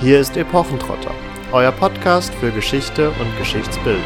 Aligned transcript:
Hier 0.00 0.20
ist 0.20 0.36
Epochentrotter, 0.36 1.14
euer 1.52 1.70
Podcast 1.70 2.34
für 2.34 2.50
Geschichte 2.50 3.10
und 3.10 3.38
Geschichtsbildung. 3.38 4.02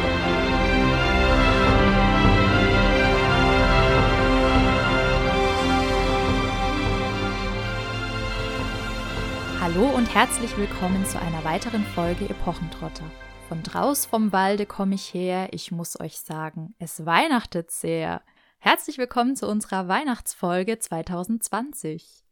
Hallo 9.59 9.89
und 9.89 10.13
herzlich 10.13 10.55
willkommen 10.57 11.05
zu 11.05 11.19
einer 11.19 11.43
weiteren 11.43 11.83
Folge 11.83 12.29
Epochentrotter. 12.29 13.03
Von 13.49 13.63
draus 13.63 14.05
vom 14.05 14.31
Walde 14.31 14.67
komme 14.67 14.95
ich 14.95 15.13
her, 15.13 15.49
ich 15.51 15.71
muss 15.71 15.99
euch 15.99 16.19
sagen, 16.19 16.75
es 16.77 17.05
weihnachtet 17.05 17.71
sehr. 17.71 18.21
Herzlich 18.59 18.99
willkommen 18.99 19.35
zu 19.35 19.47
unserer 19.47 19.87
Weihnachtsfolge 19.87 20.77
2020. 20.77 22.23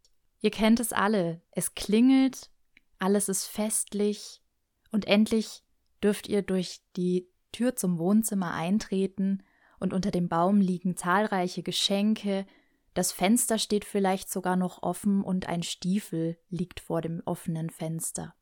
Ihr 0.42 0.51
kennt 0.51 0.79
es 0.79 0.93
alle, 0.93 1.42
es 1.51 1.74
klingelt, 1.74 2.51
alles 3.00 3.29
ist 3.29 3.46
festlich 3.46 4.42
und 4.92 5.07
endlich 5.07 5.64
dürft 6.04 6.28
ihr 6.28 6.42
durch 6.42 6.82
die 6.96 7.28
Tür 7.51 7.75
zum 7.75 7.97
Wohnzimmer 7.97 8.54
eintreten 8.54 9.43
und 9.79 9.93
unter 9.93 10.11
dem 10.11 10.28
Baum 10.28 10.60
liegen 10.61 10.96
zahlreiche 10.96 11.64
Geschenke, 11.64 12.46
das 12.93 13.11
Fenster 13.11 13.60
steht 13.60 13.86
vielleicht 13.86 14.28
sogar 14.28 14.56
noch 14.56 14.82
offen 14.82 15.23
und 15.23 15.47
ein 15.47 15.61
Stiefel 15.61 16.36
liegt 16.50 16.79
vor 16.79 17.01
dem 17.01 17.21
offenen 17.25 17.70
Fenster. 17.70 18.33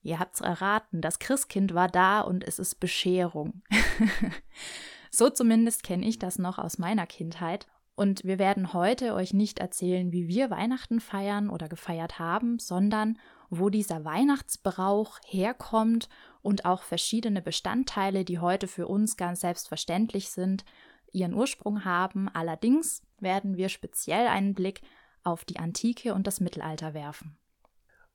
Ihr 0.00 0.18
habt's 0.18 0.40
erraten, 0.40 1.02
das 1.02 1.18
Christkind 1.18 1.74
war 1.74 1.88
da 1.88 2.22
und 2.22 2.44
es 2.44 2.58
ist 2.58 2.76
Bescherung. 2.76 3.62
so 5.10 5.28
zumindest 5.28 5.82
kenne 5.82 6.06
ich 6.06 6.18
das 6.18 6.38
noch 6.38 6.58
aus 6.58 6.78
meiner 6.78 7.06
Kindheit. 7.06 7.66
Und 7.94 8.24
wir 8.24 8.38
werden 8.38 8.72
heute 8.72 9.14
euch 9.14 9.34
nicht 9.34 9.58
erzählen, 9.58 10.12
wie 10.12 10.28
wir 10.28 10.50
Weihnachten 10.50 11.00
feiern 11.00 11.50
oder 11.50 11.68
gefeiert 11.68 12.18
haben, 12.18 12.58
sondern 12.58 13.18
wo 13.50 13.70
dieser 13.70 14.04
Weihnachtsbrauch 14.04 15.18
herkommt 15.26 16.08
und 16.42 16.64
auch 16.64 16.82
verschiedene 16.82 17.42
Bestandteile, 17.42 18.24
die 18.24 18.38
heute 18.38 18.68
für 18.68 18.86
uns 18.86 19.16
ganz 19.16 19.40
selbstverständlich 19.40 20.30
sind, 20.30 20.64
ihren 21.12 21.34
Ursprung 21.34 21.84
haben. 21.84 22.28
Allerdings 22.28 23.02
werden 23.20 23.56
wir 23.56 23.68
speziell 23.68 24.26
einen 24.26 24.54
Blick 24.54 24.82
auf 25.22 25.44
die 25.44 25.58
Antike 25.58 26.14
und 26.14 26.26
das 26.26 26.40
Mittelalter 26.40 26.94
werfen. 26.94 27.36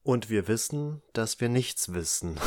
Und 0.03 0.29
wir 0.29 0.47
wissen, 0.47 1.01
dass 1.13 1.39
wir 1.41 1.49
nichts 1.49 1.93
wissen. 1.93 2.39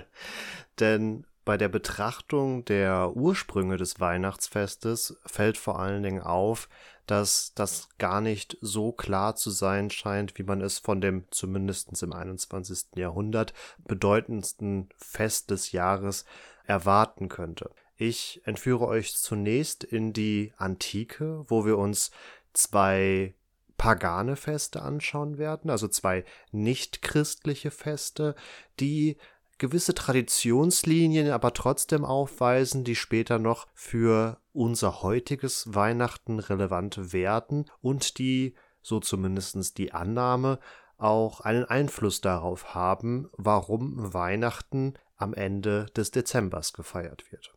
Denn 0.80 1.26
bei 1.44 1.56
der 1.56 1.68
Betrachtung 1.68 2.64
der 2.64 3.16
Ursprünge 3.16 3.76
des 3.76 4.00
Weihnachtsfestes 4.00 5.18
fällt 5.26 5.58
vor 5.58 5.78
allen 5.78 6.02
Dingen 6.02 6.22
auf, 6.22 6.68
dass 7.06 7.52
das 7.54 7.88
gar 7.98 8.20
nicht 8.20 8.56
so 8.60 8.92
klar 8.92 9.34
zu 9.34 9.50
sein 9.50 9.90
scheint, 9.90 10.38
wie 10.38 10.44
man 10.44 10.60
es 10.60 10.78
von 10.78 11.00
dem 11.00 11.24
zumindest 11.30 12.00
im 12.02 12.12
21. 12.12 12.96
Jahrhundert 12.96 13.54
bedeutendsten 13.78 14.88
Fest 14.96 15.50
des 15.50 15.72
Jahres 15.72 16.24
erwarten 16.64 17.28
könnte. 17.28 17.70
Ich 17.96 18.40
entführe 18.44 18.86
euch 18.86 19.14
zunächst 19.14 19.84
in 19.84 20.12
die 20.12 20.52
Antike, 20.56 21.44
wo 21.48 21.64
wir 21.64 21.76
uns 21.76 22.12
zwei 22.52 23.34
pagane 23.76 24.36
Feste 24.36 24.82
anschauen 24.82 25.38
werden, 25.38 25.68
also 25.68 25.88
zwei 25.88 26.24
nichtchristliche 26.52 27.72
Feste, 27.72 28.36
die 28.78 29.16
gewisse 29.62 29.94
Traditionslinien 29.94 31.30
aber 31.30 31.54
trotzdem 31.54 32.04
aufweisen, 32.04 32.82
die 32.82 32.96
später 32.96 33.38
noch 33.38 33.68
für 33.74 34.40
unser 34.52 35.02
heutiges 35.02 35.72
Weihnachten 35.72 36.40
relevant 36.40 37.12
werden 37.12 37.66
und 37.80 38.18
die, 38.18 38.56
so 38.82 38.98
zumindest 38.98 39.78
die 39.78 39.92
Annahme, 39.92 40.58
auch 40.98 41.42
einen 41.42 41.64
Einfluss 41.64 42.20
darauf 42.20 42.74
haben, 42.74 43.30
warum 43.36 44.12
Weihnachten 44.12 44.94
am 45.16 45.32
Ende 45.32 45.86
des 45.94 46.10
Dezembers 46.10 46.72
gefeiert 46.72 47.30
wird. 47.30 47.54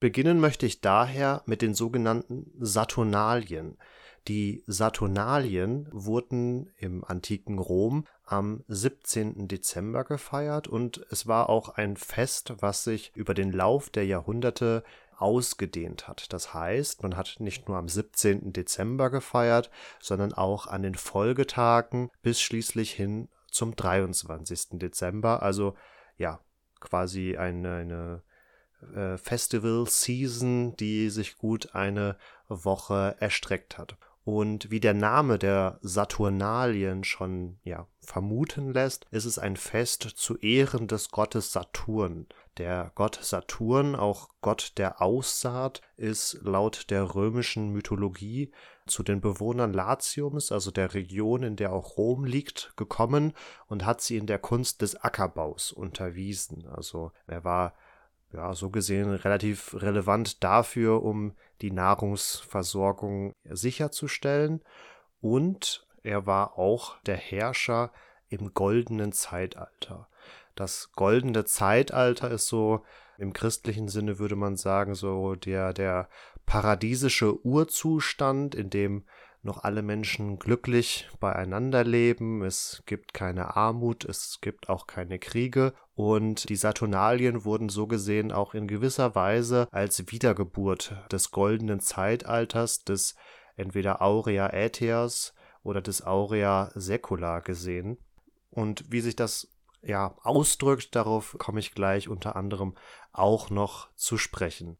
Beginnen 0.00 0.40
möchte 0.40 0.64
ich 0.64 0.80
daher 0.80 1.42
mit 1.44 1.60
den 1.60 1.74
sogenannten 1.74 2.50
Saturnalien. 2.60 3.76
Die 4.26 4.64
Saturnalien 4.66 5.86
wurden 5.92 6.70
im 6.78 7.04
antiken 7.04 7.58
Rom 7.58 8.06
am 8.32 8.64
17. 8.66 9.46
Dezember 9.46 10.04
gefeiert 10.04 10.66
und 10.66 11.04
es 11.10 11.26
war 11.26 11.50
auch 11.50 11.68
ein 11.68 11.98
Fest, 11.98 12.54
was 12.60 12.82
sich 12.82 13.12
über 13.14 13.34
den 13.34 13.52
Lauf 13.52 13.90
der 13.90 14.06
Jahrhunderte 14.06 14.84
ausgedehnt 15.18 16.08
hat. 16.08 16.32
Das 16.32 16.54
heißt, 16.54 17.02
man 17.02 17.18
hat 17.18 17.36
nicht 17.40 17.68
nur 17.68 17.76
am 17.76 17.88
17. 17.88 18.54
Dezember 18.54 19.10
gefeiert, 19.10 19.70
sondern 20.00 20.32
auch 20.32 20.66
an 20.66 20.82
den 20.82 20.94
Folgetagen 20.94 22.10
bis 22.22 22.40
schließlich 22.40 22.92
hin 22.92 23.28
zum 23.50 23.76
23. 23.76 24.78
Dezember. 24.78 25.42
Also 25.42 25.76
ja, 26.16 26.40
quasi 26.80 27.36
eine, 27.36 27.76
eine 27.76 28.22
äh, 28.94 29.18
Festival-Season, 29.18 30.74
die 30.76 31.10
sich 31.10 31.36
gut 31.36 31.74
eine 31.74 32.16
Woche 32.48 33.14
erstreckt 33.20 33.76
hat. 33.76 33.98
Und 34.24 34.70
wie 34.70 34.78
der 34.78 34.94
Name 34.94 35.38
der 35.38 35.78
Saturnalien 35.82 37.02
schon 37.02 37.58
ja, 37.64 37.88
vermuten 38.00 38.72
lässt, 38.72 39.06
ist 39.10 39.24
es 39.24 39.38
ein 39.38 39.56
Fest 39.56 40.02
zu 40.02 40.36
Ehren 40.38 40.86
des 40.86 41.10
Gottes 41.10 41.52
Saturn. 41.52 42.26
Der 42.58 42.92
Gott 42.94 43.18
Saturn, 43.20 43.96
auch 43.96 44.28
Gott 44.40 44.74
der 44.76 45.02
Aussaat, 45.02 45.80
ist 45.96 46.38
laut 46.42 46.90
der 46.90 47.14
römischen 47.14 47.70
Mythologie 47.72 48.52
zu 48.86 49.02
den 49.02 49.20
Bewohnern 49.20 49.72
Latiums, 49.72 50.52
also 50.52 50.70
der 50.70 50.94
Region, 50.94 51.42
in 51.42 51.56
der 51.56 51.72
auch 51.72 51.96
Rom 51.96 52.24
liegt, 52.24 52.74
gekommen 52.76 53.32
und 53.66 53.84
hat 53.84 54.02
sie 54.02 54.16
in 54.18 54.26
der 54.26 54.38
Kunst 54.38 54.82
des 54.82 54.94
Ackerbaus 54.96 55.72
unterwiesen. 55.72 56.66
Also 56.68 57.10
er 57.26 57.42
war 57.42 57.74
ja, 58.32 58.54
so 58.54 58.70
gesehen 58.70 59.10
relativ 59.10 59.74
relevant 59.74 60.42
dafür, 60.42 61.02
um 61.02 61.34
die 61.62 61.70
Nahrungsversorgung 61.70 63.34
sicherzustellen. 63.44 64.62
Und 65.20 65.86
er 66.02 66.26
war 66.26 66.58
auch 66.58 67.00
der 67.02 67.16
Herrscher 67.16 67.92
im 68.28 68.52
goldenen 68.54 69.12
Zeitalter. 69.12 70.08
Das 70.54 70.92
goldene 70.92 71.44
Zeitalter 71.44 72.30
ist 72.30 72.46
so, 72.48 72.82
im 73.18 73.32
christlichen 73.32 73.88
Sinne 73.88 74.18
würde 74.18 74.36
man 74.36 74.56
sagen, 74.56 74.94
so 74.94 75.34
der, 75.34 75.72
der 75.72 76.08
paradiesische 76.44 77.44
Urzustand, 77.44 78.54
in 78.54 78.68
dem 78.68 79.04
noch 79.42 79.64
alle 79.64 79.82
Menschen 79.82 80.38
glücklich 80.38 81.08
beieinander 81.18 81.84
leben, 81.84 82.42
es 82.42 82.82
gibt 82.86 83.12
keine 83.12 83.56
Armut, 83.56 84.04
es 84.04 84.38
gibt 84.40 84.68
auch 84.68 84.86
keine 84.86 85.18
Kriege 85.18 85.74
und 85.94 86.48
die 86.48 86.56
Saturnalien 86.56 87.44
wurden 87.44 87.68
so 87.68 87.86
gesehen 87.86 88.32
auch 88.32 88.54
in 88.54 88.68
gewisser 88.68 89.14
Weise 89.14 89.68
als 89.72 90.10
Wiedergeburt 90.10 90.94
des 91.10 91.32
goldenen 91.32 91.80
Zeitalters 91.80 92.84
des 92.84 93.16
entweder 93.56 94.00
Aurea 94.00 94.46
Aetheas 94.46 95.34
oder 95.62 95.80
des 95.80 96.06
Aurea 96.06 96.70
Secula 96.74 97.40
gesehen. 97.40 97.98
Und 98.50 98.90
wie 98.90 99.00
sich 99.00 99.16
das 99.16 99.48
ja 99.82 100.14
ausdrückt, 100.22 100.94
darauf 100.94 101.36
komme 101.38 101.60
ich 101.60 101.74
gleich 101.74 102.08
unter 102.08 102.36
anderem 102.36 102.74
auch 103.12 103.50
noch 103.50 103.92
zu 103.94 104.18
sprechen. 104.18 104.78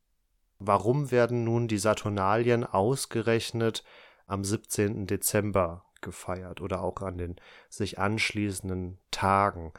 Warum 0.59 1.11
werden 1.11 1.45
nun 1.45 1.67
die 1.67 1.79
Saturnalien 1.79 2.65
ausgerechnet 2.65 3.83
am 4.33 4.45
17. 4.45 5.07
Dezember 5.07 5.85
gefeiert 6.01 6.61
oder 6.61 6.83
auch 6.83 7.03
an 7.03 7.19
den 7.19 7.37
sich 7.69 7.99
anschließenden 7.99 8.99
Tagen. 9.11 9.73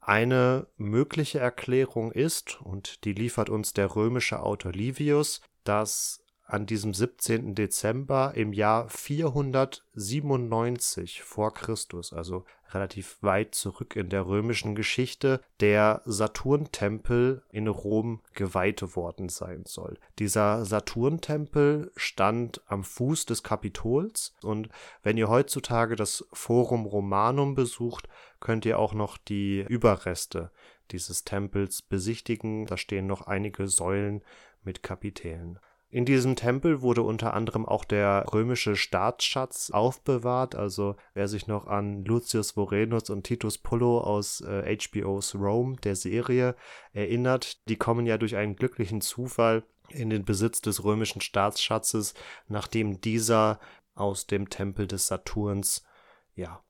Eine 0.00 0.66
mögliche 0.76 1.38
Erklärung 1.38 2.10
ist, 2.10 2.60
und 2.62 3.04
die 3.04 3.12
liefert 3.12 3.50
uns 3.50 3.74
der 3.74 3.94
römische 3.94 4.40
Autor 4.40 4.72
Livius, 4.72 5.42
dass 5.64 6.24
an 6.50 6.66
diesem 6.66 6.92
17. 6.92 7.54
Dezember 7.54 8.32
im 8.34 8.52
Jahr 8.52 8.88
497 8.88 11.22
vor 11.22 11.54
Christus, 11.54 12.12
also 12.12 12.44
relativ 12.72 13.18
weit 13.20 13.54
zurück 13.54 13.94
in 13.96 14.08
der 14.08 14.26
römischen 14.26 14.74
Geschichte, 14.74 15.40
der 15.60 16.02
Saturntempel 16.04 17.44
in 17.50 17.68
Rom 17.68 18.20
geweiht 18.34 18.96
worden 18.96 19.28
sein 19.28 19.62
soll. 19.64 19.98
Dieser 20.18 20.64
Saturntempel 20.64 21.92
stand 21.96 22.62
am 22.66 22.82
Fuß 22.84 23.26
des 23.26 23.42
Kapitols 23.42 24.34
und 24.42 24.68
wenn 25.02 25.16
ihr 25.16 25.28
heutzutage 25.28 25.96
das 25.96 26.24
Forum 26.32 26.86
Romanum 26.86 27.54
besucht, 27.54 28.08
könnt 28.40 28.66
ihr 28.66 28.78
auch 28.78 28.94
noch 28.94 29.18
die 29.18 29.64
Überreste 29.68 30.50
dieses 30.90 31.24
Tempels 31.24 31.82
besichtigen. 31.82 32.66
Da 32.66 32.76
stehen 32.76 33.06
noch 33.06 33.28
einige 33.28 33.68
Säulen 33.68 34.22
mit 34.64 34.82
Kapitellen. 34.82 35.60
In 35.92 36.04
diesem 36.04 36.36
Tempel 36.36 36.82
wurde 36.82 37.02
unter 37.02 37.34
anderem 37.34 37.66
auch 37.66 37.84
der 37.84 38.24
römische 38.32 38.76
Staatsschatz 38.76 39.70
aufbewahrt. 39.72 40.54
Also 40.54 40.94
wer 41.14 41.26
sich 41.26 41.48
noch 41.48 41.66
an 41.66 42.04
Lucius 42.04 42.52
Vorenus 42.52 43.10
und 43.10 43.24
Titus 43.24 43.58
Pullo 43.58 44.00
aus 44.00 44.40
äh, 44.40 44.76
HBO's 44.76 45.34
Rome, 45.34 45.76
der 45.82 45.96
Serie, 45.96 46.54
erinnert, 46.92 47.68
die 47.68 47.76
kommen 47.76 48.06
ja 48.06 48.18
durch 48.18 48.36
einen 48.36 48.54
glücklichen 48.54 49.00
Zufall 49.00 49.64
in 49.88 50.10
den 50.10 50.24
Besitz 50.24 50.60
des 50.60 50.84
römischen 50.84 51.20
Staatsschatzes, 51.20 52.14
nachdem 52.46 53.00
dieser 53.00 53.58
aus 53.96 54.28
dem 54.28 54.48
Tempel 54.48 54.86
des 54.86 55.08
Saturns 55.08 55.84
ja 56.36 56.62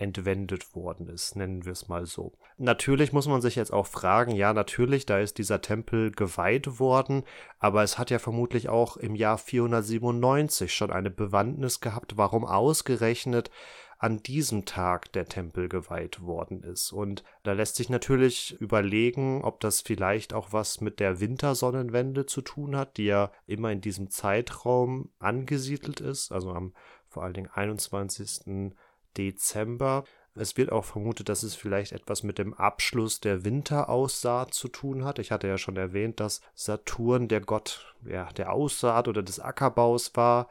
entwendet 0.00 0.74
worden 0.74 1.08
ist, 1.08 1.36
nennen 1.36 1.64
wir 1.66 1.72
es 1.72 1.88
mal 1.88 2.06
so. 2.06 2.32
Natürlich 2.56 3.12
muss 3.12 3.28
man 3.28 3.42
sich 3.42 3.54
jetzt 3.54 3.72
auch 3.72 3.86
fragen, 3.86 4.34
ja, 4.34 4.52
natürlich, 4.54 5.04
da 5.04 5.18
ist 5.18 5.38
dieser 5.38 5.60
Tempel 5.60 6.10
geweiht 6.10 6.80
worden, 6.80 7.24
aber 7.58 7.82
es 7.82 7.98
hat 7.98 8.10
ja 8.10 8.18
vermutlich 8.18 8.68
auch 8.70 8.96
im 8.96 9.14
Jahr 9.14 9.36
497 9.36 10.72
schon 10.72 10.90
eine 10.90 11.10
Bewandtnis 11.10 11.80
gehabt, 11.80 12.16
warum 12.16 12.46
ausgerechnet 12.46 13.50
an 13.98 14.22
diesem 14.22 14.64
Tag 14.64 15.12
der 15.12 15.26
Tempel 15.26 15.68
geweiht 15.68 16.22
worden 16.22 16.62
ist. 16.62 16.90
Und 16.90 17.22
da 17.42 17.52
lässt 17.52 17.76
sich 17.76 17.90
natürlich 17.90 18.58
überlegen, 18.58 19.44
ob 19.44 19.60
das 19.60 19.82
vielleicht 19.82 20.32
auch 20.32 20.54
was 20.54 20.80
mit 20.80 21.00
der 21.00 21.20
Wintersonnenwende 21.20 22.24
zu 22.24 22.40
tun 22.40 22.74
hat, 22.74 22.96
die 22.96 23.04
ja 23.04 23.30
immer 23.46 23.70
in 23.70 23.82
diesem 23.82 24.08
Zeitraum 24.08 25.10
angesiedelt 25.18 26.00
ist, 26.00 26.32
also 26.32 26.52
am 26.52 26.72
vor 27.10 27.24
allen 27.24 27.34
Dingen 27.34 27.50
21. 27.52 28.72
Dezember. 29.16 30.04
Es 30.34 30.56
wird 30.56 30.70
auch 30.70 30.84
vermutet, 30.84 31.28
dass 31.28 31.42
es 31.42 31.54
vielleicht 31.54 31.92
etwas 31.92 32.22
mit 32.22 32.38
dem 32.38 32.54
Abschluss 32.54 33.20
der 33.20 33.44
Winteraussaat 33.44 34.54
zu 34.54 34.68
tun 34.68 35.04
hat. 35.04 35.18
Ich 35.18 35.32
hatte 35.32 35.48
ja 35.48 35.58
schon 35.58 35.76
erwähnt, 35.76 36.20
dass 36.20 36.40
Saturn 36.54 37.28
der 37.28 37.40
Gott 37.40 37.94
ja, 38.06 38.32
der 38.32 38.52
Aussaat 38.52 39.08
oder 39.08 39.22
des 39.22 39.40
Ackerbaus 39.40 40.14
war. 40.14 40.48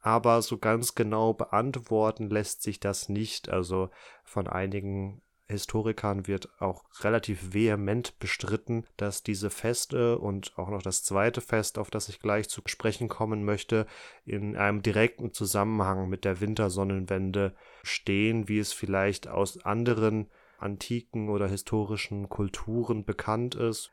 Aber 0.00 0.42
so 0.42 0.58
ganz 0.58 0.96
genau 0.96 1.32
beantworten 1.32 2.28
lässt 2.28 2.62
sich 2.62 2.80
das 2.80 3.08
nicht. 3.08 3.48
Also 3.48 3.90
von 4.24 4.48
einigen 4.48 5.22
Historikern 5.48 6.26
wird 6.26 6.48
auch 6.60 6.84
relativ 7.00 7.52
vehement 7.52 8.18
bestritten, 8.18 8.86
dass 8.96 9.22
diese 9.22 9.50
Feste 9.50 10.18
und 10.18 10.56
auch 10.56 10.70
noch 10.70 10.82
das 10.82 11.04
zweite 11.04 11.40
Fest, 11.40 11.78
auf 11.78 11.90
das 11.90 12.08
ich 12.08 12.20
gleich 12.20 12.48
zu 12.48 12.62
sprechen 12.66 13.08
kommen 13.08 13.44
möchte, 13.44 13.86
in 14.24 14.56
einem 14.56 14.82
direkten 14.82 15.32
Zusammenhang 15.32 16.08
mit 16.08 16.24
der 16.24 16.40
Wintersonnenwende 16.40 17.54
stehen, 17.82 18.48
wie 18.48 18.58
es 18.58 18.72
vielleicht 18.72 19.28
aus 19.28 19.64
anderen 19.64 20.30
antiken 20.58 21.28
oder 21.28 21.48
historischen 21.48 22.28
Kulturen 22.28 23.04
bekannt 23.04 23.54
ist. 23.54 23.90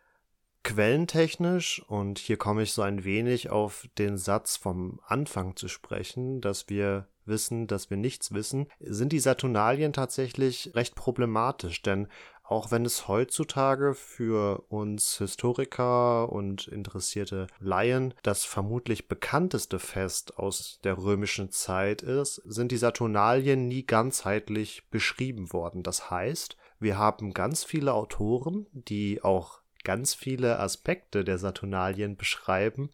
Quellentechnisch, 0.63 1.83
und 1.88 2.19
hier 2.19 2.38
komme 2.38 2.63
ich 2.63 2.73
so 2.73 2.81
ein 2.81 3.03
wenig 3.03 3.50
auf 3.50 3.88
den 3.97 4.17
Satz 4.17 4.57
vom 4.57 5.00
Anfang 5.06 5.56
zu 5.56 5.67
sprechen, 5.67 6.41
dass 6.41 6.69
wir 6.69 7.07
wissen, 7.25 7.67
dass 7.67 7.89
wir 7.89 7.97
nichts 7.97 8.33
wissen, 8.33 8.67
sind 8.79 9.13
die 9.13 9.19
Saturnalien 9.19 9.94
tatsächlich 9.94 10.71
recht 10.75 10.95
problematisch, 10.95 11.81
denn 11.81 12.07
auch 12.44 12.71
wenn 12.71 12.83
es 12.83 13.07
heutzutage 13.07 13.94
für 13.94 14.63
uns 14.69 15.19
Historiker 15.19 16.31
und 16.31 16.67
interessierte 16.67 17.45
Laien 17.59 18.15
das 18.23 18.44
vermutlich 18.44 19.07
bekannteste 19.07 19.77
Fest 19.77 20.39
aus 20.39 20.79
der 20.83 20.97
römischen 20.97 21.51
Zeit 21.51 22.01
ist, 22.01 22.41
sind 22.45 22.71
die 22.71 22.77
Saturnalien 22.77 23.67
nie 23.67 23.85
ganzheitlich 23.85 24.89
beschrieben 24.89 25.53
worden. 25.53 25.83
Das 25.83 26.09
heißt, 26.09 26.57
wir 26.79 26.97
haben 26.97 27.35
ganz 27.35 27.63
viele 27.63 27.94
Autoren, 27.94 28.65
die 28.71 29.21
auch 29.21 29.58
ganz 29.83 30.13
viele 30.13 30.59
Aspekte 30.59 31.23
der 31.23 31.37
Saturnalien 31.37 32.15
beschreiben, 32.15 32.91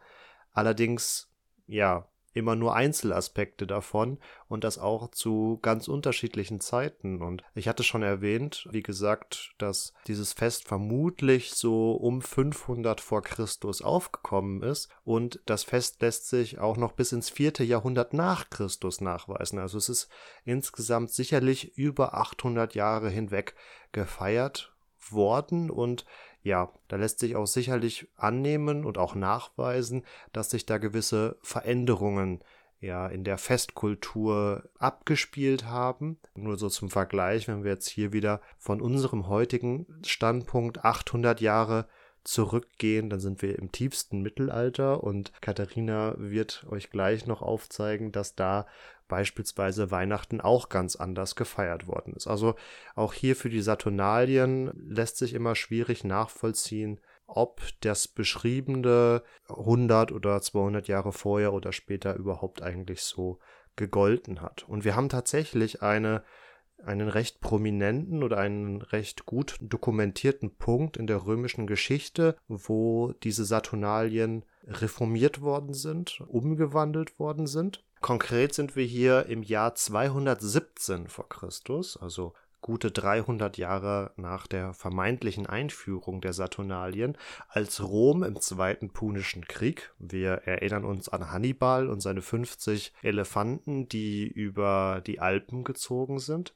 allerdings 0.54 1.30
ja 1.68 2.08
immer 2.36 2.56
nur 2.56 2.76
Einzelaspekte 2.76 3.66
davon 3.66 4.20
und 4.50 4.66
das 4.66 4.78
auch 4.78 5.10
zu 5.12 5.58
ganz 5.62 5.88
unterschiedlichen 5.88 6.60
Zeiten. 6.60 7.22
Und 7.22 7.44
ich 7.56 7.70
hatte 7.70 7.84
schon 7.84 8.04
erwähnt, 8.04 8.68
wie 8.72 8.84
gesagt, 8.84 9.56
dass 9.58 9.94
dieses 10.06 10.34
Fest 10.34 10.68
vermutlich 10.68 11.54
so 11.54 11.94
um 11.94 12.22
500 12.22 13.00
vor 13.00 13.24
Christus 13.24 13.82
aufgekommen 13.82 14.62
ist 14.62 14.90
und 15.06 15.40
das 15.46 15.64
Fest 15.64 16.02
lässt 16.02 16.28
sich 16.28 16.60
auch 16.60 16.76
noch 16.76 16.92
bis 16.92 17.14
ins 17.14 17.30
vierte 17.30 17.64
Jahrhundert 17.64 18.14
nach 18.14 18.50
Christus 18.50 19.00
nachweisen. 19.00 19.58
Also 19.58 19.78
es 19.78 19.88
ist 19.88 20.10
insgesamt 20.44 21.12
sicherlich 21.12 21.78
über 21.78 22.16
800 22.16 22.76
Jahre 22.76 23.10
hinweg 23.10 23.56
gefeiert 23.94 24.74
worden 25.10 25.70
und 25.70 26.06
ja, 26.46 26.72
da 26.90 26.98
lässt 26.98 27.18
sich 27.20 27.36
auch 27.36 27.48
sicherlich 27.48 28.08
annehmen 28.18 28.86
und 28.86 29.00
auch 29.00 29.16
nachweisen, 29.16 30.04
dass 30.32 30.52
sich 30.52 30.68
da 30.68 30.78
gewisse 30.78 31.38
Veränderungen 31.42 32.44
ja 32.80 33.08
in 33.08 33.24
der 33.24 33.40
Festkultur 33.40 34.70
abgespielt 34.78 35.66
haben. 35.66 36.20
Nur 36.36 36.58
so 36.58 36.70
zum 36.70 36.92
Vergleich, 36.92 37.48
wenn 37.48 37.64
wir 37.64 37.72
jetzt 37.72 37.90
hier 37.90 38.14
wieder 38.14 38.42
von 38.60 38.80
unserem 38.80 39.28
heutigen 39.28 39.88
Standpunkt 40.06 40.86
800 40.86 41.42
Jahre 41.42 41.88
zurückgehen, 42.24 43.10
dann 43.10 43.20
sind 43.20 43.42
wir 43.42 43.58
im 43.58 43.72
tiefsten 43.72 44.22
Mittelalter 44.22 45.04
und 45.04 45.32
Katharina 45.42 46.14
wird 46.18 46.64
euch 46.70 46.92
gleich 46.92 47.26
noch 47.26 47.42
aufzeigen, 47.42 48.12
dass 48.12 48.36
da 48.36 48.68
beispielsweise 49.08 49.92
Weihnachten 49.92 50.42
auch 50.42 50.70
ganz 50.70 50.96
anders 50.96 51.36
gefeiert 51.36 51.88
worden 51.88 52.14
ist. 52.14 52.28
Also 52.28 52.56
auch 52.96 53.14
hier 53.14 53.36
für 53.36 53.50
die 53.50 53.62
Saturnalien 53.62 54.72
lässt 54.76 55.18
sich 55.18 55.34
immer 55.34 55.56
schwierig 55.56 56.04
nachvollziehen, 56.04 57.00
ob 57.28 57.62
das 57.82 58.08
beschriebene 58.08 59.24
100 59.50 60.12
oder 60.12 60.42
200 60.42 60.88
Jahre 60.88 61.12
vorher 61.12 61.54
oder 61.54 61.72
später 61.72 62.16
überhaupt 62.16 62.62
eigentlich 62.62 63.02
so 63.02 63.40
gegolten 63.76 64.42
hat. 64.42 64.68
Und 64.68 64.86
wir 64.86 64.96
haben 64.96 65.10
tatsächlich 65.10 65.82
eine 65.82 66.24
einen 66.84 67.08
recht 67.08 67.42
prominenten 67.42 68.24
oder 68.24 68.38
einen 68.38 68.82
recht 68.82 69.26
gut 69.26 69.58
dokumentierten 69.62 70.56
Punkt 70.56 70.98
in 70.98 71.08
der 71.08 71.26
römischen 71.26 71.68
Geschichte, 71.68 72.36
wo 72.48 73.14
diese 73.24 73.46
Saturnalien 73.46 74.44
reformiert 74.68 75.42
worden 75.42 75.74
sind, 75.74 76.22
umgewandelt 76.28 77.20
worden 77.20 77.48
sind. 77.48 77.84
Konkret 78.06 78.54
sind 78.54 78.76
wir 78.76 78.86
hier 78.86 79.26
im 79.30 79.42
Jahr 79.42 79.74
217 79.74 81.08
vor 81.08 81.28
Christus, 81.28 81.98
also 81.98 82.36
gute 82.62 82.92
300 82.92 83.58
Jahre 83.58 84.12
nach 84.16 84.46
der 84.46 84.76
vermeintlichen 84.76 85.48
Einführung 85.48 86.22
der 86.22 86.34
Saturnalien, 86.34 87.18
als 87.48 87.82
Rom 87.82 88.22
im 88.22 88.40
Zweiten 88.40 88.92
Punischen 88.92 89.48
Krieg, 89.48 89.92
wir 89.98 90.44
erinnern 90.46 90.86
uns 90.86 91.10
an 91.10 91.32
Hannibal 91.32 91.90
und 91.90 92.00
seine 92.00 92.22
50 92.22 92.94
Elefanten, 93.02 93.90
die 93.90 94.28
über 94.28 95.02
die 95.04 95.20
Alpen 95.20 95.64
gezogen 95.64 96.20
sind, 96.20 96.54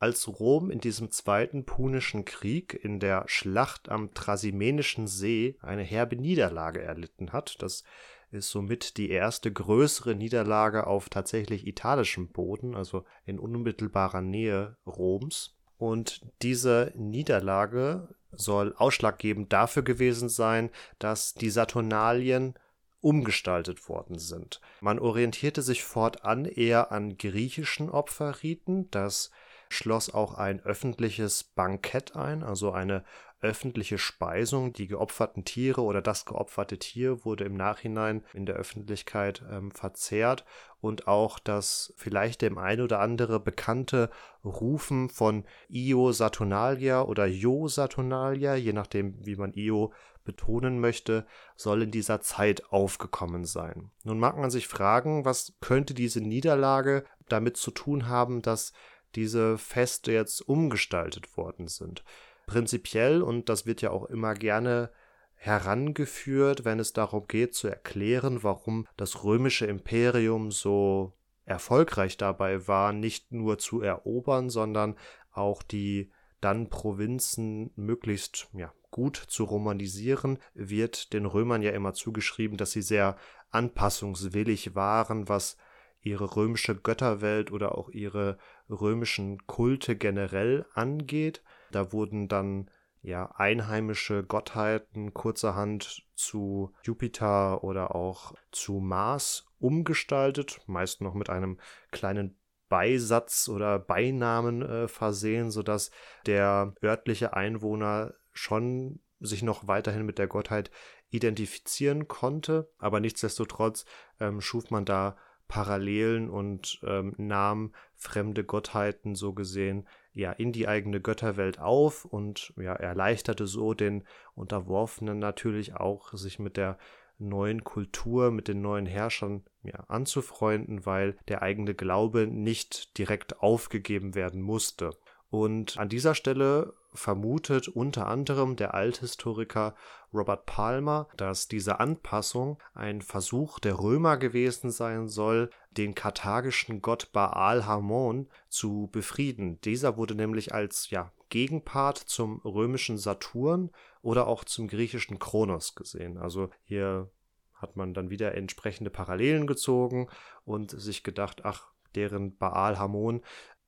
als 0.00 0.28
Rom 0.28 0.70
in 0.70 0.80
diesem 0.80 1.10
Zweiten 1.10 1.64
Punischen 1.64 2.26
Krieg 2.26 2.78
in 2.82 3.00
der 3.00 3.24
Schlacht 3.26 3.88
am 3.88 4.12
Trasimenischen 4.12 5.06
See 5.06 5.56
eine 5.62 5.82
herbe 5.82 6.16
Niederlage 6.16 6.82
erlitten 6.82 7.32
hat, 7.32 7.62
das 7.62 7.84
ist 8.30 8.50
somit 8.50 8.96
die 8.96 9.10
erste 9.10 9.52
größere 9.52 10.14
Niederlage 10.14 10.86
auf 10.86 11.08
tatsächlich 11.08 11.66
italischem 11.66 12.28
Boden, 12.28 12.74
also 12.74 13.04
in 13.24 13.38
unmittelbarer 13.38 14.20
Nähe 14.20 14.76
Roms. 14.86 15.56
Und 15.78 16.20
diese 16.42 16.92
Niederlage 16.94 18.14
soll 18.32 18.74
ausschlaggebend 18.76 19.52
dafür 19.52 19.82
gewesen 19.82 20.28
sein, 20.28 20.70
dass 20.98 21.34
die 21.34 21.50
Saturnalien 21.50 22.54
umgestaltet 23.00 23.88
worden 23.88 24.18
sind. 24.18 24.60
Man 24.80 24.98
orientierte 24.98 25.62
sich 25.62 25.82
fortan 25.82 26.44
eher 26.44 26.92
an 26.92 27.16
griechischen 27.16 27.88
Opferriten. 27.88 28.90
Das 28.90 29.30
schloss 29.70 30.12
auch 30.12 30.34
ein 30.34 30.60
öffentliches 30.60 31.44
Bankett 31.44 32.14
ein, 32.14 32.42
also 32.42 32.72
eine 32.72 33.04
öffentliche 33.40 33.98
Speisung. 33.98 34.72
Die 34.72 34.86
geopferten 34.86 35.44
Tiere 35.44 35.82
oder 35.82 36.02
das 36.02 36.24
geopferte 36.24 36.78
Tier 36.78 37.24
wurde 37.24 37.44
im 37.44 37.54
Nachhinein 37.54 38.24
in 38.34 38.46
der 38.46 38.56
Öffentlichkeit 38.56 39.42
ähm, 39.50 39.70
verzehrt 39.70 40.44
und 40.80 41.08
auch 41.08 41.38
das 41.38 41.92
vielleicht 41.96 42.42
dem 42.42 42.58
ein 42.58 42.80
oder 42.80 43.00
andere 43.00 43.40
bekannte 43.40 44.10
Rufen 44.44 45.08
von 45.08 45.44
Io 45.68 46.12
Saturnalia 46.12 47.02
oder 47.02 47.26
Jo 47.26 47.68
Saturnalia, 47.68 48.54
je 48.54 48.72
nachdem, 48.72 49.14
wie 49.24 49.36
man 49.36 49.52
Io 49.54 49.92
betonen 50.24 50.80
möchte, 50.80 51.26
soll 51.56 51.82
in 51.82 51.90
dieser 51.90 52.20
Zeit 52.20 52.72
aufgekommen 52.72 53.44
sein. 53.44 53.90
Nun 54.04 54.18
mag 54.18 54.36
man 54.36 54.50
sich 54.50 54.68
fragen, 54.68 55.24
was 55.24 55.54
könnte 55.60 55.94
diese 55.94 56.20
Niederlage 56.20 57.04
damit 57.28 57.56
zu 57.56 57.70
tun 57.70 58.08
haben, 58.08 58.42
dass 58.42 58.72
diese 59.14 59.58
Feste 59.58 60.12
jetzt 60.12 60.40
umgestaltet 60.42 61.36
worden 61.36 61.68
sind 61.68 62.04
prinzipiell, 62.50 63.22
und 63.22 63.48
das 63.48 63.64
wird 63.64 63.80
ja 63.80 63.90
auch 63.90 64.06
immer 64.06 64.34
gerne 64.34 64.90
herangeführt, 65.36 66.64
wenn 66.64 66.80
es 66.80 66.92
darum 66.92 67.26
geht 67.28 67.54
zu 67.54 67.68
erklären, 67.68 68.42
warum 68.42 68.88
das 68.96 69.22
römische 69.22 69.66
Imperium 69.66 70.50
so 70.50 71.12
erfolgreich 71.44 72.16
dabei 72.16 72.66
war, 72.66 72.92
nicht 72.92 73.30
nur 73.30 73.58
zu 73.58 73.82
erobern, 73.82 74.50
sondern 74.50 74.96
auch 75.30 75.62
die 75.62 76.10
dann 76.40 76.68
Provinzen 76.68 77.70
möglichst 77.76 78.48
ja, 78.52 78.72
gut 78.90 79.16
zu 79.16 79.44
romanisieren, 79.44 80.38
wird 80.52 81.12
den 81.12 81.26
Römern 81.26 81.62
ja 81.62 81.70
immer 81.70 81.94
zugeschrieben, 81.94 82.56
dass 82.56 82.72
sie 82.72 82.82
sehr 82.82 83.16
anpassungswillig 83.50 84.74
waren, 84.74 85.28
was 85.28 85.56
ihre 86.02 86.34
römische 86.34 86.74
Götterwelt 86.74 87.52
oder 87.52 87.76
auch 87.76 87.90
ihre 87.90 88.38
römischen 88.68 89.46
Kulte 89.46 89.96
generell 89.96 90.66
angeht. 90.74 91.42
Da 91.72 91.92
wurden 91.92 92.28
dann 92.28 92.70
ja 93.02 93.30
einheimische 93.36 94.22
Gottheiten 94.24 95.14
kurzerhand 95.14 96.06
zu 96.14 96.72
Jupiter 96.82 97.64
oder 97.64 97.94
auch 97.94 98.34
zu 98.52 98.74
Mars 98.74 99.46
umgestaltet, 99.58 100.60
meist 100.66 101.00
noch 101.00 101.14
mit 101.14 101.30
einem 101.30 101.58
kleinen 101.90 102.36
Beisatz 102.68 103.48
oder 103.48 103.78
Beinamen 103.78 104.62
äh, 104.62 104.88
versehen, 104.88 105.50
sodass 105.50 105.90
der 106.26 106.74
örtliche 106.82 107.34
Einwohner 107.34 108.14
schon 108.32 109.00
sich 109.18 109.42
noch 109.42 109.66
weiterhin 109.66 110.06
mit 110.06 110.18
der 110.18 110.28
Gottheit 110.28 110.70
identifizieren 111.10 112.08
konnte. 112.08 112.70
Aber 112.78 113.00
nichtsdestotrotz 113.00 113.84
ähm, 114.20 114.40
schuf 114.40 114.70
man 114.70 114.84
da 114.84 115.16
Parallelen 115.48 116.30
und 116.30 116.80
ähm, 116.84 117.12
nahm 117.18 117.74
fremde 117.96 118.44
Gottheiten 118.44 119.16
so 119.16 119.32
gesehen 119.32 119.88
ja 120.12 120.32
in 120.32 120.52
die 120.52 120.68
eigene 120.68 121.00
Götterwelt 121.00 121.58
auf 121.58 122.04
und 122.04 122.52
ja 122.56 122.74
erleichterte 122.74 123.46
so 123.46 123.74
den 123.74 124.04
Unterworfenen 124.34 125.18
natürlich 125.18 125.74
auch 125.74 126.12
sich 126.14 126.38
mit 126.38 126.56
der 126.56 126.78
neuen 127.20 127.64
Kultur, 127.64 128.30
mit 128.30 128.48
den 128.48 128.62
neuen 128.62 128.86
Herrschern 128.86 129.44
ja, 129.62 129.84
anzufreunden, 129.88 130.86
weil 130.86 131.16
der 131.28 131.42
eigene 131.42 131.74
Glaube 131.74 132.26
nicht 132.26 132.96
direkt 132.98 133.40
aufgegeben 133.40 134.14
werden 134.14 134.40
musste. 134.40 134.96
Und 135.28 135.78
an 135.78 135.88
dieser 135.88 136.14
Stelle 136.14 136.74
vermutet 136.92 137.68
unter 137.68 138.06
anderem 138.06 138.56
der 138.56 138.74
Althistoriker 138.74 139.74
Robert 140.12 140.46
Palmer, 140.46 141.08
dass 141.16 141.48
diese 141.48 141.80
Anpassung 141.80 142.58
ein 142.74 143.00
Versuch 143.00 143.58
der 143.60 143.78
Römer 143.78 144.16
gewesen 144.16 144.70
sein 144.70 145.08
soll, 145.08 145.50
den 145.70 145.94
karthagischen 145.94 146.82
Gott 146.82 147.12
Baal 147.12 147.66
Hamon 147.66 148.28
zu 148.48 148.88
befrieden. 148.90 149.60
Dieser 149.60 149.96
wurde 149.96 150.14
nämlich 150.14 150.52
als 150.52 150.90
ja, 150.90 151.12
Gegenpart 151.28 151.98
zum 151.98 152.40
römischen 152.40 152.98
Saturn 152.98 153.70
oder 154.02 154.26
auch 154.26 154.44
zum 154.44 154.66
griechischen 154.66 155.18
Kronos 155.18 155.74
gesehen. 155.74 156.18
Also 156.18 156.50
hier 156.64 157.10
hat 157.54 157.76
man 157.76 157.94
dann 157.94 158.10
wieder 158.10 158.34
entsprechende 158.34 158.90
Parallelen 158.90 159.46
gezogen 159.46 160.08
und 160.44 160.70
sich 160.70 161.04
gedacht, 161.04 161.44
ach, 161.44 161.70
deren 161.94 162.36
Baal 162.36 162.78
Hamon 162.78 163.22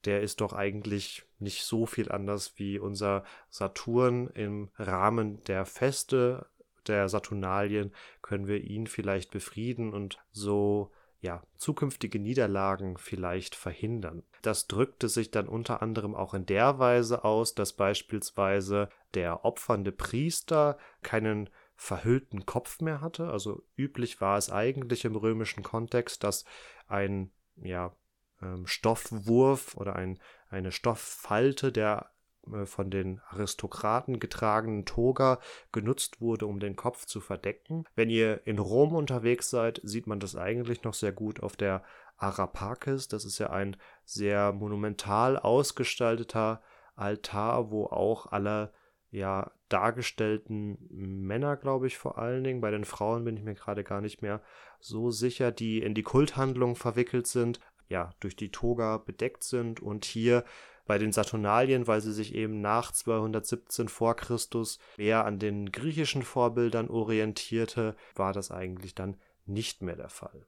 der 0.05 0.21
ist 0.21 0.41
doch 0.41 0.53
eigentlich 0.53 1.25
nicht 1.39 1.65
so 1.65 1.87
viel 1.87 2.11
anders 2.11 2.55
wie 2.57 2.79
unser 2.79 3.25
Saturn. 3.51 4.29
Im 4.29 4.71
Rahmen 4.77 5.43
der 5.45 5.65
Feste 5.67 6.47
der 6.87 7.09
Saturnalien 7.09 7.93
können 8.21 8.47
wir 8.47 8.63
ihn 8.63 8.87
vielleicht 8.87 9.31
befrieden 9.31 9.93
und 9.93 10.19
so 10.31 10.91
ja, 11.21 11.41
zukünftige 11.57 12.19
Niederlagen 12.19 12.99
vielleicht 12.99 13.55
verhindern. 13.55 14.25
Das 14.43 14.67
drückte 14.67 15.09
sich 15.09 15.31
dann 15.31 15.47
unter 15.47 15.81
anderem 15.81 16.17
auch 16.17 16.35
in 16.35 16.47
der 16.47 16.81
Weise 16.81 17.25
aus, 17.25 17.55
dass 17.55 17.75
beispielsweise 17.75 18.89
der 19.15 19.45
opfernde 19.45 19.93
Priester 19.93 20.79
keinen 21.03 21.49
verhüllten 21.77 22.45
Kopf 22.45 22.81
mehr 22.81 23.01
hatte. 23.01 23.29
Also 23.31 23.63
üblich 23.77 24.21
war 24.21 24.37
es 24.37 24.51
eigentlich 24.51 25.05
im 25.05 25.15
römischen 25.15 25.63
Kontext, 25.63 26.25
dass 26.25 26.45
ein 26.89 27.31
ja, 27.57 27.95
ähm, 28.43 28.67
Stoffwurf 28.67 29.77
oder 29.77 29.97
ein, 29.97 30.19
eine 30.49 30.73
Stofffalte 30.73 31.73
der 31.73 32.11
äh, 32.53 32.67
von 32.67 32.91
den 32.91 33.21
Aristokraten 33.29 34.21
getragenen 34.21 34.85
Toga 34.85 35.39
genutzt 35.71 36.21
wurde, 36.21 36.47
um 36.47 36.61
den 36.61 36.77
Kopf 36.77 37.07
zu 37.07 37.21
verdecken. 37.21 37.85
Wenn 37.95 38.11
ihr 38.11 38.47
in 38.47 38.59
Rom 38.59 38.95
unterwegs 38.95 39.51
seid, 39.51 39.81
sieht 39.85 40.07
man 40.07 40.21
das 40.21 40.37
eigentlich 40.37 40.83
noch 40.83 40.95
sehr 40.95 41.13
gut 41.13 41.43
auf 41.43 41.57
der 41.57 41.83
Arapakis. 42.17 43.09
Das 43.09 43.25
ist 43.25 43.39
ja 43.39 43.51
ein 43.51 43.77
sehr 44.05 44.53
monumental 44.53 45.37
ausgestalteter 45.37 46.63
Altar, 46.95 47.71
wo 47.71 47.87
auch 47.87 48.31
alle 48.31 48.73
ja 49.11 49.53
dargestellten 49.69 50.79
Männer, 50.91 51.57
glaube 51.57 51.87
ich, 51.87 51.99
vor 51.99 52.19
allen 52.19 52.45
Dingen. 52.45 52.61
Bei 52.61 52.71
den 52.71 52.85
Frauen 52.85 53.25
bin 53.25 53.37
ich 53.37 53.43
mir 53.43 53.55
gerade 53.55 53.85
gar 53.85 54.01
nicht 54.01 54.23
mehr 54.23 54.43
so 54.81 55.11
sicher, 55.11 55.51
die 55.53 55.83
in 55.83 55.95
die 55.95 56.03
Kulthandlung 56.03 56.77
verwickelt 56.77 57.27
sind, 57.27 57.61
ja, 57.93 58.11
durch 58.21 58.35
die 58.35 58.51
Toga 58.51 58.97
bedeckt 58.97 59.45
sind 59.45 59.81
und 59.81 60.05
hier 60.05 60.45
bei 60.87 60.99
den 60.99 61.13
Saturnalien, 61.13 61.87
weil 61.87 62.01
sie 62.01 62.13
sich 62.13 62.35
eben 62.35 62.61
nach 62.61 62.91
217 62.91 63.89
vor 63.89 64.17
Christus 64.17 64.79
eher 64.97 65.25
an 65.25 65.39
den 65.39 65.71
griechischen 65.71 66.23
Vorbildern 66.23 66.89
orientierte, 66.89 67.95
war 68.17 68.33
das 68.33 68.51
eigentlich 68.51 68.95
dann 68.95 69.17
nicht 69.47 69.83
mehr 69.83 69.97
der 69.97 70.09
Fall. 70.09 70.47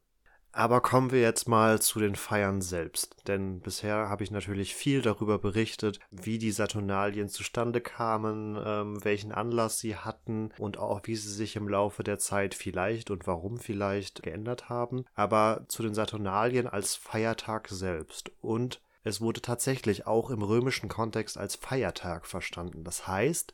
Aber 0.57 0.81
kommen 0.81 1.11
wir 1.11 1.21
jetzt 1.21 1.49
mal 1.49 1.83
zu 1.83 1.99
den 1.99 2.15
Feiern 2.15 2.63
selbst, 2.63 3.17
denn 3.27 3.59
bisher 3.59 4.09
habe 4.09 4.23
ich 4.23 4.31
natürlich 4.31 4.73
viel 4.73 5.03
darüber 5.03 5.41
berichtet, 5.41 5.99
wie 6.13 6.39
die 6.39 6.53
Saturnalien 6.53 7.29
zustande 7.29 7.81
kamen, 7.81 8.57
ähm, 8.65 9.05
welchen 9.05 9.33
Anlass 9.33 9.81
sie 9.81 9.97
hatten 9.97 10.53
und 10.59 10.79
auch 10.79 11.01
wie 11.05 11.17
sie 11.17 11.33
sich 11.33 11.57
im 11.57 11.69
Laufe 11.69 12.05
der 12.05 12.21
Zeit 12.21 12.55
vielleicht 12.55 13.11
und 13.11 13.27
warum 13.27 13.59
vielleicht 13.59 14.23
geändert 14.23 14.69
haben. 14.69 15.07
Aber 15.17 15.65
zu 15.67 15.83
den 15.83 15.93
Saturnalien 15.93 16.69
als 16.69 16.95
Feiertag 16.95 17.67
selbst 17.69 18.31
und 18.41 18.81
es 19.03 19.21
wurde 19.21 19.43
tatsächlich 19.43 20.07
auch 20.07 20.31
im 20.31 20.43
römischen 20.43 20.89
Kontext 20.89 21.37
als 21.37 21.57
Feiertag 21.57 22.27
verstanden. 22.27 22.85
Das 22.85 23.09
heißt, 23.09 23.53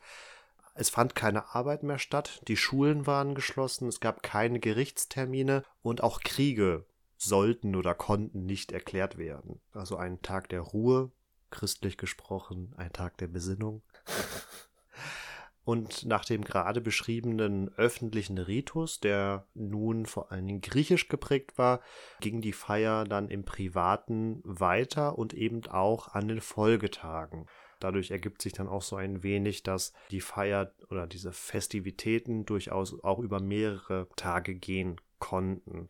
es 0.74 0.90
fand 0.90 1.14
keine 1.14 1.54
Arbeit 1.54 1.82
mehr 1.82 1.98
statt, 1.98 2.42
die 2.46 2.58
Schulen 2.58 3.06
waren 3.06 3.34
geschlossen, 3.34 3.88
es 3.88 4.00
gab 4.00 4.22
keine 4.22 4.60
Gerichtstermine 4.60 5.64
und 5.82 6.02
auch 6.02 6.20
Kriege 6.20 6.84
sollten 7.22 7.76
oder 7.76 7.94
konnten 7.94 8.46
nicht 8.46 8.72
erklärt 8.72 9.18
werden. 9.18 9.60
Also 9.72 9.96
ein 9.96 10.22
Tag 10.22 10.48
der 10.48 10.60
Ruhe, 10.60 11.10
christlich 11.50 11.98
gesprochen, 11.98 12.72
ein 12.76 12.92
Tag 12.92 13.18
der 13.18 13.28
Besinnung. 13.28 13.82
Und 15.62 16.06
nach 16.06 16.24
dem 16.24 16.42
gerade 16.42 16.80
beschriebenen 16.80 17.68
öffentlichen 17.76 18.38
Ritus, 18.38 18.98
der 18.98 19.46
nun 19.54 20.06
vor 20.06 20.32
allen 20.32 20.46
Dingen 20.46 20.62
griechisch 20.62 21.08
geprägt 21.08 21.58
war, 21.58 21.80
ging 22.20 22.40
die 22.40 22.54
Feier 22.54 23.04
dann 23.04 23.28
im 23.28 23.44
Privaten 23.44 24.40
weiter 24.44 25.18
und 25.18 25.34
eben 25.34 25.66
auch 25.66 26.08
an 26.08 26.26
den 26.26 26.40
Folgetagen. 26.40 27.46
Dadurch 27.78 28.10
ergibt 28.10 28.40
sich 28.42 28.54
dann 28.54 28.68
auch 28.68 28.82
so 28.82 28.96
ein 28.96 29.22
wenig, 29.22 29.62
dass 29.62 29.92
die 30.10 30.20
Feier 30.22 30.72
oder 30.88 31.06
diese 31.06 31.32
Festivitäten 31.32 32.46
durchaus 32.46 32.98
auch 33.04 33.18
über 33.18 33.40
mehrere 33.40 34.08
Tage 34.16 34.54
gehen 34.54 34.96
konnten. 35.18 35.88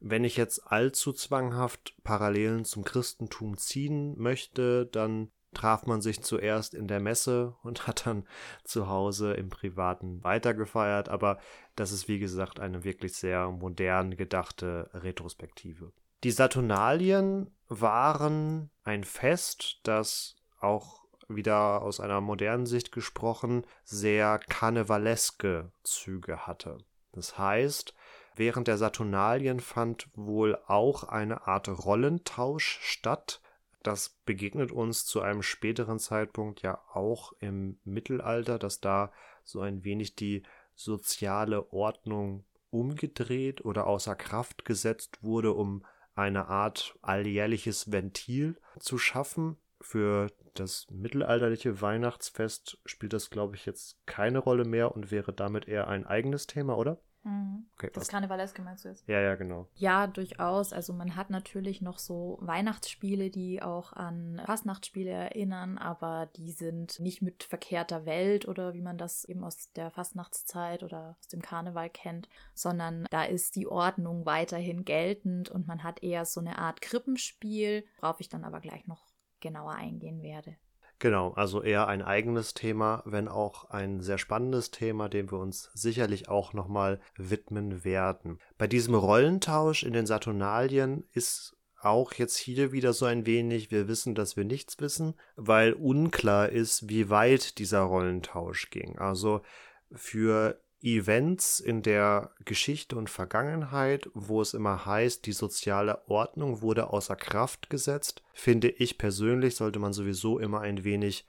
Wenn 0.00 0.24
ich 0.24 0.36
jetzt 0.36 0.70
allzu 0.70 1.12
zwanghaft 1.12 1.94
Parallelen 2.04 2.64
zum 2.64 2.84
Christentum 2.84 3.56
ziehen 3.56 4.14
möchte, 4.18 4.86
dann 4.86 5.30
traf 5.54 5.86
man 5.86 6.00
sich 6.00 6.22
zuerst 6.22 6.74
in 6.74 6.88
der 6.88 7.00
Messe 7.00 7.54
und 7.62 7.86
hat 7.86 8.06
dann 8.06 8.26
zu 8.64 8.88
Hause 8.88 9.34
im 9.34 9.48
Privaten 9.48 10.22
weitergefeiert, 10.22 11.08
aber 11.08 11.38
das 11.76 11.92
ist 11.92 12.08
wie 12.08 12.18
gesagt 12.18 12.60
eine 12.60 12.84
wirklich 12.84 13.14
sehr 13.14 13.50
modern 13.50 14.16
gedachte 14.16 14.90
Retrospektive. 14.94 15.92
Die 16.24 16.32
Saturnalien 16.32 17.50
waren 17.68 18.70
ein 18.82 19.04
Fest, 19.04 19.80
das 19.84 20.34
auch 20.60 21.04
wieder 21.28 21.82
aus 21.82 22.00
einer 22.00 22.20
modernen 22.20 22.66
Sicht 22.66 22.90
gesprochen 22.90 23.64
sehr 23.84 24.40
karnevaleske 24.48 25.70
Züge 25.84 26.46
hatte. 26.46 26.78
Das 27.12 27.38
heißt, 27.38 27.94
Während 28.38 28.68
der 28.68 28.78
Saturnalien 28.78 29.58
fand 29.58 30.06
wohl 30.14 30.56
auch 30.68 31.02
eine 31.02 31.48
Art 31.48 31.68
Rollentausch 31.68 32.78
statt. 32.82 33.40
Das 33.82 34.10
begegnet 34.26 34.70
uns 34.70 35.04
zu 35.04 35.20
einem 35.20 35.42
späteren 35.42 35.98
Zeitpunkt 35.98 36.62
ja 36.62 36.80
auch 36.92 37.32
im 37.40 37.80
Mittelalter, 37.82 38.60
dass 38.60 38.80
da 38.80 39.10
so 39.42 39.60
ein 39.60 39.82
wenig 39.82 40.14
die 40.14 40.44
soziale 40.76 41.72
Ordnung 41.72 42.44
umgedreht 42.70 43.64
oder 43.64 43.88
außer 43.88 44.14
Kraft 44.14 44.64
gesetzt 44.64 45.24
wurde, 45.24 45.52
um 45.52 45.84
eine 46.14 46.46
Art 46.46 46.96
alljährliches 47.02 47.90
Ventil 47.90 48.56
zu 48.78 48.98
schaffen. 48.98 49.56
Für 49.80 50.28
das 50.54 50.86
mittelalterliche 50.90 51.80
Weihnachtsfest 51.80 52.78
spielt 52.84 53.14
das, 53.14 53.30
glaube 53.30 53.56
ich, 53.56 53.66
jetzt 53.66 53.96
keine 54.06 54.38
Rolle 54.38 54.64
mehr 54.64 54.94
und 54.94 55.10
wäre 55.10 55.32
damit 55.32 55.66
eher 55.66 55.88
ein 55.88 56.06
eigenes 56.06 56.46
Thema, 56.46 56.78
oder? 56.78 57.00
Mhm. 57.28 57.66
Okay, 57.74 57.90
das 57.92 58.08
Karnevaleske 58.08 58.62
meinst 58.62 58.84
du 58.84 58.88
jetzt? 58.88 59.06
Ja, 59.06 59.20
ja, 59.20 59.34
genau. 59.34 59.68
Ja, 59.74 60.06
durchaus. 60.06 60.72
Also 60.72 60.92
man 60.92 61.14
hat 61.14 61.30
natürlich 61.30 61.82
noch 61.82 61.98
so 61.98 62.38
Weihnachtsspiele, 62.40 63.30
die 63.30 63.62
auch 63.62 63.92
an 63.92 64.40
Fastnachtsspiele 64.46 65.10
erinnern, 65.10 65.76
aber 65.78 66.26
die 66.36 66.52
sind 66.52 66.98
nicht 67.00 67.20
mit 67.20 67.44
verkehrter 67.44 68.06
Welt 68.06 68.48
oder 68.48 68.72
wie 68.72 68.80
man 68.80 68.96
das 68.96 69.24
eben 69.26 69.44
aus 69.44 69.70
der 69.72 69.90
Fastnachtszeit 69.90 70.82
oder 70.82 71.16
aus 71.20 71.28
dem 71.28 71.42
Karneval 71.42 71.90
kennt, 71.90 72.28
sondern 72.54 73.06
da 73.10 73.24
ist 73.24 73.56
die 73.56 73.66
Ordnung 73.66 74.24
weiterhin 74.24 74.84
geltend 74.84 75.50
und 75.50 75.66
man 75.66 75.82
hat 75.82 76.02
eher 76.02 76.24
so 76.24 76.40
eine 76.40 76.58
Art 76.58 76.80
Krippenspiel, 76.80 77.84
worauf 78.00 78.20
ich 78.20 78.28
dann 78.28 78.44
aber 78.44 78.60
gleich 78.60 78.86
noch 78.86 79.06
genauer 79.40 79.74
eingehen 79.74 80.22
werde. 80.22 80.56
Genau, 81.00 81.30
also 81.34 81.62
eher 81.62 81.86
ein 81.86 82.02
eigenes 82.02 82.54
Thema, 82.54 83.02
wenn 83.06 83.28
auch 83.28 83.70
ein 83.70 84.00
sehr 84.00 84.18
spannendes 84.18 84.72
Thema, 84.72 85.08
dem 85.08 85.30
wir 85.30 85.38
uns 85.38 85.70
sicherlich 85.72 86.28
auch 86.28 86.52
nochmal 86.52 87.00
widmen 87.16 87.84
werden. 87.84 88.40
Bei 88.56 88.66
diesem 88.66 88.94
Rollentausch 88.94 89.84
in 89.84 89.92
den 89.92 90.06
Saturnalien 90.06 91.04
ist 91.12 91.56
auch 91.80 92.12
jetzt 92.14 92.36
hier 92.36 92.72
wieder 92.72 92.92
so 92.92 93.06
ein 93.06 93.26
wenig, 93.26 93.70
wir 93.70 93.86
wissen, 93.86 94.16
dass 94.16 94.36
wir 94.36 94.44
nichts 94.44 94.80
wissen, 94.80 95.14
weil 95.36 95.72
unklar 95.72 96.48
ist, 96.48 96.88
wie 96.88 97.08
weit 97.08 97.58
dieser 97.58 97.82
Rollentausch 97.82 98.70
ging. 98.70 98.98
Also 98.98 99.42
für 99.92 100.60
Events 100.80 101.60
in 101.60 101.82
der 101.82 102.30
Geschichte 102.44 102.96
und 102.96 103.10
Vergangenheit, 103.10 104.08
wo 104.14 104.40
es 104.40 104.54
immer 104.54 104.86
heißt, 104.86 105.26
die 105.26 105.32
soziale 105.32 106.08
Ordnung 106.08 106.62
wurde 106.62 106.90
außer 106.90 107.16
Kraft 107.16 107.68
gesetzt, 107.70 108.22
finde 108.32 108.68
ich 108.68 108.98
persönlich, 108.98 109.56
sollte 109.56 109.78
man 109.78 109.92
sowieso 109.92 110.38
immer 110.38 110.60
ein 110.60 110.84
wenig 110.84 111.26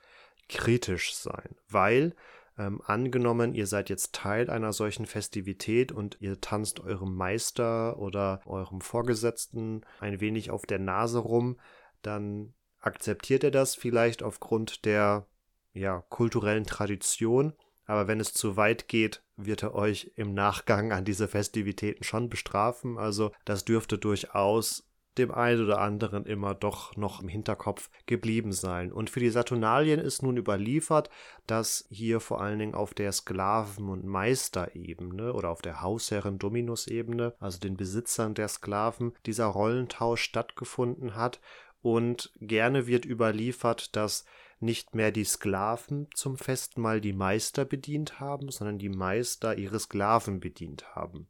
kritisch 0.48 1.14
sein, 1.14 1.56
weil 1.68 2.14
ähm, 2.58 2.82
angenommen, 2.84 3.54
ihr 3.54 3.66
seid 3.66 3.88
jetzt 3.88 4.14
Teil 4.14 4.50
einer 4.50 4.72
solchen 4.72 5.06
Festivität 5.06 5.92
und 5.92 6.18
ihr 6.20 6.40
tanzt 6.40 6.80
eurem 6.80 7.14
Meister 7.14 7.98
oder 7.98 8.42
eurem 8.46 8.80
Vorgesetzten 8.80 9.82
ein 9.98 10.20
wenig 10.20 10.50
auf 10.50 10.66
der 10.66 10.78
Nase 10.78 11.18
rum, 11.18 11.58
dann 12.02 12.54
akzeptiert 12.80 13.44
er 13.44 13.50
das 13.50 13.74
vielleicht 13.74 14.22
aufgrund 14.22 14.84
der 14.84 15.26
ja, 15.72 16.04
kulturellen 16.08 16.66
Tradition 16.66 17.54
aber 17.90 18.06
wenn 18.06 18.20
es 18.20 18.32
zu 18.32 18.56
weit 18.56 18.86
geht, 18.86 19.20
wird 19.36 19.64
er 19.64 19.74
euch 19.74 20.12
im 20.14 20.32
Nachgang 20.32 20.92
an 20.92 21.04
diese 21.04 21.26
Festivitäten 21.26 22.04
schon 22.04 22.28
bestrafen. 22.28 22.98
Also 22.98 23.32
das 23.44 23.64
dürfte 23.64 23.98
durchaus 23.98 24.86
dem 25.18 25.32
einen 25.32 25.64
oder 25.64 25.80
anderen 25.80 26.24
immer 26.24 26.54
doch 26.54 26.96
noch 26.96 27.20
im 27.20 27.26
Hinterkopf 27.26 27.90
geblieben 28.06 28.52
sein. 28.52 28.92
Und 28.92 29.10
für 29.10 29.18
die 29.18 29.28
Saturnalien 29.28 29.98
ist 29.98 30.22
nun 30.22 30.36
überliefert, 30.36 31.10
dass 31.48 31.84
hier 31.90 32.20
vor 32.20 32.40
allen 32.40 32.60
Dingen 32.60 32.74
auf 32.76 32.94
der 32.94 33.10
Sklaven- 33.10 33.88
und 33.88 34.04
Meisterebene 34.04 35.32
oder 35.32 35.50
auf 35.50 35.60
der 35.60 35.82
Hausherren-Dominus-Ebene, 35.82 37.34
also 37.40 37.58
den 37.58 37.76
Besitzern 37.76 38.34
der 38.34 38.46
Sklaven, 38.46 39.14
dieser 39.26 39.46
Rollentausch 39.46 40.22
stattgefunden 40.22 41.16
hat. 41.16 41.40
Und 41.82 42.32
gerne 42.40 42.86
wird 42.86 43.04
überliefert, 43.04 43.96
dass 43.96 44.24
nicht 44.60 44.94
mehr 44.94 45.10
die 45.10 45.24
Sklaven 45.24 46.08
zum 46.14 46.36
Festmahl 46.36 47.00
die 47.00 47.14
Meister 47.14 47.64
bedient 47.64 48.20
haben, 48.20 48.50
sondern 48.50 48.78
die 48.78 48.90
Meister 48.90 49.56
ihre 49.56 49.80
Sklaven 49.80 50.38
bedient 50.38 50.94
haben. 50.94 51.28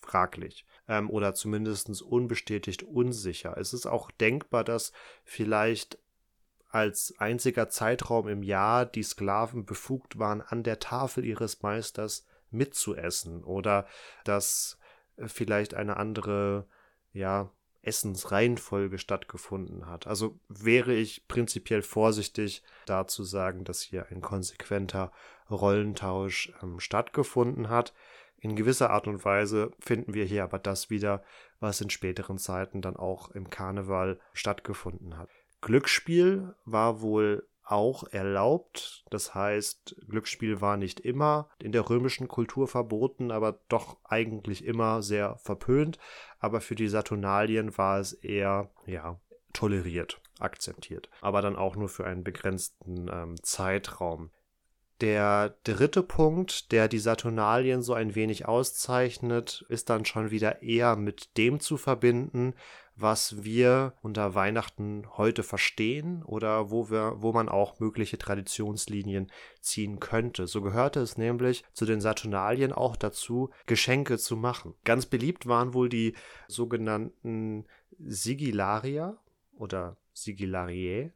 Fraglich. 0.00 0.66
Ähm, 0.86 1.08
oder 1.10 1.34
zumindest 1.34 2.02
unbestätigt 2.02 2.82
unsicher. 2.82 3.56
Es 3.56 3.72
ist 3.72 3.86
auch 3.86 4.10
denkbar, 4.10 4.64
dass 4.64 4.92
vielleicht 5.24 5.98
als 6.68 7.14
einziger 7.18 7.68
Zeitraum 7.68 8.28
im 8.28 8.42
Jahr 8.42 8.86
die 8.86 9.02
Sklaven 9.02 9.64
befugt 9.64 10.18
waren, 10.18 10.40
an 10.40 10.62
der 10.62 10.78
Tafel 10.78 11.24
ihres 11.24 11.62
Meisters 11.62 12.26
mitzuessen 12.50 13.44
oder 13.44 13.86
dass 14.24 14.78
äh, 15.16 15.28
vielleicht 15.28 15.74
eine 15.74 15.96
andere 15.96 16.66
ja, 17.12 17.50
Essensreihenfolge 17.82 18.98
stattgefunden 18.98 19.86
hat. 19.86 20.06
Also 20.06 20.38
wäre 20.48 20.94
ich 20.94 21.26
prinzipiell 21.28 21.82
vorsichtig, 21.82 22.62
da 22.86 23.06
zu 23.06 23.24
sagen, 23.24 23.64
dass 23.64 23.82
hier 23.82 24.06
ein 24.10 24.20
konsequenter 24.20 25.12
Rollentausch 25.50 26.52
ähm, 26.62 26.80
stattgefunden 26.80 27.68
hat. 27.68 27.92
In 28.38 28.56
gewisser 28.56 28.90
Art 28.90 29.06
und 29.06 29.24
Weise 29.24 29.70
finden 29.78 30.14
wir 30.14 30.24
hier 30.24 30.44
aber 30.44 30.58
das 30.58 30.90
wieder, 30.90 31.22
was 31.60 31.80
in 31.80 31.90
späteren 31.90 32.38
Zeiten 32.38 32.82
dann 32.82 32.96
auch 32.96 33.30
im 33.30 33.50
Karneval 33.50 34.18
stattgefunden 34.32 35.16
hat. 35.16 35.28
Glücksspiel 35.60 36.54
war 36.64 37.00
wohl 37.00 37.46
auch 37.72 38.04
erlaubt. 38.12 39.04
Das 39.10 39.34
heißt, 39.34 39.96
Glücksspiel 40.08 40.60
war 40.60 40.76
nicht 40.76 41.00
immer 41.00 41.48
in 41.58 41.72
der 41.72 41.88
römischen 41.88 42.28
Kultur 42.28 42.68
verboten, 42.68 43.30
aber 43.30 43.60
doch 43.68 43.96
eigentlich 44.04 44.64
immer 44.64 45.02
sehr 45.02 45.36
verpönt. 45.38 45.98
Aber 46.38 46.60
für 46.60 46.74
die 46.74 46.88
Saturnalien 46.88 47.76
war 47.78 47.98
es 47.98 48.12
eher, 48.12 48.70
ja, 48.86 49.18
toleriert, 49.54 50.20
akzeptiert. 50.38 51.08
Aber 51.22 51.40
dann 51.40 51.56
auch 51.56 51.74
nur 51.74 51.88
für 51.88 52.04
einen 52.04 52.24
begrenzten 52.24 53.08
ähm, 53.12 53.42
Zeitraum. 53.42 54.30
Der 55.00 55.56
dritte 55.64 56.02
Punkt, 56.02 56.70
der 56.70 56.86
die 56.86 57.00
Saturnalien 57.00 57.82
so 57.82 57.94
ein 57.94 58.14
wenig 58.14 58.46
auszeichnet, 58.46 59.64
ist 59.68 59.90
dann 59.90 60.04
schon 60.04 60.30
wieder 60.30 60.62
eher 60.62 60.94
mit 60.94 61.36
dem 61.36 61.58
zu 61.58 61.76
verbinden, 61.76 62.54
was 62.96 63.44
wir 63.44 63.94
unter 64.02 64.34
Weihnachten 64.34 65.04
heute 65.16 65.42
verstehen 65.42 66.22
oder 66.22 66.70
wo 66.70 66.90
wir, 66.90 67.14
wo 67.18 67.32
man 67.32 67.48
auch 67.48 67.80
mögliche 67.80 68.18
Traditionslinien 68.18 69.30
ziehen 69.60 69.98
könnte. 70.00 70.46
So 70.46 70.62
gehörte 70.62 71.00
es 71.00 71.16
nämlich 71.16 71.64
zu 71.72 71.84
den 71.84 72.00
Saturnalien 72.00 72.72
auch 72.72 72.96
dazu, 72.96 73.50
Geschenke 73.66 74.18
zu 74.18 74.36
machen. 74.36 74.74
Ganz 74.84 75.06
beliebt 75.06 75.46
waren 75.46 75.74
wohl 75.74 75.88
die 75.88 76.14
sogenannten 76.48 77.66
Sigillarier 77.98 79.18
oder 79.56 79.96
Sigillariae, 80.12 81.12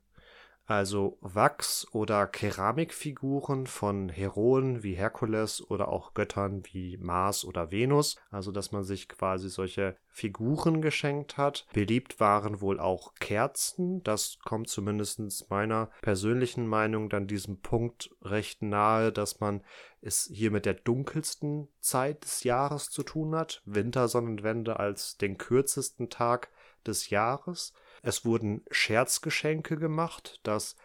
also 0.67 1.17
Wachs- 1.21 1.87
oder 1.93 2.27
Keramikfiguren 2.27 3.67
von 3.67 4.09
Heroen 4.09 4.83
wie 4.83 4.95
Herkules 4.95 5.63
oder 5.71 5.89
auch 5.89 6.13
Göttern 6.15 6.63
wie 6.73 6.97
Mars 6.97 7.45
oder 7.45 7.71
Venus, 7.71 8.17
also 8.31 8.51
dass 8.51 8.73
man 8.73 8.83
sich 8.83 9.09
quasi 9.09 9.49
solche 9.49 9.97
Figuren 10.09 10.83
geschenkt 10.83 11.37
hat. 11.37 11.67
Beliebt 11.73 12.19
waren 12.19 12.61
wohl 12.61 12.81
auch 12.81 13.15
Kerzen, 13.15 14.03
das 14.03 14.39
kommt 14.45 14.69
zumindest 14.69 15.51
meiner 15.51 15.91
persönlichen 16.03 16.67
Meinung 16.67 17.09
dann 17.09 17.27
diesem 17.27 17.61
Punkt 17.61 18.11
recht 18.23 18.63
nahe, 18.63 19.13
dass 19.13 19.41
man 19.41 19.63
es 20.01 20.29
hier 20.33 20.51
mit 20.51 20.67
der 20.67 20.75
dunkelsten 20.75 21.69
Zeit 21.81 22.25
des 22.25 22.45
Jahres 22.45 22.91
zu 22.91 23.03
tun 23.03 23.35
hat, 23.35 23.63
Wintersonnenwende 23.67 24.81
als 24.81 25.17
den 25.17 25.39
kürzesten 25.39 26.11
Tag 26.11 26.49
des 26.87 27.11
Jahres. 27.11 27.73
Es 28.07 28.25
wurden 28.25 28.63
Scherzgeschenke 28.71 29.77
gemacht, 29.77 30.39
das 30.45 30.77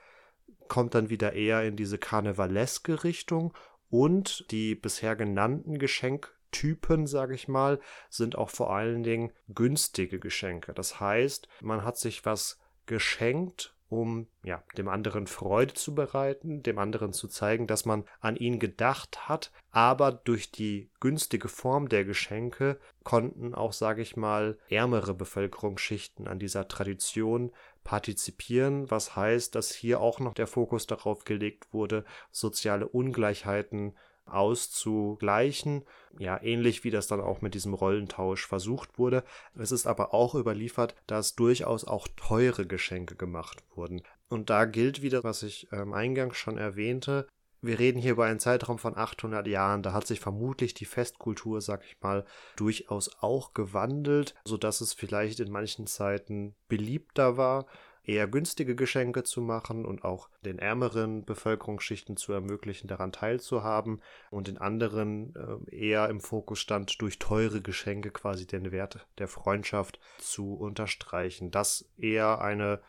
kommt 0.68 0.96
dann 0.96 1.12
wieder 1.12 1.34
eher 1.34 1.62
in 1.64 1.76
diese 1.76 2.00
karnevaleske 2.00 3.04
Richtung. 3.04 3.54
Und 3.92 4.50
die 4.50 4.74
bisher 4.74 5.16
genannten 5.16 5.78
Geschenktypen, 5.78 7.06
sage 7.06 7.36
ich 7.36 7.48
mal, 7.48 7.80
sind 8.10 8.36
auch 8.36 8.50
vor 8.50 8.76
allen 8.76 9.04
Dingen 9.04 9.32
günstige 9.50 10.18
Geschenke. 10.20 10.74
Das 10.74 11.00
heißt, 11.00 11.48
man 11.62 11.84
hat 11.84 11.98
sich 11.98 12.26
was 12.26 12.58
geschenkt 12.88 13.76
um 13.92 14.28
ja, 14.44 14.64
dem 14.78 14.88
anderen 14.88 15.28
Freude 15.28 15.74
zu 15.74 15.94
bereiten, 15.94 16.64
dem 16.64 16.78
anderen 16.78 17.12
zu 17.12 17.28
zeigen, 17.28 17.68
dass 17.68 17.84
man 17.84 18.06
an 18.22 18.38
ihn 18.38 18.58
gedacht 18.58 19.28
hat, 19.28 19.52
aber 19.72 20.14
durch 20.14 20.50
die 20.50 20.90
günstige 21.02 21.50
Form 21.50 21.90
der 21.90 22.06
Geschenke 22.06 22.80
konnten 23.04 23.54
auch, 23.54 23.74
sage 23.74 24.02
ich 24.02 24.16
mal, 24.16 24.58
ärmere 24.70 25.14
Bevölkerungsschichten 25.14 26.28
an 26.28 26.40
dieser 26.40 26.68
Tradition 26.68 27.52
partizipieren, 27.84 28.90
was 28.92 29.16
heißt, 29.16 29.56
dass 29.56 29.72
hier 29.72 30.00
auch 30.00 30.20
noch 30.20 30.34
der 30.34 30.48
Fokus 30.48 30.88
darauf 30.88 31.24
gelegt 31.26 31.74
wurde, 31.74 32.06
soziale 32.32 32.88
Ungleichheiten 32.88 33.94
auszugleichen. 34.26 35.84
Ja, 36.20 36.42
ähnlich 36.42 36.84
wie 36.84 36.92
das 36.92 37.08
dann 37.08 37.22
auch 37.22 37.42
mit 37.42 37.54
diesem 37.54 37.74
Rollentausch 37.74 38.46
versucht 38.46 38.98
wurde. 38.98 39.24
Es 39.58 39.72
ist 39.72 39.88
aber 39.88 40.14
auch 40.14 40.36
überliefert, 40.36 40.96
dass 41.08 41.36
durchaus 41.36 41.86
auch 41.86 42.08
teure 42.16 42.66
Geschenke 42.66 43.16
gemacht 43.16 43.64
wurden. 43.76 44.04
Und 44.30 44.50
da 44.50 44.66
gilt 44.66 45.02
wieder, 45.02 45.24
was 45.24 45.44
ich 45.44 45.68
ähm, 45.72 45.94
eingangs 45.94 46.38
schon 46.38 46.58
erwähnte, 46.58 47.28
wir 47.62 47.80
reden 47.80 48.00
hier 48.00 48.14
über 48.14 48.26
einen 48.26 48.40
Zeitraum 48.40 48.78
von 48.78 48.98
800 48.98 49.48
Jahren. 49.48 49.84
Da 49.84 49.94
hat 49.94 50.08
sich 50.08 50.20
vermutlich 50.20 50.74
die 50.74 50.86
Festkultur, 50.86 51.62
sag 51.62 51.84
ich 51.86 51.98
mal, 52.02 52.26
durchaus 52.56 53.22
auch 53.22 53.54
gewandelt, 53.54 54.36
sodass 54.46 54.82
es 54.82 54.94
vielleicht 54.94 55.40
in 55.40 55.52
manchen 55.52 55.88
Zeiten 55.88 56.56
beliebter 56.68 57.38
war, 57.38 57.66
eher 58.04 58.28
günstige 58.28 58.76
Geschenke 58.76 59.24
zu 59.24 59.42
machen 59.42 59.86
und 59.86 60.04
auch 60.04 60.30
den 60.44 60.60
ärmeren 60.60 61.24
Bevölkerungsschichten 61.24 62.18
zu 62.18 62.34
ermöglichen, 62.34 62.88
daran 62.88 63.12
teilzuhaben 63.12 64.02
und 64.32 64.48
in 64.48 64.58
anderen 64.58 65.36
äh, 65.36 65.76
eher 65.76 66.10
im 66.10 66.20
Fokus 66.20 66.60
stand, 66.60 67.00
durch 67.02 67.20
teure 67.20 67.62
Geschenke 67.62 68.12
quasi 68.12 68.48
den 68.48 68.72
Wert 68.72 69.06
der 69.18 69.28
Freundschaft 69.28 70.00
zu 70.18 70.56
unterstreichen. 70.56 71.52
Das 71.52 71.90
eher 71.98 72.42
eine, 72.42 72.82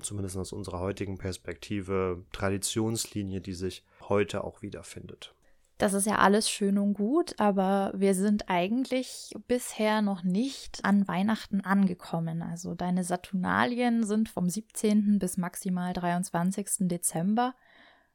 zumindest 0.00 0.36
aus 0.36 0.52
unserer 0.52 0.80
heutigen 0.80 1.18
Perspektive, 1.18 2.24
Traditionslinie, 2.32 3.40
die 3.40 3.54
sich 3.54 3.84
heute 4.08 4.44
auch 4.44 4.62
wiederfindet. 4.62 5.34
Das 5.78 5.92
ist 5.92 6.06
ja 6.06 6.16
alles 6.16 6.48
schön 6.48 6.78
und 6.78 6.94
gut, 6.94 7.38
aber 7.38 7.92
wir 7.94 8.14
sind 8.14 8.48
eigentlich 8.48 9.34
bisher 9.46 10.00
noch 10.00 10.22
nicht 10.22 10.82
an 10.84 11.06
Weihnachten 11.06 11.60
angekommen. 11.60 12.40
Also 12.40 12.74
deine 12.74 13.04
Saturnalien 13.04 14.02
sind 14.04 14.30
vom 14.30 14.48
17. 14.48 15.18
bis 15.18 15.36
maximal 15.36 15.92
23. 15.92 16.88
Dezember. 16.88 17.54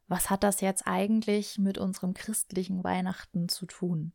Was 0.08 0.28
hat 0.28 0.42
das 0.42 0.60
jetzt 0.60 0.88
eigentlich 0.88 1.58
mit 1.58 1.78
unserem 1.78 2.14
christlichen 2.14 2.82
Weihnachten 2.82 3.48
zu 3.48 3.66
tun? 3.66 4.12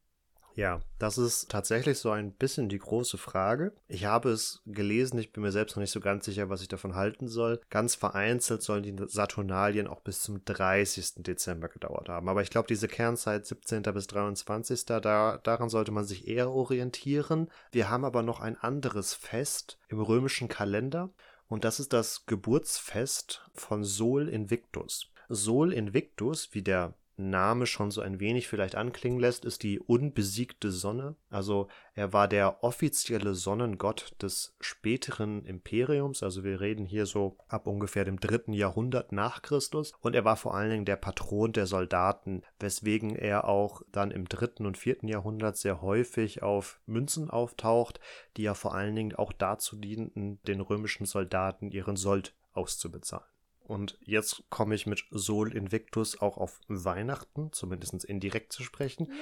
Ja, 0.57 0.81
das 0.97 1.19
ist 1.19 1.51
tatsächlich 1.51 1.99
so 1.99 2.09
ein 2.09 2.31
bisschen 2.31 2.67
die 2.67 2.79
große 2.79 3.19
Frage. 3.19 3.73
Ich 3.87 4.05
habe 4.05 4.31
es 4.31 4.63
gelesen, 4.65 5.19
ich 5.19 5.31
bin 5.31 5.43
mir 5.43 5.51
selbst 5.51 5.75
noch 5.75 5.81
nicht 5.81 5.91
so 5.91 5.99
ganz 5.99 6.25
sicher, 6.25 6.49
was 6.49 6.63
ich 6.63 6.67
davon 6.67 6.95
halten 6.95 7.27
soll. 7.27 7.61
Ganz 7.69 7.93
vereinzelt 7.93 8.63
sollen 8.63 8.81
die 8.81 8.95
Saturnalien 9.05 9.85
auch 9.85 10.01
bis 10.01 10.23
zum 10.23 10.43
30. 10.45 11.17
Dezember 11.17 11.67
gedauert 11.67 12.09
haben. 12.09 12.27
Aber 12.27 12.41
ich 12.41 12.49
glaube, 12.49 12.67
diese 12.67 12.87
Kernzeit 12.87 13.45
17. 13.45 13.83
bis 13.83 14.07
23. 14.07 14.83
Da, 14.85 15.37
daran 15.37 15.69
sollte 15.69 15.91
man 15.91 16.05
sich 16.05 16.27
eher 16.27 16.49
orientieren. 16.49 17.51
Wir 17.71 17.91
haben 17.91 18.03
aber 18.03 18.23
noch 18.23 18.39
ein 18.39 18.57
anderes 18.57 19.13
Fest 19.13 19.77
im 19.89 20.01
römischen 20.01 20.47
Kalender. 20.47 21.11
Und 21.47 21.65
das 21.65 21.79
ist 21.79 21.93
das 21.93 22.25
Geburtsfest 22.25 23.47
von 23.53 23.83
Sol 23.83 24.27
Invictus. 24.27 25.11
Sol 25.29 25.71
Invictus, 25.71 26.49
wie 26.53 26.63
der 26.63 26.95
Name 27.17 27.65
schon 27.65 27.91
so 27.91 28.01
ein 28.01 28.19
wenig 28.19 28.47
vielleicht 28.47 28.75
anklingen 28.75 29.19
lässt, 29.19 29.43
ist 29.43 29.63
die 29.63 29.79
unbesiegte 29.79 30.71
Sonne. 30.71 31.15
Also 31.29 31.67
er 31.93 32.13
war 32.13 32.27
der 32.27 32.63
offizielle 32.63 33.33
Sonnengott 33.33 34.13
des 34.21 34.55
späteren 34.59 35.43
Imperiums. 35.43 36.21
Also 36.21 36.43
wir 36.43 36.61
reden 36.61 36.85
hier 36.85 37.05
so 37.05 37.37
ab 37.47 37.67
ungefähr 37.67 38.05
dem 38.05 38.19
dritten 38.19 38.53
Jahrhundert 38.53 39.11
nach 39.11 39.41
Christus. 39.41 39.93
Und 39.99 40.15
er 40.15 40.25
war 40.25 40.37
vor 40.37 40.55
allen 40.55 40.69
Dingen 40.69 40.85
der 40.85 40.95
Patron 40.95 41.51
der 41.53 41.65
Soldaten, 41.65 42.43
weswegen 42.59 43.15
er 43.15 43.47
auch 43.47 43.81
dann 43.91 44.11
im 44.11 44.29
dritten 44.29 44.65
und 44.65 44.77
vierten 44.77 45.07
Jahrhundert 45.07 45.57
sehr 45.57 45.81
häufig 45.81 46.43
auf 46.43 46.79
Münzen 46.85 47.29
auftaucht, 47.29 47.99
die 48.37 48.43
ja 48.43 48.53
vor 48.53 48.75
allen 48.75 48.95
Dingen 48.95 49.15
auch 49.15 49.33
dazu 49.33 49.75
dienten, 49.75 50.39
den 50.43 50.61
römischen 50.61 51.05
Soldaten 51.05 51.71
ihren 51.71 51.95
Sold 51.95 52.35
auszubezahlen. 52.53 53.25
Und 53.67 53.97
jetzt 54.01 54.43
komme 54.49 54.75
ich 54.75 54.87
mit 54.87 55.03
Sol 55.11 55.53
Invictus 55.53 56.21
auch 56.21 56.37
auf 56.37 56.61
Weihnachten, 56.67 57.51
zumindest 57.51 58.05
indirekt 58.05 58.53
zu 58.53 58.63
sprechen. 58.63 59.11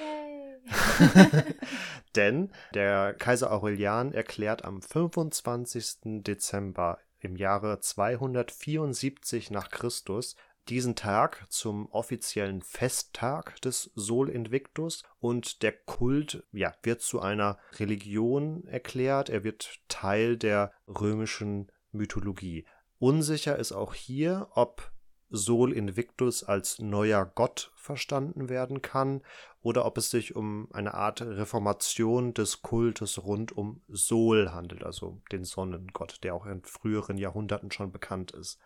Denn 2.16 2.50
der 2.74 3.14
Kaiser 3.14 3.52
Aurelian 3.52 4.12
erklärt 4.12 4.64
am 4.64 4.82
25. 4.82 6.22
Dezember 6.22 6.98
im 7.20 7.36
Jahre 7.36 7.80
274 7.80 9.50
nach 9.50 9.70
Christus 9.70 10.36
diesen 10.68 10.96
Tag 10.96 11.46
zum 11.48 11.86
offiziellen 11.92 12.60
Festtag 12.60 13.60
des 13.62 13.92
Sol 13.94 14.28
Invictus 14.28 15.04
und 15.20 15.62
der 15.62 15.72
Kult 15.72 16.44
ja, 16.52 16.74
wird 16.82 17.02
zu 17.02 17.20
einer 17.20 17.58
Religion 17.74 18.66
erklärt, 18.66 19.28
er 19.28 19.44
wird 19.44 19.78
Teil 19.88 20.36
der 20.36 20.72
römischen 20.88 21.70
Mythologie. 21.92 22.66
Unsicher 22.98 23.56
ist 23.58 23.72
auch 23.72 23.94
hier, 23.94 24.48
ob 24.54 24.90
Sol 25.28 25.72
Invictus 25.72 26.44
als 26.44 26.78
neuer 26.78 27.26
Gott 27.26 27.72
verstanden 27.76 28.48
werden 28.48 28.80
kann 28.80 29.22
oder 29.60 29.84
ob 29.84 29.98
es 29.98 30.10
sich 30.10 30.36
um 30.36 30.68
eine 30.72 30.94
Art 30.94 31.20
Reformation 31.20 32.32
des 32.32 32.62
Kultes 32.62 33.22
rund 33.24 33.52
um 33.52 33.82
Sol 33.88 34.52
handelt, 34.52 34.84
also 34.84 35.20
den 35.32 35.44
Sonnengott, 35.44 36.22
der 36.22 36.34
auch 36.34 36.46
in 36.46 36.62
früheren 36.62 37.18
Jahrhunderten 37.18 37.70
schon 37.70 37.92
bekannt 37.92 38.30
ist. 38.30 38.58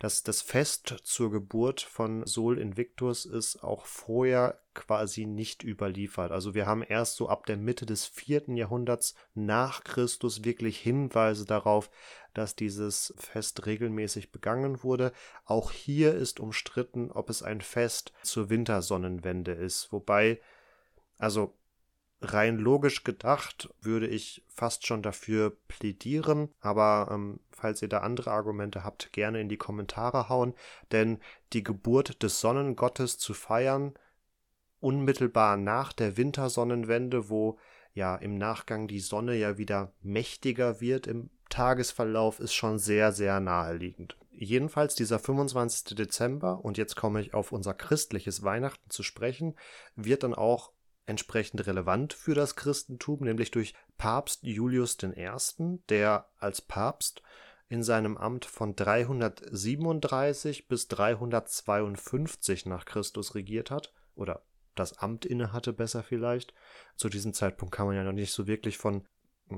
Das, 0.00 0.22
das 0.22 0.40
Fest 0.40 0.96
zur 1.02 1.30
Geburt 1.30 1.82
von 1.82 2.24
Sol 2.24 2.56
Invictus 2.56 3.26
ist 3.26 3.62
auch 3.62 3.84
vorher 3.84 4.58
quasi 4.72 5.26
nicht 5.26 5.62
überliefert. 5.62 6.32
Also 6.32 6.54
wir 6.54 6.64
haben 6.64 6.82
erst 6.82 7.16
so 7.16 7.28
ab 7.28 7.44
der 7.44 7.58
Mitte 7.58 7.84
des 7.84 8.06
vierten 8.06 8.56
Jahrhunderts 8.56 9.14
nach 9.34 9.84
Christus 9.84 10.42
wirklich 10.42 10.78
Hinweise 10.78 11.44
darauf, 11.44 11.90
dass 12.32 12.56
dieses 12.56 13.12
Fest 13.18 13.66
regelmäßig 13.66 14.32
begangen 14.32 14.82
wurde. 14.82 15.12
Auch 15.44 15.70
hier 15.70 16.14
ist 16.14 16.40
umstritten, 16.40 17.10
ob 17.10 17.28
es 17.28 17.42
ein 17.42 17.60
Fest 17.60 18.14
zur 18.22 18.48
Wintersonnenwende 18.48 19.52
ist. 19.52 19.92
Wobei, 19.92 20.40
also 21.18 21.52
rein 22.22 22.58
logisch 22.58 23.04
gedacht 23.04 23.72
würde 23.80 24.06
ich 24.06 24.44
fast 24.48 24.86
schon 24.86 25.02
dafür 25.02 25.56
plädieren, 25.68 26.50
aber 26.60 27.08
ähm, 27.10 27.40
falls 27.50 27.82
ihr 27.82 27.88
da 27.88 27.98
andere 27.98 28.30
Argumente 28.30 28.84
habt, 28.84 29.12
gerne 29.12 29.40
in 29.40 29.48
die 29.48 29.56
Kommentare 29.56 30.28
hauen, 30.28 30.54
denn 30.92 31.18
die 31.52 31.62
Geburt 31.62 32.22
des 32.22 32.40
Sonnengottes 32.40 33.18
zu 33.18 33.34
feiern, 33.34 33.94
unmittelbar 34.80 35.56
nach 35.56 35.92
der 35.92 36.16
Wintersonnenwende, 36.16 37.28
wo 37.28 37.58
ja 37.92 38.16
im 38.16 38.36
Nachgang 38.38 38.86
die 38.86 39.00
Sonne 39.00 39.36
ja 39.36 39.58
wieder 39.58 39.92
mächtiger 40.00 40.80
wird 40.80 41.06
im 41.06 41.30
Tagesverlauf, 41.48 42.38
ist 42.38 42.54
schon 42.54 42.78
sehr, 42.78 43.12
sehr 43.12 43.40
naheliegend. 43.40 44.16
Jedenfalls 44.30 44.94
dieser 44.94 45.18
25. 45.18 45.96
Dezember, 45.96 46.64
und 46.64 46.78
jetzt 46.78 46.96
komme 46.96 47.20
ich 47.20 47.34
auf 47.34 47.52
unser 47.52 47.74
christliches 47.74 48.42
Weihnachten 48.42 48.88
zu 48.88 49.02
sprechen, 49.02 49.56
wird 49.96 50.22
dann 50.22 50.34
auch 50.34 50.72
entsprechend 51.06 51.66
relevant 51.66 52.12
für 52.12 52.34
das 52.34 52.56
Christentum, 52.56 53.20
nämlich 53.20 53.50
durch 53.50 53.74
Papst 53.98 54.42
Julius 54.42 54.96
I., 55.02 55.78
der 55.88 56.28
als 56.38 56.60
Papst 56.60 57.22
in 57.68 57.82
seinem 57.82 58.16
Amt 58.16 58.44
von 58.44 58.74
337 58.74 60.68
bis 60.68 60.88
352 60.88 62.66
nach 62.66 62.84
Christus 62.84 63.34
regiert 63.34 63.70
hat, 63.70 63.92
oder 64.14 64.42
das 64.74 64.98
Amt 64.98 65.24
innehatte, 65.24 65.72
besser 65.72 66.02
vielleicht. 66.02 66.54
Zu 66.96 67.08
diesem 67.08 67.32
Zeitpunkt 67.32 67.74
kann 67.74 67.86
man 67.86 67.96
ja 67.96 68.04
noch 68.04 68.12
nicht 68.12 68.32
so 68.32 68.46
wirklich 68.46 68.78
von 68.78 69.06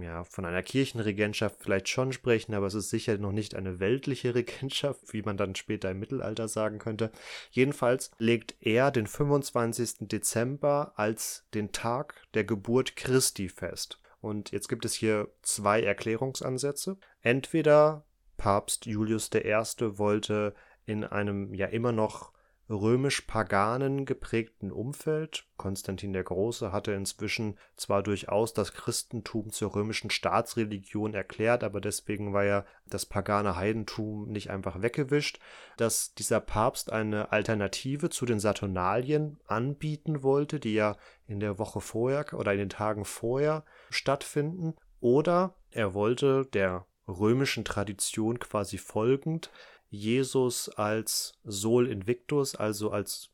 ja, 0.01 0.25
von 0.25 0.45
einer 0.45 0.63
Kirchenregentschaft 0.63 1.57
vielleicht 1.61 1.89
schon 1.89 2.13
sprechen, 2.13 2.55
aber 2.55 2.67
es 2.67 2.75
ist 2.75 2.91
sicher 2.91 3.19
noch 3.19 3.33
nicht 3.33 3.55
eine 3.55 3.81
weltliche 3.81 4.35
Regentschaft, 4.35 5.13
wie 5.13 5.23
man 5.23 5.37
dann 5.37 5.55
später 5.55 5.91
im 5.91 5.99
Mittelalter 5.99 6.49
sagen 6.49 6.79
könnte. 6.79 7.11
Jedenfalls 7.51 8.11
legt 8.19 8.55
er 8.61 8.91
den 8.91 9.07
25. 9.07 10.09
Dezember 10.09 10.93
als 10.97 11.45
den 11.53 11.73
Tag 11.73 12.15
der 12.35 12.45
Geburt 12.45 12.97
Christi 12.97 13.49
fest. 13.49 14.01
Und 14.21 14.53
jetzt 14.53 14.69
gibt 14.69 14.85
es 14.85 14.95
hier 14.95 15.29
zwei 15.43 15.83
Erklärungsansätze. 15.83 16.97
Entweder 17.21 18.05
Papst 18.37 18.87
Julius 18.87 19.31
I. 19.35 19.53
wollte 19.99 20.55
in 20.87 21.05
einem 21.05 21.55
ja 21.55 21.67
immer 21.67 21.93
noch 21.93 22.32
römisch-paganen 22.73 24.07
geprägten 24.07 24.73
Umfeld. 24.73 25.45
Konstantin 25.57 26.13
der 26.13 26.25
Große 26.25 26.73
hatte 26.73 26.93
inzwischen 26.93 27.59
zwar 27.77 28.03
durchaus 28.03 28.55
das 28.55 28.73
Christentum 28.73 29.51
zur 29.51 29.75
römischen 29.75 30.11
Staatsreligion 30.11 31.15
erklärt, 31.15 31.63
aber 31.63 31.81
deswegen 31.81 32.33
war 32.33 32.45
ja 32.45 32.65
das 32.87 33.07
pagane 33.07 33.57
Heidentum 33.57 34.29
nicht 34.29 34.51
einfach 34.51 34.83
weggewischt, 34.83 35.39
dass 35.77 36.15
dieser 36.15 36.41
Papst 36.41 36.91
eine 36.91 37.31
Alternative 37.31 38.11
zu 38.11 38.27
den 38.27 38.41
Saturnalien 38.41 39.39
anbieten 39.47 40.23
wollte, 40.23 40.59
die 40.59 40.75
ja 40.75 40.97
in 41.27 41.41
der 41.41 41.59
Woche 41.59 41.81
vorher 41.81 42.27
oder 42.33 42.53
in 42.53 42.59
den 42.59 42.71
Tagen 42.71 43.05
vorher 43.05 43.65
stattfinden, 43.91 44.75
oder 45.01 45.55
er 45.71 45.95
wollte 45.95 46.47
der 46.47 46.87
römischen 47.09 47.65
Tradition 47.65 48.39
quasi 48.39 48.79
folgend 48.79 49.51
Jesus 49.93 50.71
als 50.71 51.35
Sol 51.45 51.87
Invictus, 51.87 52.55
also 52.55 52.91
als 52.91 53.29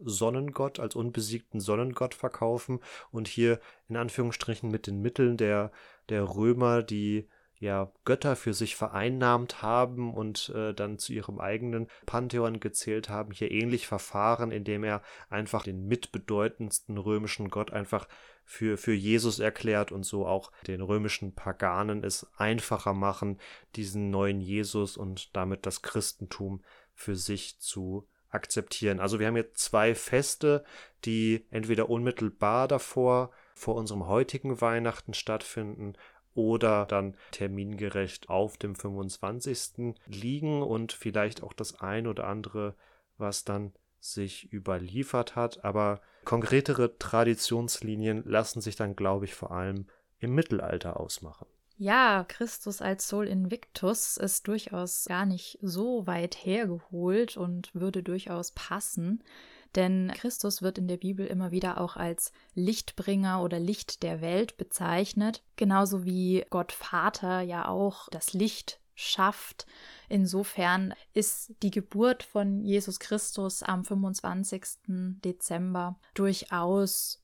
Sonnengott, 0.00 0.78
als 0.78 0.94
unbesiegten 0.94 1.58
Sonnengott 1.58 2.14
verkaufen 2.14 2.78
und 3.10 3.26
hier 3.26 3.58
in 3.88 3.96
Anführungsstrichen 3.96 4.70
mit 4.70 4.86
den 4.86 5.02
Mitteln 5.02 5.36
der, 5.36 5.72
der 6.08 6.22
Römer, 6.22 6.84
die 6.84 7.28
ja 7.62 7.92
Götter 8.04 8.34
für 8.34 8.54
sich 8.54 8.74
vereinnahmt 8.74 9.62
haben 9.62 10.12
und 10.12 10.48
äh, 10.54 10.74
dann 10.74 10.98
zu 10.98 11.12
ihrem 11.12 11.38
eigenen 11.38 11.86
Pantheon 12.06 12.58
gezählt 12.58 13.08
haben, 13.08 13.30
hier 13.30 13.52
ähnlich 13.52 13.86
verfahren, 13.86 14.50
indem 14.50 14.82
er 14.82 15.00
einfach 15.30 15.62
den 15.62 15.86
mitbedeutendsten 15.86 16.98
römischen 16.98 17.50
Gott 17.50 17.72
einfach 17.72 18.08
für, 18.44 18.76
für 18.76 18.92
Jesus 18.92 19.38
erklärt 19.38 19.92
und 19.92 20.02
so 20.02 20.26
auch 20.26 20.50
den 20.66 20.80
römischen 20.80 21.36
Paganen 21.36 22.02
es 22.02 22.26
einfacher 22.36 22.94
machen, 22.94 23.38
diesen 23.76 24.10
neuen 24.10 24.40
Jesus 24.40 24.96
und 24.96 25.34
damit 25.36 25.64
das 25.64 25.82
Christentum 25.82 26.64
für 26.94 27.14
sich 27.14 27.60
zu 27.60 28.08
akzeptieren. 28.28 28.98
Also 28.98 29.20
wir 29.20 29.28
haben 29.28 29.36
jetzt 29.36 29.58
zwei 29.58 29.94
Feste, 29.94 30.64
die 31.04 31.46
entweder 31.50 31.88
unmittelbar 31.88 32.66
davor 32.66 33.30
vor 33.54 33.76
unserem 33.76 34.08
heutigen 34.08 34.60
Weihnachten 34.60 35.14
stattfinden 35.14 35.94
oder 36.34 36.86
dann 36.86 37.16
termingerecht 37.30 38.28
auf 38.28 38.56
dem 38.56 38.74
25. 38.74 39.94
liegen 40.06 40.62
und 40.62 40.92
vielleicht 40.92 41.42
auch 41.42 41.52
das 41.52 41.80
ein 41.80 42.06
oder 42.06 42.26
andere, 42.26 42.74
was 43.18 43.44
dann 43.44 43.72
sich 44.00 44.52
überliefert 44.52 45.36
hat, 45.36 45.64
aber 45.64 46.00
konkretere 46.24 46.98
Traditionslinien 46.98 48.24
lassen 48.24 48.60
sich 48.60 48.76
dann, 48.76 48.96
glaube 48.96 49.26
ich, 49.26 49.34
vor 49.34 49.52
allem 49.52 49.86
im 50.18 50.34
Mittelalter 50.34 50.98
ausmachen. 50.98 51.46
Ja, 51.78 52.24
Christus 52.28 52.80
als 52.80 53.08
Sol 53.08 53.26
Invictus 53.26 54.16
ist 54.16 54.46
durchaus 54.46 55.06
gar 55.06 55.26
nicht 55.26 55.58
so 55.62 56.06
weit 56.06 56.36
hergeholt 56.36 57.36
und 57.36 57.74
würde 57.74 58.02
durchaus 58.02 58.52
passen, 58.52 59.22
denn 59.74 60.12
Christus 60.14 60.62
wird 60.62 60.78
in 60.78 60.88
der 60.88 60.98
Bibel 60.98 61.26
immer 61.26 61.50
wieder 61.50 61.80
auch 61.80 61.96
als 61.96 62.32
Lichtbringer 62.54 63.42
oder 63.42 63.58
Licht 63.58 64.02
der 64.02 64.20
Welt 64.20 64.56
bezeichnet, 64.56 65.42
genauso 65.56 66.04
wie 66.04 66.44
Gott 66.50 66.72
Vater 66.72 67.40
ja 67.40 67.68
auch 67.68 68.08
das 68.10 68.32
Licht 68.32 68.80
schafft. 68.94 69.66
Insofern 70.08 70.94
ist 71.14 71.54
die 71.62 71.70
Geburt 71.70 72.22
von 72.22 72.62
Jesus 72.62 72.98
Christus 72.98 73.62
am 73.62 73.84
25. 73.84 74.62
Dezember 74.86 75.98
durchaus 76.14 77.21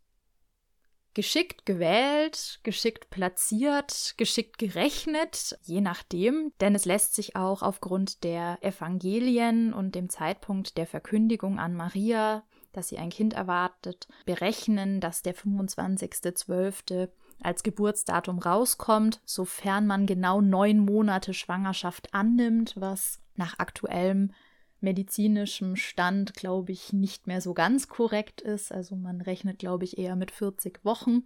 geschickt 1.14 1.66
gewählt, 1.66 2.60
geschickt 2.62 3.10
platziert, 3.10 4.14
geschickt 4.16 4.58
gerechnet, 4.58 5.58
je 5.62 5.80
nachdem, 5.80 6.52
denn 6.60 6.74
es 6.74 6.84
lässt 6.84 7.14
sich 7.14 7.36
auch 7.36 7.62
aufgrund 7.62 8.24
der 8.24 8.58
Evangelien 8.62 9.72
und 9.72 9.94
dem 9.94 10.10
Zeitpunkt 10.10 10.76
der 10.76 10.86
Verkündigung 10.86 11.58
an 11.58 11.74
Maria, 11.74 12.44
dass 12.72 12.88
sie 12.88 12.98
ein 12.98 13.10
Kind 13.10 13.34
erwartet, 13.34 14.08
berechnen, 14.26 15.00
dass 15.00 15.22
der 15.22 15.34
25.12 15.34 17.08
als 17.40 17.62
Geburtsdatum 17.62 18.38
rauskommt, 18.38 19.20
sofern 19.24 19.86
man 19.86 20.06
genau 20.06 20.40
neun 20.40 20.78
Monate 20.78 21.34
Schwangerschaft 21.34 22.14
annimmt, 22.14 22.74
was 22.76 23.20
nach 23.36 23.58
aktuellem 23.58 24.32
medizinischem 24.80 25.76
Stand, 25.76 26.34
glaube 26.34 26.72
ich, 26.72 26.92
nicht 26.92 27.26
mehr 27.26 27.40
so 27.40 27.54
ganz 27.54 27.88
korrekt 27.88 28.40
ist. 28.40 28.72
Also 28.72 28.96
man 28.96 29.20
rechnet, 29.20 29.58
glaube 29.58 29.84
ich, 29.84 29.98
eher 29.98 30.16
mit 30.16 30.30
40 30.30 30.84
Wochen. 30.84 31.24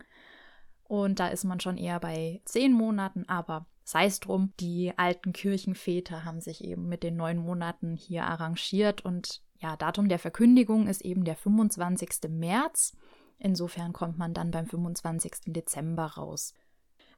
Und 0.85 1.21
da 1.21 1.29
ist 1.29 1.45
man 1.45 1.61
schon 1.61 1.79
eher 1.79 2.01
bei 2.01 2.41
zehn 2.45 2.73
Monaten, 2.73 3.25
aber 3.29 3.67
sei 3.85 4.07
es 4.07 4.21
drum, 4.21 4.53
die 4.61 4.93
alten 4.97 5.33
Kirchenväter 5.33 6.25
haben 6.25 6.41
sich 6.41 6.65
eben 6.65 6.89
mit 6.89 7.03
den 7.03 7.17
neun 7.17 7.39
Monaten 7.39 7.97
hier 7.97 8.25
arrangiert 8.25 9.05
und 9.05 9.43
ja, 9.59 9.77
Datum 9.77 10.09
der 10.09 10.19
Verkündigung 10.19 10.89
ist 10.89 11.03
eben 11.03 11.25
der 11.25 11.37
25. 11.37 12.29
März. 12.29 12.97
Insofern 13.39 13.93
kommt 13.93 14.19
man 14.19 14.35
dann 14.35 14.51
beim 14.51 14.67
25. 14.67 15.33
Dezember 15.47 16.07
raus. 16.07 16.53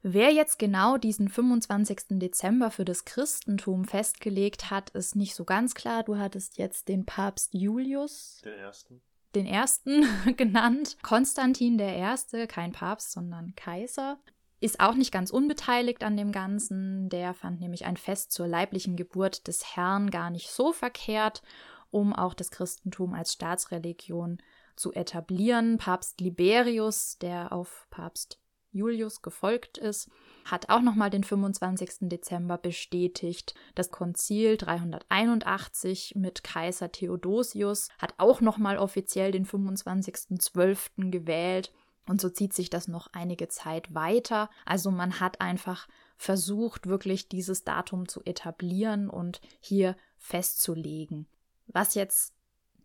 Wer 0.07 0.31
jetzt 0.31 0.59
genau 0.59 0.97
diesen 0.97 1.29
25. 1.29 2.19
Dezember 2.19 2.69
für 2.69 2.85
das 2.85 3.05
Christentum 3.05 3.85
festgelegt 3.85 4.69
hat, 4.69 4.91
ist 4.91 5.15
nicht 5.15 5.33
so 5.33 5.45
ganz 5.45 5.73
klar. 5.73 6.03
Du 6.03 6.19
hattest 6.19 6.59
jetzt 6.59 6.89
den 6.89 7.07
Papst 7.07 7.55
Julius. 7.55 8.39
Den 8.45 8.53
ersten. 8.53 9.01
Den 9.33 9.45
ersten 9.47 10.05
genannt. 10.37 10.97
Konstantin 11.01 11.79
der 11.79 11.95
Erste, 11.95 12.45
kein 12.45 12.71
Papst, 12.71 13.13
sondern 13.13 13.55
Kaiser. 13.55 14.19
Ist 14.59 14.79
auch 14.79 14.93
nicht 14.93 15.11
ganz 15.11 15.31
unbeteiligt 15.31 16.03
an 16.03 16.17
dem 16.17 16.31
Ganzen. 16.31 17.09
Der 17.09 17.33
fand 17.33 17.59
nämlich 17.59 17.85
ein 17.85 17.97
Fest 17.97 18.31
zur 18.31 18.47
leiblichen 18.47 18.97
Geburt 18.97 19.47
des 19.47 19.75
Herrn 19.75 20.11
gar 20.11 20.29
nicht 20.29 20.51
so 20.51 20.71
verkehrt, 20.71 21.41
um 21.89 22.13
auch 22.13 22.35
das 22.35 22.51
Christentum 22.51 23.15
als 23.15 23.33
Staatsreligion 23.33 24.37
zu 24.75 24.93
etablieren. 24.93 25.79
Papst 25.79 26.21
Liberius, 26.21 27.17
der 27.17 27.51
auf 27.51 27.87
Papst 27.89 28.39
Julius 28.75 29.21
gefolgt 29.21 29.77
ist, 29.77 30.09
hat 30.43 30.69
auch 30.69 30.81
nochmal 30.81 31.09
den 31.09 31.23
25. 31.23 32.09
Dezember 32.09 32.57
bestätigt. 32.57 33.55
Das 33.73 33.89
Konzil 33.89 34.57
381 34.57 36.13
mit 36.15 36.43
Kaiser 36.43 36.91
Theodosius 36.91 37.87
hat 37.97 38.13
auch 38.17 38.41
nochmal 38.41 38.77
offiziell 38.77 39.31
den 39.31 39.45
25.12. 39.45 41.09
gewählt. 41.09 41.71
Und 42.05 42.21
so 42.21 42.29
zieht 42.29 42.53
sich 42.53 42.69
das 42.69 42.87
noch 42.87 43.07
einige 43.13 43.47
Zeit 43.47 43.95
weiter. 43.95 44.49
Also 44.65 44.91
man 44.91 45.19
hat 45.19 45.41
einfach 45.41 45.87
versucht, 46.17 46.85
wirklich 46.85 47.29
dieses 47.29 47.63
Datum 47.63 48.07
zu 48.07 48.23
etablieren 48.25 49.09
und 49.09 49.41
hier 49.59 49.95
festzulegen. 50.17 51.27
Was 51.67 51.95
jetzt 51.95 52.35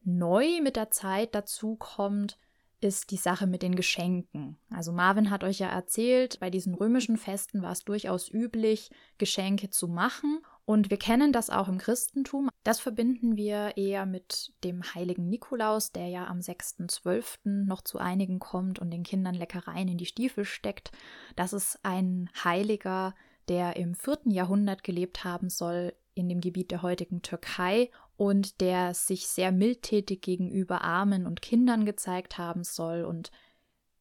neu 0.05 0.61
mit 0.63 0.77
der 0.77 0.91
Zeit 0.91 1.35
dazu 1.35 1.77
kommt, 1.77 2.39
ist 2.81 3.11
die 3.11 3.17
Sache 3.17 3.47
mit 3.47 3.63
den 3.63 3.75
Geschenken. 3.75 4.59
Also 4.71 4.93
Marvin 4.93 5.31
hat 5.31 5.45
euch 5.45 5.59
ja 5.59 5.69
erzählt, 5.69 6.41
bei 6.41 6.51
diesen 6.51 6.75
römischen 6.75 7.17
Festen 7.17 7.63
war 7.63 7.73
es 7.73 7.85
durchaus 7.85 8.31
üblich, 8.31 8.91
Geschenke 9.19 9.71
zu 9.71 9.89
machen. 9.89 10.41
Und 10.65 10.91
wir 10.91 10.99
kennen 10.99 11.33
das 11.33 11.51
auch 11.51 11.69
im 11.69 11.79
Christentum. 11.79 12.49
Das 12.63 12.79
verbinden 12.79 13.37
wir 13.37 13.77
eher 13.77 14.07
mit 14.07 14.53
dem 14.63 14.83
heiligen 14.95 15.29
Nikolaus, 15.29 15.91
der 15.91 16.07
ja 16.09 16.27
am 16.27 16.39
6.12. 16.39 17.65
noch 17.67 17.83
zu 17.83 17.99
einigen 17.99 18.39
kommt 18.39 18.79
und 18.79 18.91
den 18.91 19.03
Kindern 19.03 19.35
Leckereien 19.35 19.89
in 19.89 19.99
die 19.99 20.07
Stiefel 20.07 20.45
steckt. 20.45 20.93
Das 21.35 21.53
ist 21.53 21.81
ein 21.83 22.31
Heiliger, 22.45 23.15
der 23.49 23.77
im 23.77 23.95
4. 23.97 24.21
Jahrhundert 24.27 24.85
gelebt 24.85 25.25
haben 25.25 25.51
soll, 25.51 25.93
in 26.15 26.29
dem 26.29 26.41
Gebiet 26.41 26.71
der 26.71 26.83
heutigen 26.83 27.23
Türkei 27.23 27.91
und 28.21 28.61
der 28.61 28.93
sich 28.93 29.29
sehr 29.29 29.51
mildtätig 29.51 30.21
gegenüber 30.21 30.83
Armen 30.83 31.25
und 31.25 31.41
Kindern 31.41 31.87
gezeigt 31.87 32.37
haben 32.37 32.65
soll. 32.65 33.05
Und 33.05 33.31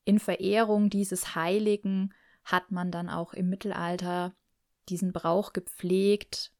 in 0.03 0.19
Verehrung 0.19 0.89
dieses 0.89 1.36
Heiligen 1.36 2.13
hat 2.43 2.69
man 2.69 2.91
dann 2.91 3.08
auch 3.08 3.32
im 3.32 3.47
Mittelalter 3.47 4.36
diesen 4.89 5.13
Brauch 5.13 5.53
gepflegt, 5.53 6.51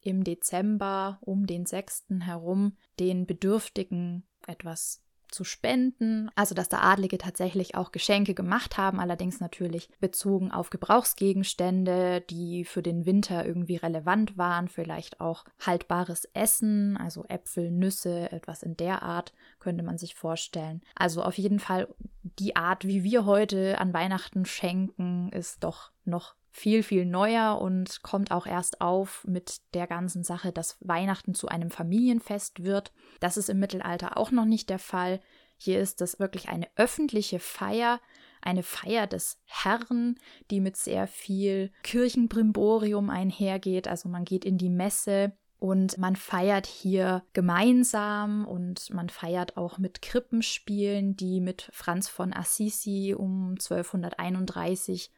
im 0.00 0.24
Dezember 0.24 1.20
um 1.20 1.46
den 1.46 1.64
6. 1.64 2.06
herum 2.22 2.76
den 2.98 3.24
Bedürftigen 3.24 4.26
etwas 4.44 5.00
zu 5.28 5.44
spenden. 5.44 6.30
Also, 6.34 6.54
dass 6.54 6.68
da 6.68 6.80
Adlige 6.80 7.18
tatsächlich 7.18 7.74
auch 7.74 7.92
Geschenke 7.92 8.34
gemacht 8.34 8.76
haben, 8.76 9.00
allerdings 9.00 9.40
natürlich 9.40 9.88
bezogen 10.00 10.50
auf 10.50 10.70
Gebrauchsgegenstände, 10.70 12.22
die 12.22 12.64
für 12.64 12.82
den 12.82 13.06
Winter 13.06 13.44
irgendwie 13.44 13.76
relevant 13.76 14.36
waren, 14.38 14.68
vielleicht 14.68 15.20
auch 15.20 15.44
haltbares 15.60 16.28
Essen, 16.34 16.96
also 16.96 17.24
Äpfel, 17.28 17.70
Nüsse, 17.70 18.30
etwas 18.32 18.62
in 18.62 18.76
der 18.76 19.02
Art 19.02 19.32
könnte 19.58 19.82
man 19.82 19.98
sich 19.98 20.14
vorstellen. 20.14 20.82
Also 20.94 21.22
auf 21.22 21.38
jeden 21.38 21.58
Fall 21.58 21.88
die 22.22 22.56
Art, 22.56 22.86
wie 22.86 23.04
wir 23.04 23.24
heute 23.24 23.78
an 23.78 23.92
Weihnachten 23.92 24.44
schenken, 24.44 25.30
ist 25.30 25.64
doch 25.64 25.90
noch 26.04 26.34
viel, 26.56 26.82
viel 26.82 27.04
neuer 27.04 27.60
und 27.60 28.02
kommt 28.02 28.30
auch 28.30 28.46
erst 28.46 28.80
auf 28.80 29.24
mit 29.28 29.60
der 29.74 29.86
ganzen 29.86 30.24
Sache, 30.24 30.52
dass 30.52 30.78
Weihnachten 30.80 31.34
zu 31.34 31.48
einem 31.48 31.70
Familienfest 31.70 32.64
wird. 32.64 32.92
Das 33.20 33.36
ist 33.36 33.50
im 33.50 33.58
Mittelalter 33.58 34.16
auch 34.16 34.30
noch 34.30 34.46
nicht 34.46 34.70
der 34.70 34.78
Fall. 34.78 35.20
Hier 35.58 35.80
ist 35.80 36.00
das 36.00 36.18
wirklich 36.18 36.48
eine 36.48 36.66
öffentliche 36.76 37.40
Feier, 37.40 38.00
eine 38.40 38.62
Feier 38.62 39.06
des 39.06 39.38
Herrn, 39.44 40.16
die 40.50 40.60
mit 40.60 40.78
sehr 40.78 41.06
viel 41.06 41.70
Kirchenbrimborium 41.82 43.10
einhergeht. 43.10 43.86
Also 43.86 44.08
man 44.08 44.24
geht 44.24 44.46
in 44.46 44.56
die 44.56 44.70
Messe 44.70 45.36
und 45.58 45.98
man 45.98 46.16
feiert 46.16 46.66
hier 46.66 47.22
gemeinsam 47.34 48.46
und 48.46 48.88
man 48.94 49.10
feiert 49.10 49.58
auch 49.58 49.76
mit 49.76 50.00
Krippenspielen, 50.00 51.16
die 51.16 51.42
mit 51.42 51.68
Franz 51.70 52.08
von 52.08 52.32
Assisi 52.32 53.14
um 53.14 53.50
1231 53.50 55.10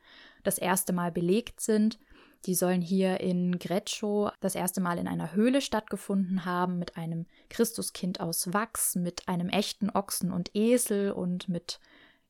das 0.43 0.59
erste 0.59 0.93
Mal 0.93 1.13
belegt 1.13 1.61
sind. 1.61 1.99
Die 2.47 2.55
sollen 2.55 2.81
hier 2.81 3.21
in 3.21 3.59
Greccio 3.59 4.31
das 4.41 4.55
erste 4.55 4.81
Mal 4.81 4.99
in 4.99 5.09
einer 5.09 5.33
Höhle 5.33 5.61
stattgefunden 5.61 6.45
haben, 6.45 6.79
mit 6.79 6.97
einem 6.97 7.27
Christuskind 7.51 8.21
aus 8.21 8.53
Wachs, 8.53 8.95
mit 8.95 9.29
einem 9.29 9.49
echten 9.49 9.91
Ochsen 9.91 10.33
und 10.33 10.55
Esel 10.55 11.11
und 11.11 11.49
mit, 11.49 11.81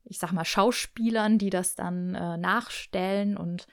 ich 0.05 0.19
sag 0.19 0.33
mal, 0.33 0.47
Schauspielern, 0.47 1.39
die 1.39 1.51
das 1.51 1.75
dann 1.75 2.15
äh, 2.15 2.39
nachstellen. 2.39 3.37
Und 3.37 3.67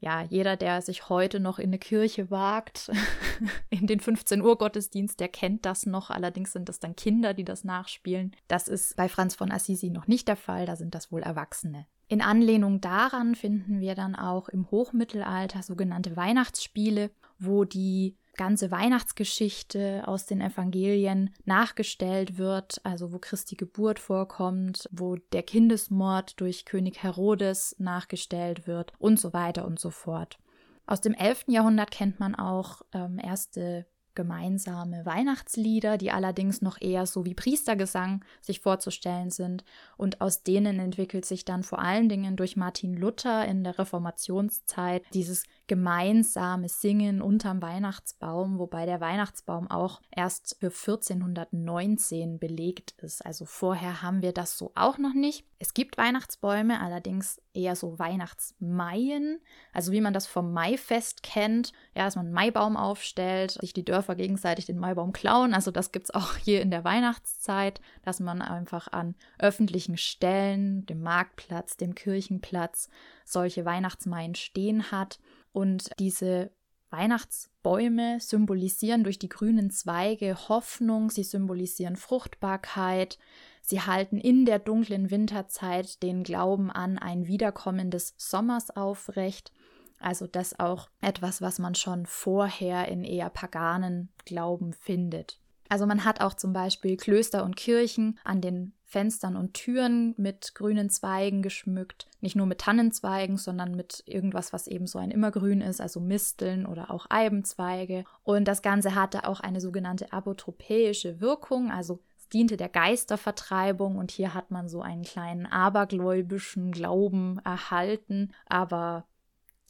ja, 0.00 0.22
jeder, 0.22 0.56
der 0.56 0.80
sich 0.80 1.10
heute 1.10 1.38
noch 1.38 1.58
in 1.58 1.68
eine 1.68 1.78
Kirche 1.78 2.30
wagt, 2.30 2.90
in 3.68 3.86
den 3.86 4.00
15 4.00 4.40
Uhr 4.40 4.56
Gottesdienst, 4.56 5.20
der 5.20 5.28
kennt 5.28 5.66
das 5.66 5.84
noch. 5.84 6.08
Allerdings 6.08 6.52
sind 6.52 6.70
das 6.70 6.78
dann 6.78 6.96
Kinder, 6.96 7.34
die 7.34 7.44
das 7.44 7.62
nachspielen. 7.62 8.34
Das 8.48 8.68
ist 8.68 8.96
bei 8.96 9.08
Franz 9.10 9.34
von 9.34 9.52
Assisi 9.52 9.90
noch 9.90 10.06
nicht 10.06 10.28
der 10.28 10.36
Fall, 10.36 10.64
da 10.64 10.76
sind 10.76 10.94
das 10.94 11.12
wohl 11.12 11.22
Erwachsene. 11.22 11.86
In 12.08 12.22
Anlehnung 12.22 12.80
daran 12.80 13.34
finden 13.34 13.80
wir 13.80 13.94
dann 13.94 14.16
auch 14.16 14.48
im 14.48 14.70
Hochmittelalter 14.70 15.62
sogenannte 15.62 16.16
Weihnachtsspiele, 16.16 17.10
wo 17.38 17.64
die 17.64 18.16
ganze 18.38 18.70
Weihnachtsgeschichte 18.70 20.04
aus 20.06 20.24
den 20.24 20.40
Evangelien 20.40 21.34
nachgestellt 21.44 22.38
wird, 22.38 22.80
also 22.84 23.12
wo 23.12 23.18
Christi 23.18 23.56
Geburt 23.56 23.98
vorkommt, 23.98 24.88
wo 24.90 25.16
der 25.16 25.42
Kindesmord 25.42 26.40
durch 26.40 26.64
König 26.64 27.02
Herodes 27.02 27.76
nachgestellt 27.78 28.66
wird 28.66 28.92
und 28.98 29.20
so 29.20 29.34
weiter 29.34 29.66
und 29.66 29.78
so 29.78 29.90
fort. 29.90 30.38
Aus 30.86 31.02
dem 31.02 31.12
11. 31.12 31.44
Jahrhundert 31.48 31.90
kennt 31.90 32.18
man 32.20 32.34
auch 32.34 32.80
ähm, 32.94 33.18
erste 33.22 33.86
gemeinsame 34.18 35.06
Weihnachtslieder, 35.06 35.96
die 35.96 36.10
allerdings 36.10 36.60
noch 36.60 36.80
eher 36.80 37.06
so 37.06 37.24
wie 37.24 37.34
Priestergesang 37.34 38.24
sich 38.40 38.58
vorzustellen 38.58 39.30
sind. 39.30 39.62
Und 39.96 40.20
aus 40.20 40.42
denen 40.42 40.80
entwickelt 40.80 41.24
sich 41.24 41.44
dann 41.44 41.62
vor 41.62 41.78
allen 41.78 42.08
Dingen 42.08 42.34
durch 42.34 42.56
Martin 42.56 42.94
Luther 42.94 43.46
in 43.46 43.62
der 43.62 43.78
Reformationszeit 43.78 45.04
dieses 45.14 45.44
gemeinsame 45.68 46.68
Singen 46.68 47.22
unterm 47.22 47.62
Weihnachtsbaum, 47.62 48.58
wobei 48.58 48.86
der 48.86 49.00
Weihnachtsbaum 49.00 49.70
auch 49.70 50.00
erst 50.10 50.56
für 50.58 50.68
1419 50.68 52.38
belegt 52.38 52.94
ist. 53.02 53.24
Also 53.24 53.44
vorher 53.44 54.02
haben 54.02 54.22
wir 54.22 54.32
das 54.32 54.58
so 54.58 54.72
auch 54.74 54.98
noch 54.98 55.14
nicht. 55.14 55.44
Es 55.60 55.74
gibt 55.74 55.98
Weihnachtsbäume, 55.98 56.80
allerdings 56.80 57.40
eher 57.52 57.76
so 57.76 57.98
Weihnachtsmaien, 57.98 59.40
also 59.72 59.92
wie 59.92 60.00
man 60.00 60.14
das 60.14 60.26
vom 60.26 60.52
Maifest 60.52 61.22
kennt, 61.22 61.72
ja, 61.94 62.04
dass 62.04 62.16
man 62.16 62.26
einen 62.26 62.34
Maibaum 62.34 62.76
aufstellt, 62.76 63.52
sich 63.52 63.72
die 63.72 63.84
Dörfer 63.84 64.14
gegenseitig 64.14 64.66
den 64.66 64.78
Maibaum 64.78 65.12
klauen. 65.12 65.54
Also 65.54 65.70
das 65.70 65.92
gibt 65.92 66.06
es 66.06 66.14
auch 66.14 66.36
hier 66.42 66.62
in 66.62 66.70
der 66.70 66.84
Weihnachtszeit, 66.84 67.80
dass 68.02 68.20
man 68.20 68.40
einfach 68.40 68.88
an 68.90 69.16
öffentlichen 69.38 69.96
Stellen, 69.96 70.86
dem 70.86 71.02
Marktplatz, 71.02 71.76
dem 71.76 71.94
Kirchenplatz, 71.94 72.88
solche 73.24 73.64
Weihnachtsmaien 73.64 74.34
stehen 74.34 74.90
hat. 74.90 75.18
Und 75.58 75.90
diese 75.98 76.52
Weihnachtsbäume 76.90 78.20
symbolisieren 78.20 79.02
durch 79.02 79.18
die 79.18 79.28
grünen 79.28 79.72
Zweige 79.72 80.48
Hoffnung, 80.48 81.10
sie 81.10 81.24
symbolisieren 81.24 81.96
Fruchtbarkeit, 81.96 83.18
sie 83.60 83.80
halten 83.80 84.18
in 84.18 84.44
der 84.44 84.60
dunklen 84.60 85.10
Winterzeit 85.10 86.00
den 86.04 86.22
Glauben 86.22 86.70
an 86.70 86.96
ein 86.96 87.26
Wiederkommen 87.26 87.90
des 87.90 88.14
Sommers 88.18 88.70
aufrecht. 88.70 89.50
Also 89.98 90.28
das 90.28 90.60
auch 90.60 90.90
etwas, 91.00 91.42
was 91.42 91.58
man 91.58 91.74
schon 91.74 92.06
vorher 92.06 92.86
in 92.86 93.02
eher 93.02 93.28
paganen 93.28 94.10
Glauben 94.26 94.74
findet. 94.74 95.40
Also 95.68 95.86
man 95.86 96.04
hat 96.04 96.20
auch 96.20 96.34
zum 96.34 96.52
Beispiel 96.52 96.96
Klöster 96.96 97.42
und 97.42 97.56
Kirchen 97.56 98.20
an 98.22 98.40
den 98.40 98.74
Fenstern 98.88 99.36
und 99.36 99.52
Türen 99.52 100.14
mit 100.16 100.54
grünen 100.54 100.88
Zweigen 100.88 101.42
geschmückt. 101.42 102.08
Nicht 102.22 102.36
nur 102.36 102.46
mit 102.46 102.62
Tannenzweigen, 102.62 103.36
sondern 103.36 103.74
mit 103.74 104.02
irgendwas, 104.06 104.54
was 104.54 104.66
eben 104.66 104.86
so 104.86 104.98
ein 104.98 105.10
Immergrün 105.10 105.60
ist, 105.60 105.82
also 105.82 106.00
Misteln 106.00 106.64
oder 106.64 106.90
auch 106.90 107.04
Eibenzweige. 107.10 108.04
Und 108.24 108.48
das 108.48 108.62
Ganze 108.62 108.94
hatte 108.94 109.28
auch 109.28 109.40
eine 109.40 109.60
sogenannte 109.60 110.10
apotropäische 110.14 111.20
Wirkung, 111.20 111.70
also 111.70 112.00
es 112.16 112.30
diente 112.30 112.56
der 112.56 112.70
Geistervertreibung 112.70 113.98
und 113.98 114.10
hier 114.10 114.32
hat 114.32 114.50
man 114.50 114.70
so 114.70 114.80
einen 114.80 115.02
kleinen 115.02 115.44
abergläubischen 115.44 116.72
Glauben 116.72 117.40
erhalten, 117.44 118.32
aber 118.46 119.04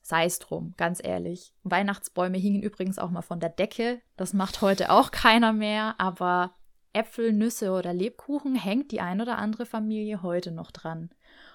sei 0.01 0.27
es 0.27 0.39
drum, 0.39 0.75
ganz 0.77 1.01
ehrlich. 1.03 1.53
Weihnachtsbäume 1.65 2.39
hingen 2.39 2.63
übrigens 2.63 3.01
auch 3.01 3.11
mal 3.11 3.23
von 3.23 3.41
der 3.41 3.51
Decke, 3.51 4.01
das 4.17 4.33
macht 4.33 4.63
heute 4.63 4.93
auch 4.93 5.11
keiner 5.11 5.53
mehr, 5.53 5.97
aber 5.99 6.53
Äpfel, 6.99 7.33
Nüsse 7.33 7.71
oder 7.71 7.95
Lebkuchen 7.95 8.57
hängt 8.57 8.91
die 8.91 9.01
ein 9.01 9.21
oder 9.21 9.39
andere 9.39 9.67
Familie 9.67 10.23
heute 10.23 10.51
noch 10.51 10.73
dran. 10.73 11.11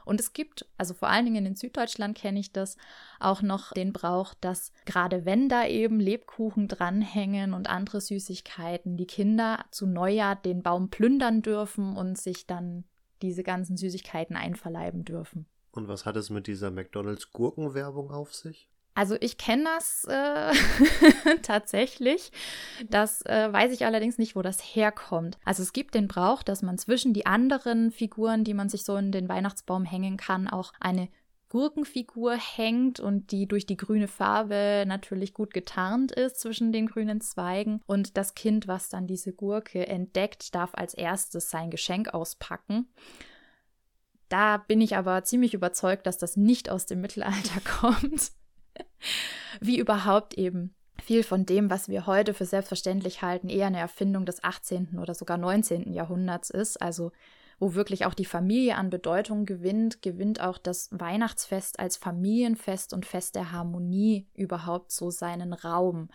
Und 0.06 0.20
es 0.22 0.32
gibt, 0.32 0.66
also 0.78 0.94
vor 0.94 1.10
allen 1.10 1.26
Dingen 1.26 1.46
in 1.46 1.56
Süddeutschland 1.56 2.18
kenne 2.18 2.40
ich 2.40 2.54
das, 2.54 2.78
auch 3.20 3.42
noch 3.42 3.74
den 3.74 3.92
Brauch, 3.92 4.34
dass 4.34 4.72
gerade 4.86 5.26
wenn 5.26 5.50
da 5.50 5.68
eben 5.68 6.00
Lebkuchen 6.00 6.68
dranhängen 6.68 7.54
und 7.54 7.70
andere 7.70 8.00
Süßigkeiten, 8.00 8.96
die 8.96 9.08
Kinder 9.08 9.66
zu 9.72 9.86
Neujahr 9.86 10.38
den 10.38 10.64
Baum 10.64 10.90
plündern 10.90 11.42
dürfen 11.42 11.98
und 11.98 12.18
sich 12.18 12.48
dann 12.48 12.86
diese 13.22 13.44
ganzen 13.44 13.76
Süßigkeiten 13.76 14.36
einverleiben 14.36 15.04
dürfen. 15.04 15.46
Und 15.72 15.88
was 15.88 16.06
hat 16.06 16.16
es 16.16 16.30
mit 16.30 16.48
dieser 16.48 16.72
McDonalds 16.72 17.32
Gurkenwerbung 17.32 18.12
auf 18.12 18.34
sich? 18.34 18.70
Also 18.96 19.16
ich 19.20 19.38
kenne 19.38 19.64
das 19.64 20.06
äh, 20.06 20.54
tatsächlich. 21.42 22.32
Das 22.90 23.22
äh, 23.26 23.52
weiß 23.52 23.72
ich 23.72 23.86
allerdings 23.86 24.18
nicht, 24.18 24.36
wo 24.36 24.42
das 24.42 24.60
herkommt. 24.60 25.38
Also 25.44 25.64
es 25.64 25.74
gibt 25.74 25.96
den 25.96 26.08
Brauch, 26.08 26.44
dass 26.44 26.62
man 26.62 26.78
zwischen 26.78 27.14
die 27.14 27.26
anderen 27.26 27.92
Figuren, 27.92 28.44
die 28.44 28.54
man 28.54 28.70
sich 28.70 28.84
so 28.84 28.96
in 28.96 29.12
den 29.12 29.30
Weihnachtsbaum 29.30 29.86
hängen 29.86 30.18
kann, 30.18 30.48
auch 30.48 30.74
eine 30.80 31.10
Gurkenfigur 31.50 32.34
hängt 32.36 33.00
und 33.00 33.32
die 33.32 33.48
durch 33.48 33.68
die 33.68 33.78
grüne 33.78 34.08
Farbe 34.08 34.86
natürlich 34.88 35.36
gut 35.36 35.54
getarnt 35.54 36.12
ist 36.12 36.40
zwischen 36.40 36.72
den 36.72 36.88
grünen 36.88 37.22
Zweigen. 37.22 37.82
Und 37.86 38.18
das 38.18 38.34
Kind, 38.34 38.68
was 38.68 38.90
dann 38.90 39.06
diese 39.06 39.34
Gurke 39.34 39.88
entdeckt, 39.88 40.56
darf 40.56 40.72
als 40.74 40.96
erstes 40.96 41.50
sein 41.52 41.70
Geschenk 41.70 42.14
auspacken. 42.14 42.88
Da 44.30 44.58
bin 44.58 44.82
ich 44.82 44.96
aber 44.96 45.24
ziemlich 45.24 45.54
überzeugt, 45.54 46.08
dass 46.08 46.18
das 46.18 46.38
nicht 46.38 46.72
aus 46.72 46.88
dem 46.88 47.02
Mittelalter 47.02 47.62
kommt 47.82 48.32
wie 49.62 49.80
überhaupt 49.80 50.36
eben 50.36 50.74
viel 51.02 51.24
von 51.24 51.46
dem, 51.46 51.70
was 51.70 51.90
wir 51.90 52.06
heute 52.08 52.34
für 52.34 52.46
selbstverständlich 52.46 53.22
halten, 53.22 53.50
eher 53.50 53.68
eine 53.68 53.80
Erfindung 53.80 54.26
des 54.26 54.44
18. 54.44 55.00
oder 55.00 55.14
sogar 55.14 55.38
19. 55.38 55.92
Jahrhunderts 55.94 56.50
ist, 56.50 56.82
also 56.82 57.12
wo 57.60 57.76
wirklich 57.76 58.06
auch 58.06 58.14
die 58.14 58.26
Familie 58.26 58.76
an 58.76 58.90
Bedeutung 58.90 59.46
gewinnt, 59.46 60.02
gewinnt 60.02 60.42
auch 60.42 60.58
das 60.58 60.90
Weihnachtsfest 60.92 61.80
als 61.80 61.98
Familienfest 61.98 62.94
und 62.94 63.06
Fest 63.06 63.36
der 63.36 63.52
Harmonie 63.52 64.28
überhaupt 64.34 64.92
so 64.92 65.12
seinen 65.12 65.54
Raum. 65.54 66.10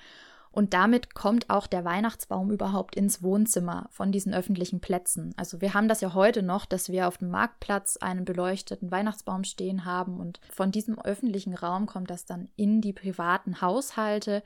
Und 0.59 0.75
damit 0.75 1.15
kommt 1.15 1.51
auch 1.51 1.69
der 1.69 1.85
Weihnachtsbaum 1.85 2.51
überhaupt 2.51 2.97
ins 2.97 3.23
Wohnzimmer 3.23 3.87
von 3.93 4.11
diesen 4.11 4.35
öffentlichen 4.35 4.81
Plätzen. 4.81 5.33
Also 5.37 5.61
wir 5.61 5.73
haben 5.73 5.87
das 5.87 6.01
ja 6.01 6.15
heute 6.15 6.43
noch, 6.43 6.67
dass 6.67 6.89
wir 6.89 7.07
auf 7.07 7.19
dem 7.19 7.31
Marktplatz 7.31 7.97
einen 7.99 8.25
beleuchteten 8.25 8.91
Weihnachtsbaum 8.91 9.45
stehen 9.45 9.85
haben 9.85 10.19
und 10.19 10.41
von 10.51 10.73
diesem 10.73 10.99
öffentlichen 10.99 11.55
Raum 11.55 11.87
kommt 11.87 12.11
das 12.11 12.25
dann 12.25 12.49
in 12.57 12.81
die 12.81 12.93
privaten 12.93 13.61
Haushalte. 13.61 14.43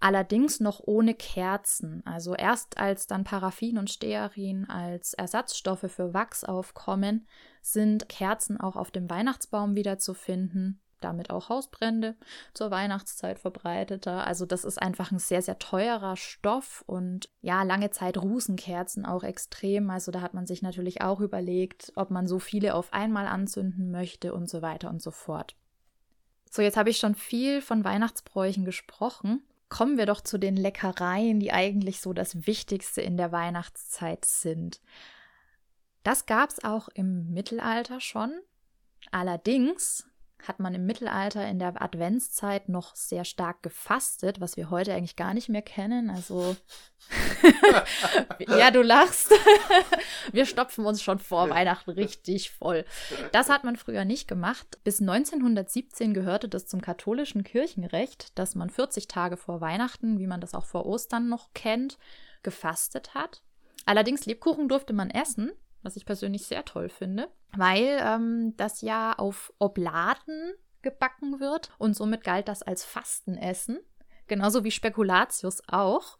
Allerdings 0.00 0.60
noch 0.60 0.80
ohne 0.86 1.12
Kerzen. 1.12 2.02
Also 2.06 2.34
erst 2.34 2.78
als 2.78 3.06
dann 3.06 3.24
Paraffin 3.24 3.76
und 3.76 3.90
Stearin 3.90 4.66
als 4.70 5.12
Ersatzstoffe 5.12 5.92
für 5.92 6.14
Wachs 6.14 6.42
aufkommen, 6.42 7.26
sind 7.60 8.08
Kerzen 8.08 8.58
auch 8.58 8.76
auf 8.76 8.90
dem 8.90 9.10
Weihnachtsbaum 9.10 9.74
wieder 9.74 9.98
zu 9.98 10.14
finden 10.14 10.80
damit 11.00 11.30
auch 11.30 11.48
Hausbrände 11.48 12.16
zur 12.54 12.70
Weihnachtszeit 12.70 13.38
verbreiteter. 13.38 14.26
Also 14.26 14.46
das 14.46 14.64
ist 14.64 14.80
einfach 14.80 15.10
ein 15.10 15.18
sehr, 15.18 15.42
sehr 15.42 15.58
teurer 15.58 16.16
Stoff 16.16 16.82
und 16.86 17.28
ja, 17.40 17.62
lange 17.62 17.90
Zeit 17.90 18.18
Rußenkerzen 18.18 19.06
auch 19.06 19.22
extrem. 19.22 19.90
Also 19.90 20.12
da 20.12 20.20
hat 20.20 20.34
man 20.34 20.46
sich 20.46 20.62
natürlich 20.62 21.02
auch 21.02 21.20
überlegt, 21.20 21.92
ob 21.96 22.10
man 22.10 22.26
so 22.26 22.38
viele 22.38 22.74
auf 22.74 22.92
einmal 22.92 23.26
anzünden 23.26 23.90
möchte 23.90 24.34
und 24.34 24.48
so 24.48 24.62
weiter 24.62 24.90
und 24.90 25.02
so 25.02 25.10
fort. 25.10 25.56
So, 26.50 26.62
jetzt 26.62 26.76
habe 26.76 26.90
ich 26.90 26.98
schon 26.98 27.14
viel 27.14 27.62
von 27.62 27.84
Weihnachtsbräuchen 27.84 28.64
gesprochen. 28.64 29.42
Kommen 29.68 29.98
wir 29.98 30.06
doch 30.06 30.20
zu 30.20 30.36
den 30.36 30.56
Leckereien, 30.56 31.38
die 31.38 31.52
eigentlich 31.52 32.00
so 32.00 32.12
das 32.12 32.46
Wichtigste 32.46 33.00
in 33.00 33.16
der 33.16 33.30
Weihnachtszeit 33.30 34.24
sind. 34.24 34.80
Das 36.02 36.26
gab 36.26 36.50
es 36.50 36.64
auch 36.64 36.88
im 36.88 37.30
Mittelalter 37.30 38.00
schon. 38.00 38.32
Allerdings 39.12 40.09
hat 40.46 40.60
man 40.60 40.74
im 40.74 40.86
Mittelalter 40.86 41.46
in 41.48 41.58
der 41.58 41.80
Adventszeit 41.80 42.68
noch 42.68 42.94
sehr 42.94 43.24
stark 43.24 43.62
gefastet, 43.62 44.40
was 44.40 44.56
wir 44.56 44.70
heute 44.70 44.94
eigentlich 44.94 45.16
gar 45.16 45.34
nicht 45.34 45.48
mehr 45.48 45.62
kennen. 45.62 46.10
Also, 46.10 46.56
ja, 48.38 48.70
du 48.70 48.82
lachst. 48.82 49.32
wir 50.32 50.46
stopfen 50.46 50.86
uns 50.86 51.02
schon 51.02 51.18
vor 51.18 51.50
Weihnachten 51.50 51.90
richtig 51.90 52.50
voll. 52.50 52.84
Das 53.32 53.48
hat 53.48 53.64
man 53.64 53.76
früher 53.76 54.04
nicht 54.04 54.28
gemacht. 54.28 54.78
Bis 54.84 55.00
1917 55.00 56.14
gehörte 56.14 56.48
das 56.48 56.66
zum 56.66 56.80
katholischen 56.80 57.44
Kirchenrecht, 57.44 58.38
dass 58.38 58.54
man 58.54 58.70
40 58.70 59.08
Tage 59.08 59.36
vor 59.36 59.60
Weihnachten, 59.60 60.18
wie 60.18 60.26
man 60.26 60.40
das 60.40 60.54
auch 60.54 60.64
vor 60.64 60.86
Ostern 60.86 61.28
noch 61.28 61.52
kennt, 61.54 61.98
gefastet 62.42 63.14
hat. 63.14 63.42
Allerdings 63.86 64.26
Lebkuchen 64.26 64.68
durfte 64.68 64.92
man 64.92 65.10
essen, 65.10 65.52
was 65.82 65.96
ich 65.96 66.06
persönlich 66.06 66.46
sehr 66.46 66.64
toll 66.64 66.88
finde, 66.88 67.28
weil 67.56 67.98
ähm, 68.00 68.54
das 68.56 68.80
ja 68.80 69.14
auf 69.14 69.52
Obladen 69.58 70.52
gebacken 70.82 71.40
wird 71.40 71.70
und 71.78 71.94
somit 71.94 72.24
galt 72.24 72.48
das 72.48 72.62
als 72.62 72.84
Fastenessen. 72.84 73.78
Genauso 74.26 74.62
wie 74.62 74.70
Spekulatius 74.70 75.60
auch. 75.66 76.16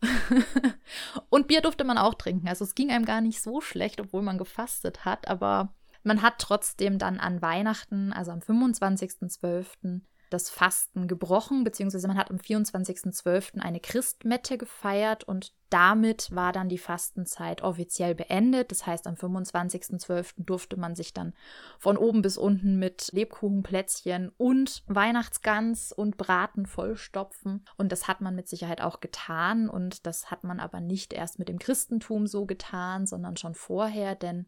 und 1.31 1.47
Bier 1.47 1.61
durfte 1.61 1.85
man 1.85 1.97
auch 1.97 2.15
trinken. 2.15 2.49
Also 2.49 2.65
es 2.65 2.75
ging 2.75 2.91
einem 2.91 3.05
gar 3.05 3.21
nicht 3.21 3.41
so 3.41 3.61
schlecht, 3.61 4.01
obwohl 4.01 4.23
man 4.23 4.37
gefastet 4.37 5.05
hat. 5.05 5.29
Aber 5.29 5.73
man 6.03 6.21
hat 6.21 6.39
trotzdem 6.39 6.99
dann 6.99 7.21
an 7.21 7.41
Weihnachten, 7.41 8.13
also 8.13 8.33
am 8.33 8.41
25.12., 8.41 10.01
das 10.31 10.49
Fasten 10.49 11.09
gebrochen, 11.09 11.65
beziehungsweise 11.65 12.09
man 12.09 12.17
hat 12.17 12.31
am 12.31 12.37
24.12. 12.37 13.61
eine 13.61 13.81
Christmette 13.81 14.57
gefeiert 14.57 15.25
und 15.25 15.53
damit 15.71 16.35
war 16.35 16.53
dann 16.53 16.69
die 16.69 16.79
Fastenzeit 16.79 17.63
offiziell 17.63 18.17
beendet. 18.17 18.73
Das 18.73 18.87
heißt, 18.87 19.07
am 19.07 19.15
25.12. 19.15 20.35
durfte 20.39 20.77
man 20.77 20.97
sich 20.97 21.15
dann 21.15 21.33
von 21.79 21.97
oben 21.97 22.23
bis 22.23 22.37
unten 22.37 22.79
mit 22.79 23.11
Lebkuchenplätzchen 23.13 24.33
und 24.37 24.83
Weihnachtsgans 24.89 25.93
und 25.93 26.17
Braten 26.17 26.67
vollstopfen. 26.67 27.65
Und 27.77 27.93
das 27.93 28.09
hat 28.09 28.21
man 28.21 28.35
mit 28.35 28.49
Sicherheit 28.49 28.81
auch 28.81 28.99
getan. 28.99 29.69
Und 29.69 30.07
das 30.07 30.31
hat 30.33 30.43
man 30.43 30.59
aber 30.59 30.81
nicht 30.81 31.13
erst 31.13 31.39
mit 31.39 31.49
dem 31.49 31.61
Christentum 31.61 32.27
so 32.27 32.47
getan, 32.47 33.07
sondern 33.07 33.37
schon 33.37 33.55
vorher, 33.55 34.17
denn 34.17 34.47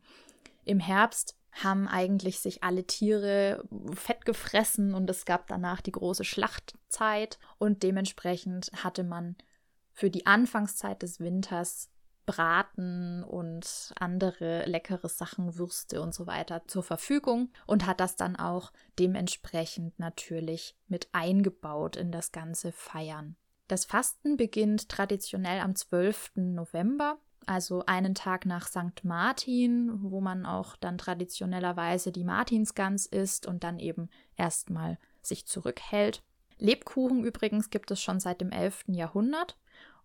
im 0.64 0.80
Herbst 0.80 1.36
haben 1.52 1.86
eigentlich 1.86 2.40
sich 2.40 2.62
alle 2.62 2.84
Tiere 2.84 3.64
fett 3.94 4.24
gefressen 4.24 4.94
und 4.94 5.08
es 5.10 5.24
gab 5.24 5.46
danach 5.48 5.80
die 5.80 5.92
große 5.92 6.24
Schlachtzeit 6.24 7.38
und 7.58 7.82
dementsprechend 7.82 8.70
hatte 8.82 9.04
man 9.04 9.36
für 9.92 10.10
die 10.10 10.26
Anfangszeit 10.26 11.02
des 11.02 11.20
Winters 11.20 11.90
Braten 12.24 13.24
und 13.24 13.92
andere 13.98 14.64
leckere 14.66 15.08
Sachen, 15.08 15.56
Würste 15.56 16.00
und 16.00 16.14
so 16.14 16.26
weiter 16.26 16.62
zur 16.66 16.82
Verfügung 16.82 17.50
und 17.66 17.86
hat 17.86 18.00
das 18.00 18.16
dann 18.16 18.36
auch 18.36 18.72
dementsprechend 18.98 19.98
natürlich 19.98 20.76
mit 20.86 21.08
eingebaut 21.12 21.96
in 21.96 22.12
das 22.12 22.32
ganze 22.32 22.72
Feiern. 22.72 23.36
Das 23.68 23.84
Fasten 23.84 24.36
beginnt 24.36 24.88
traditionell 24.88 25.60
am 25.60 25.74
12. 25.74 26.32
November 26.36 27.18
also 27.46 27.84
einen 27.86 28.14
Tag 28.14 28.46
nach 28.46 28.66
St. 28.66 29.04
Martin, 29.04 29.90
wo 30.02 30.20
man 30.20 30.46
auch 30.46 30.76
dann 30.76 30.98
traditionellerweise 30.98 32.12
die 32.12 32.24
Martinsgans 32.24 33.06
isst 33.06 33.46
und 33.46 33.64
dann 33.64 33.78
eben 33.78 34.08
erstmal 34.36 34.98
sich 35.22 35.46
zurückhält. 35.46 36.22
Lebkuchen 36.58 37.24
übrigens 37.24 37.70
gibt 37.70 37.90
es 37.90 38.00
schon 38.00 38.20
seit 38.20 38.40
dem 38.40 38.50
11. 38.50 38.84
Jahrhundert 38.88 39.56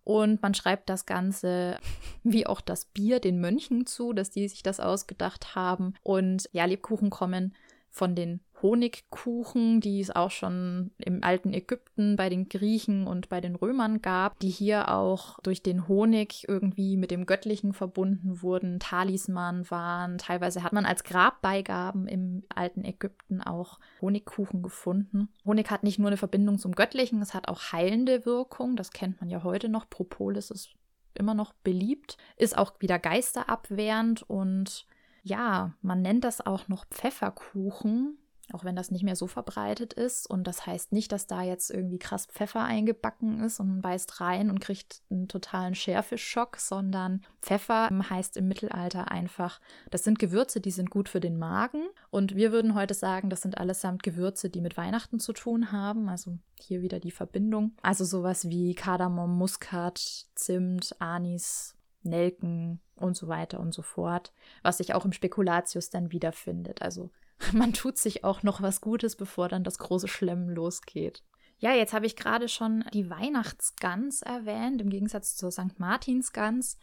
und 0.04 0.40
man 0.40 0.54
schreibt 0.54 0.88
das 0.88 1.04
Ganze 1.04 1.78
wie 2.22 2.46
auch 2.46 2.60
das 2.60 2.86
Bier 2.86 3.20
den 3.20 3.40
Mönchen 3.40 3.86
zu, 3.86 4.12
dass 4.12 4.30
die 4.30 4.48
sich 4.48 4.62
das 4.62 4.80
ausgedacht 4.80 5.54
haben. 5.54 5.94
Und 6.02 6.48
ja, 6.52 6.64
Lebkuchen 6.64 7.10
kommen 7.10 7.54
von 7.90 8.14
den 8.14 8.40
Honigkuchen, 8.62 9.80
die 9.80 10.00
es 10.00 10.14
auch 10.14 10.30
schon 10.30 10.90
im 10.98 11.22
alten 11.22 11.52
Ägypten 11.52 12.16
bei 12.16 12.28
den 12.28 12.48
Griechen 12.48 13.06
und 13.06 13.28
bei 13.28 13.40
den 13.40 13.54
Römern 13.54 14.02
gab, 14.02 14.38
die 14.40 14.48
hier 14.48 14.92
auch 14.92 15.38
durch 15.40 15.62
den 15.62 15.88
Honig 15.88 16.46
irgendwie 16.48 16.96
mit 16.96 17.10
dem 17.10 17.26
Göttlichen 17.26 17.72
verbunden 17.72 18.42
wurden, 18.42 18.80
Talisman 18.80 19.70
waren. 19.70 20.18
Teilweise 20.18 20.62
hat 20.62 20.72
man 20.72 20.86
als 20.86 21.04
Grabbeigaben 21.04 22.06
im 22.08 22.42
alten 22.54 22.84
Ägypten 22.84 23.40
auch 23.40 23.78
Honigkuchen 24.00 24.62
gefunden. 24.62 25.28
Honig 25.44 25.70
hat 25.70 25.82
nicht 25.82 25.98
nur 25.98 26.08
eine 26.08 26.16
Verbindung 26.16 26.58
zum 26.58 26.72
Göttlichen, 26.72 27.22
es 27.22 27.34
hat 27.34 27.48
auch 27.48 27.72
heilende 27.72 28.26
Wirkung. 28.26 28.76
Das 28.76 28.90
kennt 28.90 29.20
man 29.20 29.30
ja 29.30 29.42
heute 29.42 29.68
noch. 29.68 29.88
Propolis 29.88 30.50
ist 30.50 30.70
immer 31.14 31.34
noch 31.34 31.52
beliebt, 31.64 32.16
ist 32.36 32.56
auch 32.56 32.72
wieder 32.80 32.98
geisterabwehrend 32.98 34.22
und 34.22 34.86
ja, 35.22 35.74
man 35.82 36.00
nennt 36.02 36.24
das 36.24 36.44
auch 36.44 36.68
noch 36.68 36.86
Pfefferkuchen 36.86 38.18
auch 38.52 38.64
wenn 38.64 38.76
das 38.76 38.90
nicht 38.90 39.04
mehr 39.04 39.16
so 39.16 39.26
verbreitet 39.26 39.92
ist. 39.92 40.28
Und 40.28 40.44
das 40.46 40.66
heißt 40.66 40.92
nicht, 40.92 41.12
dass 41.12 41.26
da 41.26 41.42
jetzt 41.42 41.70
irgendwie 41.70 41.98
krass 41.98 42.26
Pfeffer 42.26 42.62
eingebacken 42.62 43.42
ist 43.44 43.60
und 43.60 43.68
man 43.68 43.80
beißt 43.82 44.20
rein 44.20 44.50
und 44.50 44.60
kriegt 44.60 45.02
einen 45.10 45.28
totalen 45.28 45.74
Schärfeschock, 45.74 46.56
sondern 46.56 47.22
Pfeffer 47.42 47.90
heißt 48.10 48.36
im 48.36 48.48
Mittelalter 48.48 49.10
einfach, 49.10 49.60
das 49.90 50.04
sind 50.04 50.18
Gewürze, 50.18 50.60
die 50.60 50.70
sind 50.70 50.90
gut 50.90 51.08
für 51.08 51.20
den 51.20 51.38
Magen. 51.38 51.86
Und 52.10 52.34
wir 52.36 52.52
würden 52.52 52.74
heute 52.74 52.94
sagen, 52.94 53.30
das 53.30 53.42
sind 53.42 53.58
allesamt 53.58 54.02
Gewürze, 54.02 54.50
die 54.50 54.60
mit 54.60 54.76
Weihnachten 54.76 55.20
zu 55.20 55.32
tun 55.32 55.72
haben. 55.72 56.08
Also 56.08 56.38
hier 56.58 56.82
wieder 56.82 57.00
die 57.00 57.10
Verbindung. 57.10 57.72
Also 57.82 58.04
sowas 58.04 58.48
wie 58.48 58.74
Kardamom, 58.74 59.36
Muskat, 59.36 60.26
Zimt, 60.34 60.96
Anis, 61.00 61.74
Nelken 62.02 62.80
und 62.96 63.16
so 63.16 63.28
weiter 63.28 63.60
und 63.60 63.74
so 63.74 63.82
fort, 63.82 64.32
was 64.62 64.78
sich 64.78 64.94
auch 64.94 65.04
im 65.04 65.12
Spekulatius 65.12 65.90
dann 65.90 66.12
wiederfindet. 66.12 66.82
Also 66.82 67.10
man 67.52 67.72
tut 67.72 67.98
sich 67.98 68.24
auch 68.24 68.42
noch 68.42 68.62
was 68.62 68.80
Gutes, 68.80 69.16
bevor 69.16 69.48
dann 69.48 69.64
das 69.64 69.78
große 69.78 70.08
Schlemmen 70.08 70.50
losgeht. 70.50 71.22
Ja, 71.58 71.72
jetzt 71.72 71.92
habe 71.92 72.06
ich 72.06 72.14
gerade 72.14 72.48
schon 72.48 72.84
die 72.92 73.10
Weihnachtsgans 73.10 74.22
erwähnt, 74.22 74.80
im 74.80 74.90
Gegensatz 74.90 75.36
zur 75.36 75.50
St. 75.50 75.78
Martinsgans. 75.78 76.78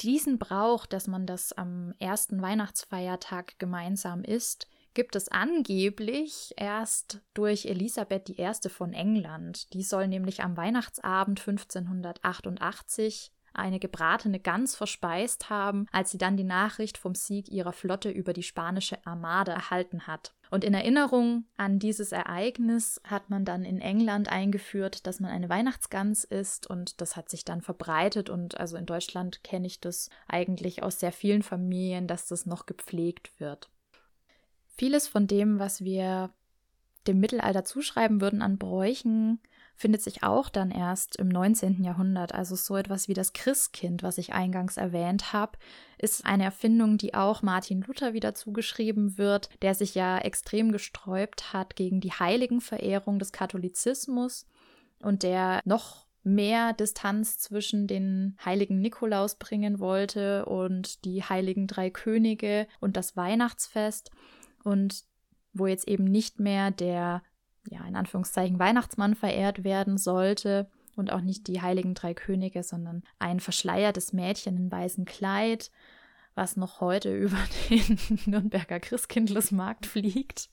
Diesen 0.00 0.38
Brauch, 0.38 0.86
dass 0.86 1.06
man 1.06 1.26
das 1.26 1.52
am 1.52 1.94
ersten 1.98 2.42
Weihnachtsfeiertag 2.42 3.58
gemeinsam 3.58 4.24
isst, 4.24 4.66
gibt 4.94 5.14
es 5.14 5.28
angeblich 5.28 6.52
erst 6.56 7.20
durch 7.34 7.66
Elisabeth 7.66 8.28
I. 8.30 8.68
von 8.68 8.92
England. 8.92 9.72
Die 9.72 9.82
soll 9.82 10.08
nämlich 10.08 10.42
am 10.42 10.56
Weihnachtsabend 10.56 11.40
1588 11.40 13.30
eine 13.52 13.78
gebratene 13.78 14.40
Gans 14.40 14.76
verspeist 14.76 15.50
haben, 15.50 15.86
als 15.92 16.10
sie 16.10 16.18
dann 16.18 16.36
die 16.36 16.44
Nachricht 16.44 16.98
vom 16.98 17.14
Sieg 17.14 17.48
ihrer 17.48 17.72
Flotte 17.72 18.10
über 18.10 18.32
die 18.32 18.42
spanische 18.42 19.04
Armade 19.06 19.52
erhalten 19.52 20.06
hat. 20.06 20.34
Und 20.50 20.64
in 20.64 20.74
Erinnerung 20.74 21.44
an 21.56 21.78
dieses 21.78 22.10
Ereignis 22.10 23.00
hat 23.04 23.30
man 23.30 23.44
dann 23.44 23.64
in 23.64 23.80
England 23.80 24.28
eingeführt, 24.28 25.06
dass 25.06 25.20
man 25.20 25.30
eine 25.30 25.48
Weihnachtsgans 25.48 26.24
isst 26.24 26.66
und 26.66 27.00
das 27.00 27.14
hat 27.14 27.28
sich 27.28 27.44
dann 27.44 27.62
verbreitet 27.62 28.30
und 28.30 28.58
also 28.58 28.76
in 28.76 28.86
Deutschland 28.86 29.44
kenne 29.44 29.68
ich 29.68 29.80
das 29.80 30.10
eigentlich 30.26 30.82
aus 30.82 30.98
sehr 30.98 31.12
vielen 31.12 31.42
Familien, 31.42 32.08
dass 32.08 32.26
das 32.26 32.46
noch 32.46 32.66
gepflegt 32.66 33.38
wird. 33.38 33.70
Vieles 34.66 35.06
von 35.06 35.28
dem, 35.28 35.60
was 35.60 35.84
wir 35.84 36.30
dem 37.06 37.20
Mittelalter 37.20 37.64
zuschreiben 37.64 38.20
würden 38.20 38.42
an 38.42 38.58
Bräuchen, 38.58 39.40
findet 39.80 40.02
sich 40.02 40.22
auch 40.22 40.50
dann 40.50 40.70
erst 40.70 41.16
im 41.16 41.28
19. 41.28 41.82
Jahrhundert. 41.82 42.34
Also 42.34 42.54
so 42.54 42.76
etwas 42.76 43.08
wie 43.08 43.14
das 43.14 43.32
Christkind, 43.32 44.02
was 44.02 44.18
ich 44.18 44.34
eingangs 44.34 44.76
erwähnt 44.76 45.32
habe, 45.32 45.56
ist 45.96 46.26
eine 46.26 46.44
Erfindung, 46.44 46.98
die 46.98 47.14
auch 47.14 47.40
Martin 47.40 47.80
Luther 47.80 48.12
wieder 48.12 48.34
zugeschrieben 48.34 49.16
wird, 49.16 49.48
der 49.62 49.74
sich 49.74 49.94
ja 49.94 50.18
extrem 50.18 50.70
gesträubt 50.70 51.54
hat 51.54 51.76
gegen 51.76 52.02
die 52.02 52.12
Heiligenverehrung 52.12 53.18
des 53.18 53.32
Katholizismus 53.32 54.46
und 55.02 55.22
der 55.22 55.62
noch 55.64 56.04
mehr 56.22 56.74
Distanz 56.74 57.38
zwischen 57.38 57.86
den 57.86 58.36
heiligen 58.44 58.82
Nikolaus 58.82 59.36
bringen 59.36 59.78
wollte 59.78 60.44
und 60.44 61.06
die 61.06 61.22
heiligen 61.22 61.66
drei 61.66 61.88
Könige 61.88 62.66
und 62.80 62.98
das 62.98 63.16
Weihnachtsfest 63.16 64.10
und 64.62 65.04
wo 65.54 65.66
jetzt 65.66 65.88
eben 65.88 66.04
nicht 66.04 66.38
mehr 66.38 66.70
der 66.70 67.22
ja, 67.68 67.84
in 67.86 67.96
Anführungszeichen 67.96 68.58
Weihnachtsmann 68.58 69.14
verehrt 69.14 69.64
werden 69.64 69.98
sollte 69.98 70.68
und 70.96 71.12
auch 71.12 71.20
nicht 71.20 71.46
die 71.46 71.60
heiligen 71.60 71.94
drei 71.94 72.14
Könige, 72.14 72.62
sondern 72.62 73.02
ein 73.18 73.40
verschleiertes 73.40 74.12
Mädchen 74.12 74.56
in 74.56 74.70
weißem 74.70 75.04
Kleid, 75.04 75.70
was 76.34 76.56
noch 76.56 76.80
heute 76.80 77.14
über 77.16 77.38
den 77.68 77.98
Nürnberger 78.26 78.80
Christkindlesmarkt 78.80 79.86
fliegt, 79.86 80.48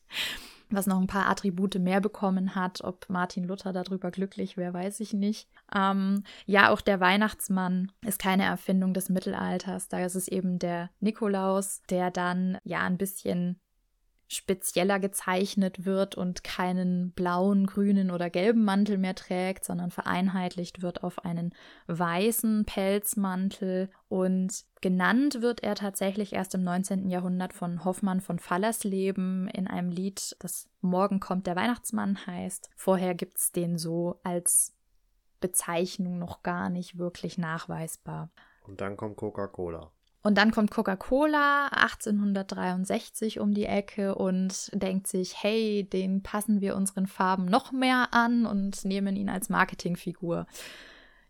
was 0.70 0.88
noch 0.88 0.99
ein 0.99 1.08
paar 1.08 1.30
Attribute 1.30 1.76
mehr 1.80 2.01
bekommen 2.01 2.55
hat. 2.55 2.82
Ob 2.84 3.05
Martin 3.10 3.45
Luther 3.45 3.74
darüber 3.74 4.12
glücklich 4.12 4.58
wäre, 4.58 4.74
weiß 4.74 4.99
ich 4.99 5.14
nicht. 5.14 5.47
Ähm, 5.74 6.24
ja, 6.45 6.72
auch 6.72 6.82
der 6.82 6.99
Weihnachtsmann 6.99 7.91
ist 8.05 8.20
keine 8.20 8.43
Erfindung 8.43 8.93
des 8.93 9.10
Mittelalters. 9.10 9.88
Da 9.88 10.05
ist 10.05 10.16
es 10.16 10.28
eben 10.28 10.60
der 10.60 10.89
Nikolaus, 10.99 11.84
der 11.89 12.12
dann 12.12 12.58
ja 12.64 12.82
ein 12.82 12.97
bisschen 12.97 13.60
spezieller 14.28 15.00
gezeichnet 15.00 15.86
wird 15.86 16.16
und 16.16 16.44
keinen 16.44 17.12
blauen, 17.12 17.66
grünen 17.66 18.12
oder 18.12 18.30
gelben 18.30 18.66
Mantel 18.66 18.98
mehr 18.98 19.16
trägt, 19.16 19.64
sondern 19.64 19.90
vereinheitlicht 19.90 20.82
wird 20.82 21.04
auf 21.04 21.24
einen 21.24 21.54
weißen 21.88 22.66
Pelzmantel 22.66 23.90
und 24.10 24.66
genannt 24.82 25.42
wird 25.42 25.64
er 25.64 25.76
tatsächlich 25.76 26.34
erst 26.34 26.54
im 26.56 26.64
19. 26.64 27.10
Jahrhundert 27.10 27.54
von 27.54 27.86
Hoffmann 27.86 28.20
von 28.20 28.40
Fallersleben 28.40 29.48
in 29.48 29.68
einem 29.68 29.92
Lied, 29.92 30.36
das 30.40 30.70
Morgen 30.82 31.20
kommt 31.20 31.48
der 31.48 31.56
Weihnachtsmann 31.56 32.26
heißt. 32.28 32.70
Vorher 32.76 33.16
gibt 33.16 33.38
es 33.38 33.52
den 33.52 33.78
so 33.78 34.20
als 34.24 34.76
Bezeichnung 35.40 36.20
noch 36.20 36.44
gar 36.44 36.70
nicht 36.70 36.98
wirklich 36.98 37.38
nachweisbar. 37.38 38.30
Und 38.64 38.82
dann 38.82 38.98
kommt 38.98 39.16
Coca-Cola. 39.18 39.92
Und 40.28 40.38
dann 40.38 40.52
kommt 40.52 40.72
Coca-Cola 40.72 41.68
1863 41.68 43.40
um 43.40 43.54
die 43.54 43.66
Ecke 43.66 44.14
und 44.14 44.70
denkt 44.74 45.08
sich, 45.08 45.42
hey, 45.42 45.88
den 45.90 46.22
passen 46.22 46.60
wir 46.60 46.76
unseren 46.76 47.08
Farben 47.08 47.46
noch 47.46 47.72
mehr 47.72 48.10
an 48.12 48.46
und 48.46 48.84
nehmen 48.84 49.16
ihn 49.16 49.30
als 49.30 49.48
Marketingfigur. 49.48 50.46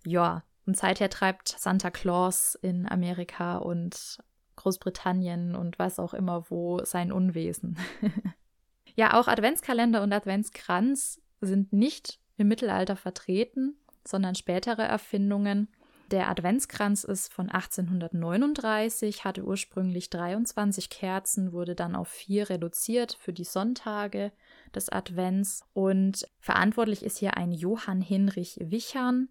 Ja, 0.04 0.42
und 0.66 0.78
seither 0.78 1.12
treibt 1.12 1.50
Santa 1.50 1.92
Claus 1.92 2.56
in 2.56 2.90
Amerika 2.90 3.58
und 3.58 4.18
Großbritannien 4.56 5.56
und 5.56 5.78
was 5.78 6.00
auch 6.00 6.16
immer 6.16 6.50
wo 6.50 6.84
sein 6.84 7.12
Unwesen. 7.12 7.78
ja, 8.96 9.14
auch 9.14 9.28
Adventskalender 9.28 10.02
und 10.02 10.12
Adventskranz 10.12 11.22
sind 11.40 11.72
nicht 11.72 12.20
im 12.38 12.48
Mittelalter 12.48 12.96
vertreten, 12.96 13.78
sondern 14.08 14.34
spätere 14.34 14.82
Erfindungen. 14.82 15.68
Der 16.12 16.30
Adventskranz 16.30 17.04
ist 17.04 17.34
von 17.34 17.50
1839, 17.50 19.26
hatte 19.26 19.44
ursprünglich 19.44 20.10
23 20.10 20.90
Kerzen, 20.90 21.52
wurde 21.52 21.76
dann 21.76 21.98
auf 21.98 22.08
vier 22.08 22.50
reduziert 22.50 23.18
für 23.20 23.34
die 23.34 23.44
Sonntage 23.44 24.32
des 24.74 24.88
Advents. 24.88 25.66
Und 25.74 26.26
verantwortlich 26.40 27.04
ist 27.04 27.18
hier 27.18 27.36
ein 27.36 27.52
Johann 27.52 28.00
Hinrich 28.00 28.58
Wichern, 28.62 29.28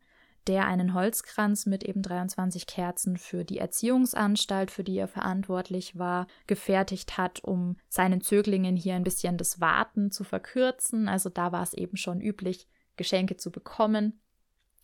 der 0.47 0.67
einen 0.67 0.93
Holzkranz 0.93 1.65
mit 1.65 1.83
eben 1.83 2.03
23 2.03 2.67
Kerzen 2.67 3.17
für 3.17 3.45
die 3.45 3.59
Erziehungsanstalt, 3.59 4.71
für 4.71 4.85
die 4.85 4.99
er 4.99 5.09
verantwortlich 5.09 5.99
war, 5.99 6.27
gefertigt 6.47 7.17
hat, 7.17 7.43
um 7.43 7.79
seinen 7.89 8.21
Zöglingen 8.21 8.77
hier 8.77 8.97
ein 8.97 9.05
bisschen 9.05 9.39
das 9.39 9.63
Warten 9.63 10.11
zu 10.11 10.25
verkürzen. 10.25 11.09
Also 11.09 11.31
da 11.31 11.53
war 11.53 11.63
es 11.63 11.73
eben 11.73 11.97
schon 11.97 12.21
üblich, 12.21 12.69
Geschenke 12.97 13.37
zu 13.39 13.51
bekommen. 13.51 14.21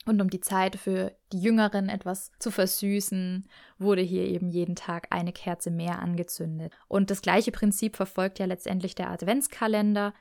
Und 0.04 0.20
um 0.20 0.30
die 0.30 0.40
Zeit 0.40 0.76
für 0.76 1.12
die 1.32 1.40
Jüngeren 1.40 1.88
etwas 1.88 2.32
zu 2.38 2.50
versüßen, 2.50 3.48
wurde 3.78 4.02
hier 4.02 4.24
eben 4.24 4.50
jeden 4.50 4.74
Tag 4.74 5.06
eine 5.10 5.32
Kerze 5.32 5.70
mehr 5.70 6.00
angezündet. 6.00 6.72
Und 6.88 7.10
das 7.10 7.22
gleiche 7.22 7.52
Prinzip 7.52 7.96
verfolgt 7.96 8.38
ja 8.38 8.46
letztendlich 8.46 8.94
der 8.94 9.10
Adventskalender, 9.10 10.12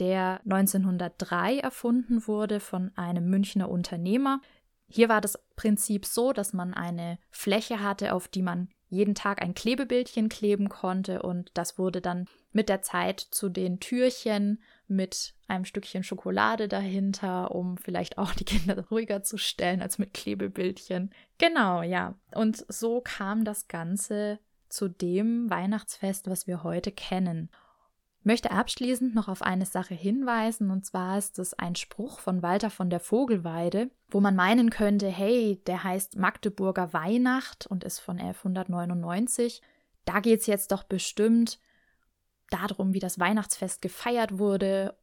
der 0.00 0.40
1903 0.44 1.58
erfunden 1.58 2.26
wurde 2.26 2.60
von 2.60 2.90
einem 2.96 3.28
Münchner 3.28 3.68
Unternehmer. 3.68 4.40
Hier 4.88 5.08
war 5.08 5.20
das 5.20 5.38
Prinzip 5.56 6.06
so, 6.06 6.32
dass 6.32 6.52
man 6.52 6.74
eine 6.74 7.18
Fläche 7.30 7.82
hatte, 7.82 8.14
auf 8.14 8.28
die 8.28 8.42
man 8.42 8.68
jeden 8.88 9.14
Tag 9.14 9.42
ein 9.42 9.54
Klebebildchen 9.54 10.28
kleben 10.28 10.68
konnte 10.68 11.22
und 11.22 11.50
das 11.54 11.78
wurde 11.78 12.00
dann 12.00 12.26
mit 12.52 12.68
der 12.68 12.80
Zeit 12.80 13.20
zu 13.20 13.50
den 13.50 13.80
Türchen 13.80 14.62
mit 14.88 15.34
einem 15.46 15.64
Stückchen 15.64 16.02
Schokolade 16.02 16.68
dahinter, 16.68 17.54
um 17.54 17.76
vielleicht 17.78 18.18
auch 18.18 18.34
die 18.34 18.44
Kinder 18.44 18.84
ruhiger 18.90 19.22
zu 19.22 19.38
stellen 19.38 19.82
als 19.82 19.98
mit 19.98 20.14
Klebebildchen. 20.14 21.12
Genau, 21.38 21.82
ja. 21.82 22.14
Und 22.32 22.64
so 22.68 23.00
kam 23.00 23.44
das 23.44 23.68
Ganze 23.68 24.38
zu 24.68 24.88
dem 24.88 25.48
Weihnachtsfest, 25.50 26.28
was 26.28 26.46
wir 26.46 26.62
heute 26.62 26.92
kennen. 26.92 27.50
Ich 28.20 28.26
möchte 28.26 28.50
abschließend 28.50 29.14
noch 29.14 29.28
auf 29.28 29.42
eine 29.42 29.64
Sache 29.64 29.94
hinweisen, 29.94 30.70
und 30.70 30.84
zwar 30.84 31.16
ist 31.16 31.38
es 31.38 31.54
ein 31.54 31.76
Spruch 31.76 32.18
von 32.18 32.42
Walter 32.42 32.68
von 32.68 32.90
der 32.90 33.00
Vogelweide, 33.00 33.90
wo 34.10 34.20
man 34.20 34.36
meinen 34.36 34.70
könnte, 34.70 35.08
hey, 35.08 35.62
der 35.66 35.84
heißt 35.84 36.16
Magdeburger 36.16 36.92
Weihnacht 36.92 37.66
und 37.66 37.84
ist 37.84 38.00
von 38.00 38.18
1199. 38.18 39.62
Da 40.04 40.20
geht 40.20 40.40
es 40.40 40.46
jetzt 40.46 40.72
doch 40.72 40.82
bestimmt 40.82 41.58
darum, 42.50 42.94
wie 42.94 43.00
das 43.00 43.18
Weihnachtsfest 43.18 43.82
gefeiert 43.82 44.38
wurde. 44.38 44.96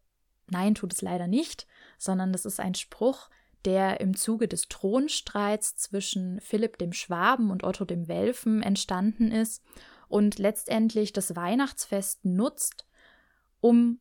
Nein, 0.48 0.76
tut 0.76 0.94
es 0.94 1.02
leider 1.02 1.28
nicht, 1.28 1.68
sondern 1.98 2.32
das 2.32 2.46
ist 2.46 2.60
ein 2.60 2.76
Spruch, 2.76 3.30
der 3.66 4.00
im 4.00 4.16
Zuge 4.16 4.48
des 4.48 4.68
Thronstreits 4.68 5.76
zwischen 5.76 6.40
Philipp 6.40 6.78
dem 6.78 6.94
Schwaben 6.94 7.50
und 7.50 7.64
Otto 7.64 7.86
dem 7.86 8.08
Welfen 8.08 8.62
entstanden 8.62 9.32
ist 9.32 9.64
und 10.08 10.38
letztendlich 10.38 11.14
das 11.14 11.36
Weihnachtsfest 11.36 12.26
nutzt, 12.26 12.86
um 13.62 14.00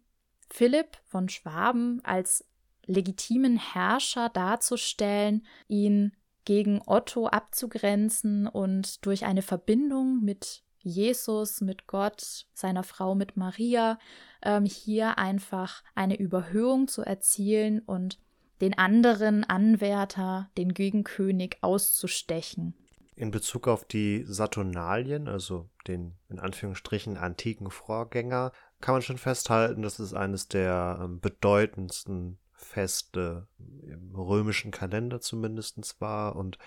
Philipp 0.51 0.99
von 1.07 1.29
Schwaben 1.29 2.05
als 2.05 2.45
legitimen 2.87 3.57
Herrscher 3.57 4.29
darzustellen, 4.29 5.47
ihn 5.69 6.13
gegen 6.45 6.83
Otto 6.85 7.27
abzugrenzen 7.27 8.47
und 8.47 9.07
durch 9.07 9.25
eine 9.25 9.43
Verbindung 9.43 10.21
mit 10.21 10.64
Jesus 10.85 11.61
mit 11.61 11.87
Gott, 11.87 12.47
seiner 12.55 12.85
Frau 12.85 13.15
mit 13.15 13.37
Maria, 13.37 13.99
ähm, 14.43 14.65
hier 14.65 15.19
einfach 15.19 15.83
eine 15.95 16.17
Überhöhung 16.17 16.87
zu 16.87 17.03
erzielen 17.03 17.81
und 17.81 18.19
den 18.61 18.79
anderen 18.79 19.45
Anwärter, 19.45 20.51
den 20.57 20.75
Gegenkönig, 20.75 21.59
auszustechen. 21.63 22.75
In 23.17 23.31
Bezug 23.31 23.69
auf 23.69 23.85
die 23.85 24.25
Saturnalien, 24.27 25.29
also 25.29 25.69
den 25.87 26.15
in 26.29 26.39
Anführungsstrichen 26.39 27.17
antiken 27.17 27.71
Vorgänger, 27.71 28.53
kann 28.81 28.97
man 28.97 29.03
schon 29.03 29.19
festhalten, 29.19 29.83
dass 29.83 29.99
es 29.99 30.15
eines 30.15 30.49
der 30.49 31.01
ähm, 31.03 31.21
bedeutendsten 31.21 32.39
Feste 32.53 33.47
im 33.59 34.15
römischen 34.15 34.71
Kalender 34.71 35.21
zumindest 35.21 36.01
war 36.01 36.37
und 36.37 36.59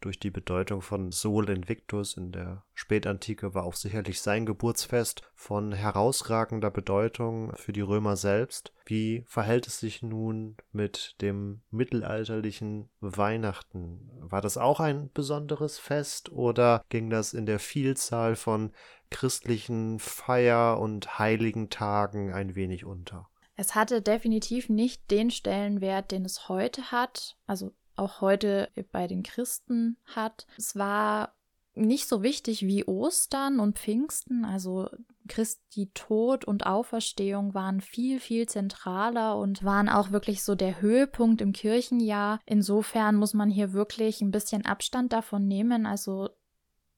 durch 0.00 0.18
die 0.18 0.30
Bedeutung 0.30 0.82
von 0.82 1.12
Sol 1.12 1.48
Invictus 1.50 2.16
in 2.16 2.32
der 2.32 2.64
Spätantike 2.74 3.54
war 3.54 3.64
auch 3.64 3.74
sicherlich 3.74 4.20
sein 4.20 4.46
Geburtsfest 4.46 5.22
von 5.34 5.72
herausragender 5.72 6.70
Bedeutung 6.70 7.52
für 7.56 7.72
die 7.72 7.80
Römer 7.80 8.16
selbst. 8.16 8.72
Wie 8.86 9.24
verhält 9.26 9.66
es 9.66 9.80
sich 9.80 10.02
nun 10.02 10.56
mit 10.72 11.16
dem 11.20 11.60
mittelalterlichen 11.70 12.88
Weihnachten? 13.00 14.10
War 14.20 14.40
das 14.40 14.56
auch 14.56 14.80
ein 14.80 15.10
besonderes 15.12 15.78
Fest 15.78 16.32
oder 16.32 16.84
ging 16.88 17.10
das 17.10 17.34
in 17.34 17.46
der 17.46 17.58
Vielzahl 17.58 18.36
von 18.36 18.72
christlichen 19.10 19.98
Feier- 19.98 20.78
und 20.80 21.18
heiligen 21.18 21.68
Tagen 21.68 22.32
ein 22.32 22.54
wenig 22.54 22.84
unter? 22.84 23.28
Es 23.56 23.74
hatte 23.74 24.00
definitiv 24.00 24.70
nicht 24.70 25.10
den 25.10 25.30
Stellenwert, 25.30 26.12
den 26.12 26.24
es 26.24 26.48
heute 26.48 26.92
hat. 26.92 27.36
Also 27.46 27.74
auch 27.96 28.20
heute 28.20 28.68
bei 28.92 29.06
den 29.06 29.22
Christen 29.22 29.96
hat. 30.06 30.46
Es 30.56 30.76
war 30.76 31.34
nicht 31.74 32.08
so 32.08 32.22
wichtig 32.22 32.66
wie 32.66 32.86
Ostern 32.86 33.60
und 33.60 33.78
Pfingsten, 33.78 34.44
also 34.44 34.88
Christi 35.28 35.90
Tod 35.94 36.44
und 36.44 36.66
Auferstehung 36.66 37.54
waren 37.54 37.80
viel, 37.80 38.18
viel 38.18 38.48
zentraler 38.48 39.36
und 39.38 39.62
waren 39.64 39.88
auch 39.88 40.10
wirklich 40.10 40.42
so 40.42 40.54
der 40.54 40.80
Höhepunkt 40.80 41.40
im 41.40 41.52
Kirchenjahr. 41.52 42.40
Insofern 42.46 43.16
muss 43.16 43.32
man 43.32 43.48
hier 43.50 43.72
wirklich 43.72 44.20
ein 44.20 44.32
bisschen 44.32 44.66
Abstand 44.66 45.12
davon 45.12 45.46
nehmen. 45.46 45.86
Also 45.86 46.30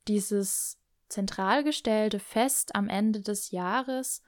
dieses 0.08 0.78
zentral 1.08 1.62
gestellte 1.62 2.18
Fest 2.18 2.74
am 2.74 2.88
Ende 2.88 3.20
des 3.20 3.50
Jahres, 3.50 4.22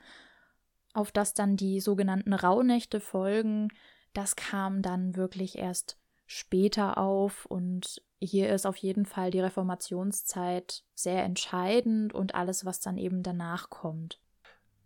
auf 0.92 1.10
das 1.10 1.32
dann 1.32 1.56
die 1.56 1.80
sogenannten 1.80 2.34
Rauhnächte 2.34 3.00
folgen, 3.00 3.68
das 4.12 4.36
kam 4.36 4.82
dann 4.82 5.16
wirklich 5.16 5.58
erst 5.58 5.98
später 6.27 6.99
auf 6.99 7.47
und 7.47 8.03
hier 8.20 8.53
ist 8.53 8.66
auf 8.66 8.77
jeden 8.77 9.07
Fall 9.07 9.31
die 9.31 9.41
Reformationszeit 9.41 10.85
sehr 10.95 11.25
entscheidend 11.25 12.14
und 12.14 12.35
alles, 12.35 12.64
was 12.64 12.81
dann 12.81 12.97
eben 12.97 13.22
danach 13.22 13.70
kommt. 13.70 14.20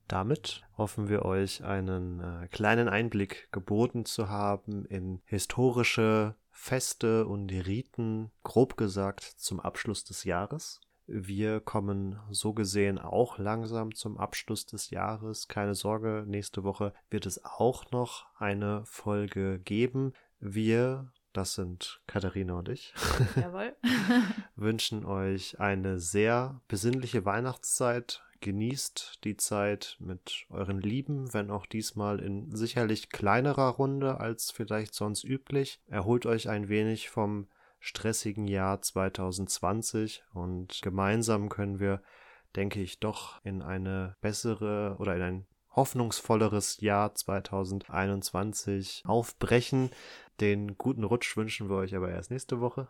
Damit 0.09 0.63
hoffen 0.79 1.09
wir 1.09 1.25
euch 1.25 1.63
einen 1.63 2.21
äh, 2.21 2.49
kleinen 2.49 2.89
Einblick 2.89 3.53
geboten 3.53 4.07
zu 4.07 4.31
haben 4.31 4.87
in 4.87 5.21
historische 5.27 6.35
Feste 6.51 7.27
und 7.27 7.53
Riten, 7.53 8.33
grob 8.43 8.77
gesagt 8.77 9.23
zum 9.23 9.61
Abschluss 9.61 10.05
des 10.05 10.25
Jahres. 10.25 10.81
Wir 11.07 11.61
kommen 11.61 12.19
so 12.31 12.53
gesehen 12.53 12.99
auch 12.99 13.39
langsam 13.39 13.95
zum 13.95 14.19
Abschluss 14.19 14.67
des 14.67 14.91
Jahres. 14.91 15.49
Keine 15.49 15.75
Sorge, 15.75 16.25
nächste 16.27 16.65
Woche 16.65 16.93
wird 17.11 17.25
es 17.25 17.45
auch 17.45 17.91
noch 17.91 18.27
eine 18.37 18.85
Folge 18.85 19.59
geben. 19.59 20.13
Wir 20.41 21.13
das 21.39 21.55
sind 21.55 22.01
Katharina 22.09 22.59
und 22.59 22.69
ich. 22.69 22.93
Jawohl. 23.37 23.77
wünschen 24.57 25.05
euch 25.05 25.61
eine 25.61 26.01
sehr 26.01 26.61
besinnliche 26.67 27.25
Weihnachtszeit. 27.25 28.25
Genießt 28.41 29.21
die 29.23 29.37
Zeit 29.37 29.97
mit 30.01 30.47
euren 30.51 30.81
Lieben, 30.81 31.33
wenn 31.33 31.53
auch 31.53 31.67
diesmal 31.67 32.19
in 32.19 32.55
sicherlich 32.57 33.11
kleinerer 33.11 33.69
Runde 33.69 34.19
als 34.19 34.51
vielleicht 34.51 34.95
sonst 34.95 35.23
üblich. 35.23 35.81
Erholt 35.87 36.27
euch 36.27 36.49
ein 36.49 36.69
wenig 36.69 37.09
vom 37.09 37.47
stressigen 37.79 38.49
Jahr 38.49 38.83
2020 38.83 40.25
und 40.35 40.81
gemeinsam 40.83 41.49
können 41.49 41.79
wir, 41.79 42.03
denke 42.57 42.81
ich, 42.81 42.99
doch 42.99 43.45
in 43.45 43.63
eine 43.63 44.17
bessere 44.21 44.97
oder 44.99 45.15
in 45.15 45.23
ein 45.23 45.47
hoffnungsvolleres 45.79 46.81
Jahr 46.81 47.15
2021 47.15 49.05
aufbrechen. 49.07 49.91
Den 50.41 50.79
guten 50.79 51.03
Rutsch 51.03 51.37
wünschen 51.37 51.69
wir 51.69 51.77
euch 51.77 51.97
aber 51.97 52.11
erst 52.11 52.31
nächste 52.31 52.61
Woche. 52.61 52.87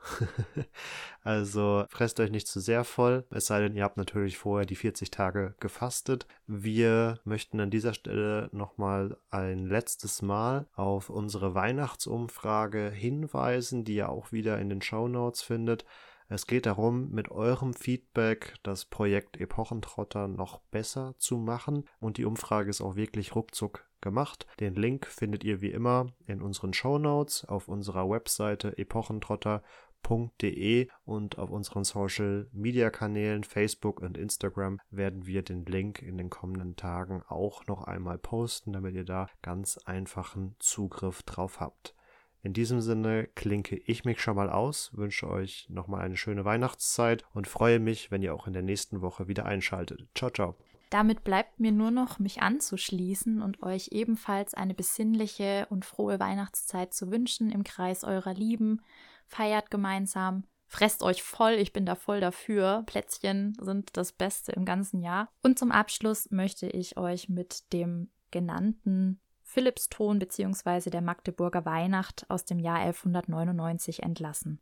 also 1.23 1.87
fresst 1.89 2.21
euch 2.21 2.31
nicht 2.31 2.47
zu 2.47 2.61
sehr 2.61 2.85
voll, 2.85 3.25
es 3.31 3.47
sei 3.47 3.61
denn, 3.61 3.75
ihr 3.75 3.85
habt 3.85 3.97
natürlich 3.97 4.37
vorher 4.37 4.67
die 4.67 4.77
40 4.77 5.11
Tage 5.11 5.55
gefastet. 5.59 6.27
Wir 6.47 7.21
möchten 7.25 7.61
an 7.61 7.71
dieser 7.71 7.95
Stelle 7.95 8.51
nochmal 8.53 9.17
ein 9.31 9.67
letztes 9.67 10.21
Mal 10.21 10.67
auf 10.75 11.09
unsere 11.09 11.55
Weihnachtsumfrage 11.55 12.91
hinweisen, 12.91 13.85
die 13.85 13.97
ihr 13.97 14.11
auch 14.11 14.31
wieder 14.31 14.59
in 14.59 14.69
den 14.69 14.83
Show 14.83 15.09
Notes 15.09 15.41
findet. 15.41 15.87
Es 16.31 16.47
geht 16.47 16.67
darum, 16.67 17.11
mit 17.11 17.31
eurem 17.31 17.73
Feedback 17.73 18.57
das 18.63 18.85
Projekt 18.85 19.39
Epochentrotter 19.39 20.29
noch 20.29 20.61
besser 20.71 21.15
zu 21.17 21.39
machen 21.39 21.89
und 22.01 22.19
die 22.19 22.27
Umfrage 22.27 22.69
ist 22.69 22.83
auch 22.83 22.97
wirklich 22.97 23.35
ruckzuck 23.35 23.89
gemacht. 24.03 24.47
Den 24.61 24.75
Link 24.75 25.07
findet 25.07 25.43
ihr 25.43 25.63
wie 25.63 25.71
immer 25.71 26.13
in 26.27 26.43
unseren 26.43 26.75
Show 26.75 26.99
Notes 26.99 27.47
auf 27.47 27.67
unserer 27.67 28.11
Webseite 28.11 28.77
epochentrotter.de 28.77 30.89
und 31.07 31.39
auf 31.39 31.49
unseren 31.49 31.85
Social 31.85 32.51
Media 32.53 32.91
Kanälen 32.91 33.43
Facebook 33.43 34.03
und 34.03 34.19
Instagram 34.19 34.81
werden 34.91 35.25
wir 35.25 35.43
den 35.43 35.65
Link 35.65 36.03
in 36.03 36.19
den 36.19 36.29
kommenden 36.29 36.77
Tagen 36.77 37.23
auch 37.27 37.67
noch 37.67 37.85
einmal 37.85 38.19
posten, 38.19 38.75
damit 38.75 38.95
ihr 38.95 39.07
da 39.07 39.29
ganz 39.41 39.79
einfachen 39.79 40.57
Zugriff 40.59 41.23
drauf 41.23 41.59
habt. 41.59 41.95
In 42.43 42.53
diesem 42.53 42.81
Sinne 42.81 43.27
klinke 43.35 43.77
ich 43.77 44.05
mich 44.05 44.21
schon 44.21 44.37
mal 44.37 44.49
aus, 44.49 44.91
wünsche 44.95 45.29
euch 45.29 45.67
nochmal 45.71 46.03
eine 46.03 46.17
schöne 46.17 46.45
Weihnachtszeit 46.45 47.25
und 47.35 47.49
freue 47.49 47.81
mich, 47.81 48.11
wenn 48.11 48.23
ihr 48.23 48.35
auch 48.35 48.47
in 48.47 48.53
der 48.53 48.63
nächsten 48.63 49.01
Woche 49.01 49.27
wieder 49.27 49.45
einschaltet. 49.45 50.07
Ciao, 50.15 50.31
ciao. 50.31 50.57
Damit 50.91 51.23
bleibt 51.23 51.61
mir 51.61 51.73
nur 51.73 51.91
noch, 51.91 52.19
mich 52.19 52.41
anzuschließen 52.41 53.43
und 53.43 53.63
euch 53.63 53.89
ebenfalls 53.93 54.55
eine 54.55 54.73
besinnliche 54.73 55.67
und 55.69 55.85
frohe 55.85 56.19
Weihnachtszeit 56.19 56.95
zu 56.95 57.11
wünschen 57.11 57.51
im 57.51 57.65
Kreis 57.65 58.05
eurer 58.05 58.33
Lieben. 58.33 58.81
Feiert 59.27 59.71
gemeinsam, 59.71 60.45
fresst 60.67 61.03
euch 61.03 61.23
voll, 61.23 61.53
ich 61.55 61.75
bin 61.75 61.85
da 61.85 61.95
voll 61.95 62.21
dafür. 62.21 62.85
Plätzchen 62.87 63.55
sind 63.61 63.97
das 63.99 64.13
Beste 64.13 64.53
im 64.53 64.65
ganzen 64.65 65.03
Jahr. 65.03 65.29
Und 65.43 65.59
zum 65.59 65.73
Abschluss 65.73 66.31
möchte 66.31 66.69
ich 66.69 66.97
euch 66.97 67.29
mit 67.29 67.73
dem 67.75 68.11
genannten 68.31 69.21
Philippsthon 69.59 70.21
bzw. 70.21 70.89
der 70.89 71.01
Magdeburger 71.01 71.65
Weihnacht 71.65 72.25
aus 72.29 72.45
dem 72.45 72.61
Jahr 72.61 72.77
1199 72.77 74.05
entlassen. 74.05 74.61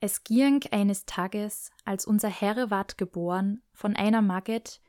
Es 0.00 0.24
ging 0.24 0.64
eines 0.72 1.06
Tages, 1.06 1.70
als 1.84 2.06
unser 2.06 2.28
Herr 2.28 2.68
ward 2.68 2.98
geboren, 2.98 3.62
von 3.72 3.94
einer 3.94 4.20
Magget, 4.20 4.80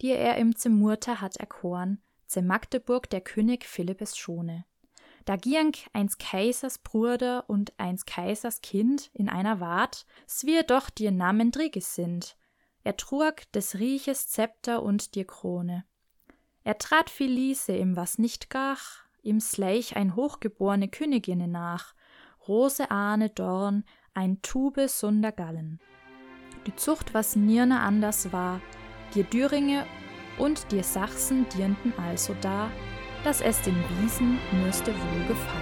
die 0.00 0.12
er 0.12 0.38
im 0.38 0.56
Zemurta 0.56 1.20
hat 1.20 1.36
erkoren, 1.36 2.00
ze 2.26 2.40
Magdeburg 2.40 3.10
der 3.10 3.20
König 3.20 3.66
Philippes 3.66 4.16
schone. 4.16 4.64
Da 5.26 5.36
ging 5.36 5.76
eins 5.92 6.16
Kaisers 6.16 6.78
Bruder 6.78 7.50
und 7.50 7.78
eins 7.78 8.06
Kaisers 8.06 8.62
Kind 8.62 9.10
in 9.12 9.28
einer 9.28 9.60
Wart, 9.60 10.06
wir 10.44 10.62
doch 10.62 10.88
dir 10.88 11.10
Namen 11.10 11.52
sind. 11.52 12.38
Er 12.82 12.96
trug 12.96 13.42
des 13.52 13.78
Rieches 13.78 14.28
Zepter 14.28 14.82
und 14.82 15.14
dir 15.14 15.26
Krone. 15.26 15.84
Er 16.64 16.78
trat 16.78 17.10
Felice 17.10 17.70
im 17.70 17.96
was 17.96 18.18
nicht 18.18 18.48
gach, 18.48 19.01
ihm 19.22 19.40
Sleich 19.40 19.96
ein 19.96 20.16
hochgeborene 20.16 20.88
Königine 20.88 21.48
nach, 21.48 21.94
Rose 22.46 22.90
Ahne 22.90 23.30
Dorn, 23.30 23.84
ein 24.14 24.42
Tube 24.42 24.88
sunder 24.88 25.32
Gallen. 25.32 25.80
Die 26.66 26.76
Zucht 26.76 27.14
was 27.14 27.36
nirne 27.36 27.80
anders 27.80 28.32
war, 28.32 28.60
Dir 29.14 29.24
Düringe 29.24 29.84
und 30.38 30.72
dir 30.72 30.82
Sachsen 30.82 31.46
dienten 31.50 31.92
also 31.98 32.34
da, 32.40 32.70
dass 33.24 33.42
es 33.42 33.60
den 33.60 33.76
Wiesen 33.76 34.38
müsste 34.64 34.92
wohl 34.92 35.28
gefallen. 35.28 35.61